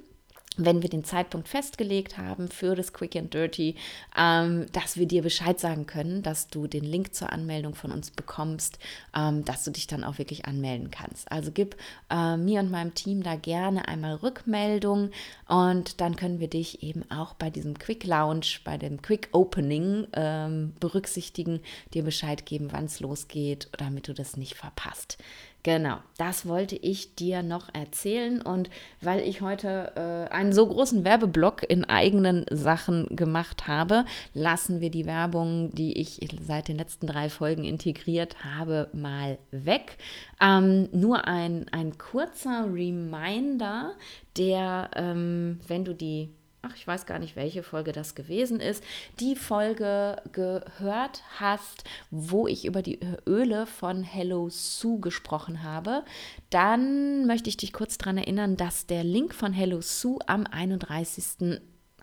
wenn 0.57 0.83
wir 0.83 0.91
den 0.91 1.05
Zeitpunkt 1.05 1.49
festgelegt 1.49 2.19
haben 2.19 2.49
für 2.49 2.75
das 2.75 2.93
Quick 2.93 3.17
and 3.17 3.33
Dirty, 3.33 3.77
ähm, 4.17 4.67
dass 4.73 4.97
wir 4.97 5.07
dir 5.07 5.23
Bescheid 5.23 5.59
sagen 5.59 5.87
können, 5.87 6.23
dass 6.23 6.49
du 6.49 6.67
den 6.67 6.85
Link 6.85 7.15
zur 7.15 7.33
Anmeldung 7.33 7.75
von 7.75 7.91
uns 7.91 8.11
bekommst, 8.11 8.79
ähm, 9.17 9.45
dass 9.45 9.65
du 9.65 9.71
dich 9.71 9.87
dann 9.87 10.05
auch 10.05 10.19
wirklich 10.19 10.45
anmelden 10.45 10.91
kannst. 10.91 11.31
Also 11.33 11.51
gib 11.53 11.77
äh, 12.11 12.37
mir 12.37 12.61
und 12.61 12.71
meinem 12.71 12.95
Team 12.95 13.23
da 13.23 13.37
gerne 13.37 13.89
einmal 13.89 14.17
Rückmeldung 14.17 15.11
und 15.49 16.01
dann 16.01 16.17
können 16.17 16.41
wir 16.41 16.49
dich 16.49 16.83
eben 16.83 17.11
auch 17.11 17.35
bei 17.35 17.49
diesem 17.49 17.79
Quick 17.79 18.05
Launch, 18.05 18.63
bei 18.65 18.77
dem 18.77 19.01
Quick 19.01 19.29
Opening 19.33 20.07
ähm, 20.13 20.75
berücksichtigen, 20.81 21.61
dir 21.95 22.03
Bescheid 22.03 22.45
geben, 22.45 22.69
wann 22.73 22.85
es 22.85 23.01
losgeht, 23.01 23.69
damit 23.79 24.09
du 24.09 24.13
das 24.15 24.37
nicht 24.37 24.55
verpasst. 24.55 25.19
Genau, 25.65 25.99
das 26.19 26.47
wollte 26.47 26.75
ich 26.75 27.15
dir 27.15 27.45
noch 27.45 27.73
erzählen. 27.73 28.43
Und 28.43 28.69
weil 29.01 29.21
ich 29.21 29.43
heute 29.43 29.93
äh, 29.95 30.33
einen 30.35 30.53
so 30.53 30.67
großen 30.67 31.05
Werbeblock 31.05 31.63
in 31.69 31.85
eigenen 31.85 32.45
Sachen 32.51 33.07
gemacht 33.15 33.69
habe, 33.69 34.05
lassen 34.35 34.81
wir 34.81 34.91
die 34.91 35.07
Werbung, 35.07 35.73
die 35.73 35.99
ich 36.01 36.19
seit 36.45 36.67
den 36.67 36.79
letzten 36.79 37.07
drei 37.07 37.29
Folgen 37.29 37.63
integriert 37.63 38.45
habe, 38.45 38.89
mal 38.93 39.39
weg. 39.53 39.99
Ähm, 40.41 40.89
nur 40.91 41.29
ein, 41.29 41.67
ein 41.71 41.97
kurzer 41.97 42.67
Reminder, 42.69 43.95
der, 44.37 44.91
ähm, 44.97 45.61
wenn 45.69 45.85
du 45.85 45.95
die 45.95 46.31
ach, 46.63 46.77
ich 46.77 46.87
weiß 46.87 47.07
gar 47.07 47.19
nicht, 47.19 47.35
welche 47.35 47.65
Folge 47.65 47.91
das 47.91 48.15
gewesen 48.15 48.61
ist, 48.61 48.85
die 49.19 49.35
Folge 49.35 50.23
gehört 50.31 51.23
hast, 51.39 51.85
wo 52.11 52.47
ich 52.47 52.65
über 52.65 52.83
die 52.83 53.01
Öle 53.27 53.67
von 53.67 54.05
Hello 54.05 54.49
Sue 54.49 55.01
gesprochen 55.01 55.65
habe, 55.65 56.05
dann 56.51 57.27
möchte 57.27 57.49
ich 57.49 57.57
dich 57.57 57.73
kurz 57.73 57.99
daran 57.99 58.19
erinnern, 58.19 58.57
dass 58.57 58.87
der 58.87 59.03
Link 59.03 59.35
von 59.35 59.53
Hello 59.53 59.81
Sue 59.81 60.19
am 60.27 60.47
31 60.47 61.61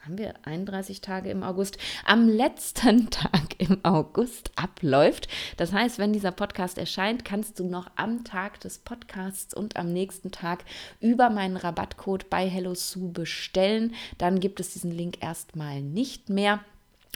haben 0.10 0.18
wir 0.18 0.34
31 0.44 1.02
Tage 1.02 1.30
im 1.30 1.44
August, 1.44 1.78
am 2.04 2.28
letzten 2.28 3.10
Tag 3.12 3.60
im 3.60 3.78
August 3.84 4.50
abläuft. 4.56 5.28
Das 5.58 5.72
heißt, 5.72 6.00
wenn 6.00 6.14
dieser 6.14 6.32
Podcast 6.32 6.80
erscheint, 6.80 7.24
kannst 7.24 7.60
du 7.60 7.66
noch 7.66 7.92
am 7.96 8.24
Tag 8.24 8.60
des 8.62 8.80
Podcasts 8.80 9.54
und 9.54 9.78
am 9.78 9.94
nächsten 9.94 10.32
Tag 10.32 10.66
über 11.00 11.30
meinen 11.30 11.58
Rabattcode 11.58 12.28
bei 12.28 12.50
HelloSue 12.50 13.12
bestellen. 13.12 13.94
Dann 14.18 14.40
gibt 14.40 14.60
es 14.60 14.74
diesen 14.74 14.90
Link 14.90 15.22
erstmal 15.22 15.84
nicht 15.84 16.30
mehr 16.30 16.60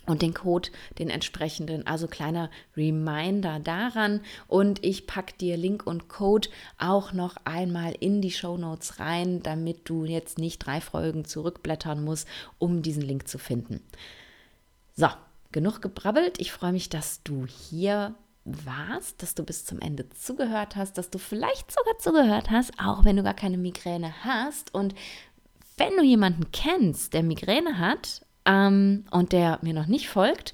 und 0.05 0.21
den 0.21 0.33
Code, 0.33 0.69
den 0.99 1.09
entsprechenden, 1.09 1.87
also 1.87 2.07
kleiner 2.07 2.49
Reminder 2.75 3.59
daran. 3.59 4.21
Und 4.47 4.83
ich 4.83 5.07
packe 5.07 5.33
dir 5.37 5.57
Link 5.57 5.87
und 5.87 6.09
Code 6.09 6.49
auch 6.77 7.13
noch 7.13 7.37
einmal 7.45 7.95
in 7.99 8.21
die 8.21 8.31
Show 8.31 8.57
Notes 8.57 8.99
rein, 8.99 9.41
damit 9.43 9.87
du 9.89 10.05
jetzt 10.05 10.37
nicht 10.37 10.65
drei 10.65 10.81
Folgen 10.81 11.25
zurückblättern 11.25 12.03
musst, 12.03 12.27
um 12.59 12.81
diesen 12.81 13.03
Link 13.03 13.27
zu 13.27 13.37
finden. 13.37 13.81
So, 14.95 15.07
genug 15.51 15.81
gebrabbelt. 15.81 16.39
Ich 16.39 16.51
freue 16.51 16.73
mich, 16.73 16.89
dass 16.89 17.23
du 17.23 17.45
hier 17.45 18.15
warst, 18.45 19.23
dass 19.23 19.35
du 19.35 19.43
bis 19.43 19.65
zum 19.65 19.79
Ende 19.79 20.09
zugehört 20.09 20.75
hast, 20.75 20.97
dass 20.97 21.09
du 21.09 21.17
vielleicht 21.17 21.71
sogar 21.71 21.97
zugehört 21.97 22.49
hast, 22.49 22.73
auch 22.77 23.05
wenn 23.05 23.15
du 23.15 23.23
gar 23.23 23.33
keine 23.33 23.57
Migräne 23.57 24.13
hast. 24.25 24.73
Und 24.73 24.93
wenn 25.77 25.95
du 25.95 26.03
jemanden 26.03 26.51
kennst, 26.51 27.13
der 27.13 27.23
Migräne 27.23 27.79
hat 27.79 28.25
ähm, 28.45 29.05
und 29.11 29.31
der 29.31 29.59
mir 29.61 29.73
noch 29.73 29.87
nicht 29.87 30.09
folgt, 30.09 30.53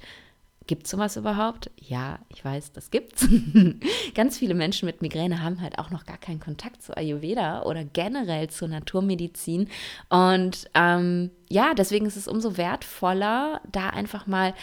Gibt 0.70 0.86
es 0.86 0.92
sowas 0.92 1.18
überhaupt? 1.18 1.72
Ja, 1.78 2.20
ich 2.30 2.46
weiß, 2.46 2.74
das 2.74 2.92
gibt's. 2.92 3.28
Ganz 4.14 4.38
viele 4.38 4.54
Menschen 4.54 4.86
mit 4.86 5.02
Migräne 5.02 5.42
haben 5.42 5.62
halt 5.62 5.80
auch 5.80 5.90
noch 5.90 6.06
gar 6.06 6.20
keinen 6.20 6.40
Kontakt 6.40 6.84
zu 6.84 6.96
Ayurveda 6.96 7.64
oder 7.64 7.84
generell 7.84 8.52
zur 8.52 8.68
Naturmedizin. 8.68 9.68
Und 10.10 10.70
ähm, 10.76 11.32
ja, 11.50 11.74
deswegen 11.74 12.06
ist 12.06 12.18
es 12.18 12.28
umso 12.28 12.56
wertvoller, 12.56 13.62
da 13.72 13.90
einfach 13.90 14.28
mal 14.28 14.54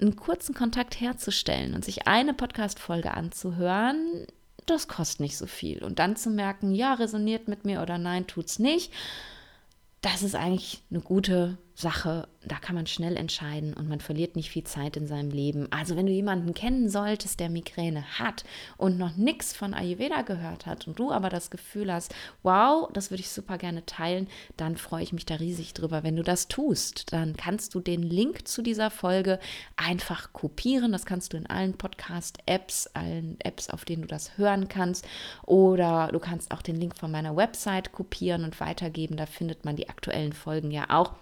einen 0.00 0.14
kurzen 0.14 0.54
Kontakt 0.54 1.00
herzustellen 1.00 1.74
und 1.74 1.84
sich 1.84 2.06
eine 2.06 2.32
Podcast-Folge 2.32 3.12
anzuhören. 3.12 4.28
Das 4.66 4.86
kostet 4.86 5.18
nicht 5.18 5.36
so 5.36 5.48
viel. 5.48 5.82
Und 5.82 5.98
dann 5.98 6.14
zu 6.14 6.30
merken, 6.30 6.72
ja, 6.72 6.94
resoniert 6.94 7.48
mit 7.48 7.64
mir 7.64 7.82
oder 7.82 7.98
nein, 7.98 8.28
tut's 8.28 8.60
nicht. 8.60 8.92
Das 10.00 10.22
ist 10.22 10.36
eigentlich 10.36 10.80
eine 10.92 11.00
gute 11.00 11.58
Sache, 11.74 12.28
da 12.46 12.56
kann 12.56 12.74
man 12.74 12.86
schnell 12.86 13.16
entscheiden 13.16 13.74
und 13.74 13.88
man 13.88 14.00
verliert 14.00 14.36
nicht 14.36 14.50
viel 14.50 14.64
Zeit 14.64 14.96
in 14.96 15.06
seinem 15.06 15.30
Leben. 15.30 15.68
Also 15.70 15.96
wenn 15.96 16.06
du 16.06 16.12
jemanden 16.12 16.54
kennen 16.54 16.88
solltest, 16.88 17.40
der 17.40 17.50
Migräne 17.50 18.18
hat 18.18 18.44
und 18.76 18.98
noch 18.98 19.16
nichts 19.16 19.54
von 19.54 19.74
Ayurveda 19.74 20.22
gehört 20.22 20.66
hat 20.66 20.86
und 20.86 20.98
du 20.98 21.10
aber 21.10 21.28
das 21.28 21.50
Gefühl 21.50 21.92
hast, 21.92 22.14
wow, 22.42 22.88
das 22.92 23.10
würde 23.10 23.20
ich 23.20 23.30
super 23.30 23.58
gerne 23.58 23.84
teilen, 23.86 24.28
dann 24.56 24.76
freue 24.76 25.02
ich 25.02 25.12
mich 25.12 25.26
da 25.26 25.36
riesig 25.36 25.74
drüber. 25.74 26.02
Wenn 26.02 26.16
du 26.16 26.22
das 26.22 26.48
tust, 26.48 27.12
dann 27.12 27.36
kannst 27.36 27.74
du 27.74 27.80
den 27.80 28.02
Link 28.02 28.48
zu 28.48 28.62
dieser 28.62 28.90
Folge 28.90 29.38
einfach 29.76 30.32
kopieren. 30.32 30.92
Das 30.92 31.06
kannst 31.06 31.32
du 31.32 31.36
in 31.36 31.46
allen 31.46 31.76
Podcast-Apps, 31.76 32.88
allen 32.88 33.36
Apps, 33.40 33.70
auf 33.70 33.84
denen 33.84 34.02
du 34.02 34.08
das 34.08 34.38
hören 34.38 34.68
kannst. 34.68 35.06
Oder 35.46 36.08
du 36.12 36.18
kannst 36.18 36.52
auch 36.52 36.62
den 36.62 36.76
Link 36.76 36.96
von 36.96 37.10
meiner 37.10 37.36
Website 37.36 37.92
kopieren 37.92 38.44
und 38.44 38.60
weitergeben. 38.60 39.16
Da 39.16 39.26
findet 39.26 39.64
man 39.64 39.76
die 39.76 39.88
aktuellen 39.88 40.32
Folgen 40.32 40.70
ja 40.70 40.86
auch. 40.88 41.14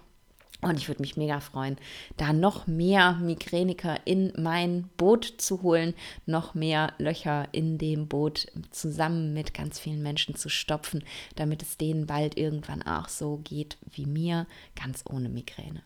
Und 0.61 0.77
ich 0.77 0.89
würde 0.89 1.01
mich 1.01 1.15
mega 1.15 1.39
freuen, 1.39 1.77
da 2.17 2.33
noch 2.33 2.67
mehr 2.67 3.13
Migräniker 3.13 4.05
in 4.05 4.33
mein 4.37 4.89
Boot 4.97 5.23
zu 5.37 5.61
holen, 5.61 5.93
noch 6.25 6.53
mehr 6.53 6.93
Löcher 6.97 7.47
in 7.53 7.77
dem 7.77 8.07
Boot 8.09 8.47
zusammen 8.69 9.33
mit 9.33 9.53
ganz 9.53 9.79
vielen 9.79 10.01
Menschen 10.01 10.35
zu 10.35 10.49
stopfen, 10.49 11.03
damit 11.35 11.61
es 11.61 11.77
denen 11.77 12.07
bald 12.07 12.37
irgendwann 12.37 12.81
auch 12.81 13.07
so 13.07 13.37
geht 13.37 13.77
wie 13.89 14.05
mir, 14.05 14.47
ganz 14.75 15.03
ohne 15.09 15.29
Migräne. 15.29 15.81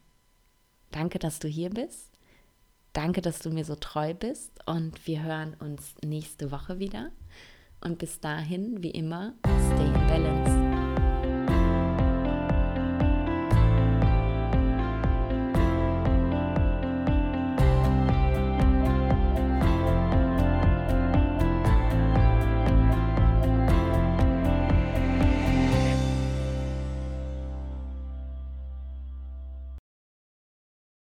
Danke, 0.90 1.20
dass 1.20 1.40
du 1.40 1.48
hier 1.48 1.70
bist. 1.70 2.14
Danke, 2.94 3.22
dass 3.22 3.40
du 3.40 3.50
mir 3.50 3.66
so 3.66 3.76
treu 3.76 4.14
bist. 4.14 4.52
Und 4.68 5.06
wir 5.06 5.24
hören 5.24 5.56
uns 5.60 5.96
nächste 6.04 6.52
Woche 6.52 6.80
wieder. 6.80 7.12
Und 7.82 8.00
bis 8.00 8.20
dahin, 8.20 8.82
wie 8.82 8.92
immer, 8.92 9.34
stay 9.44 9.86
in 9.86 10.08
balance. 10.08 10.63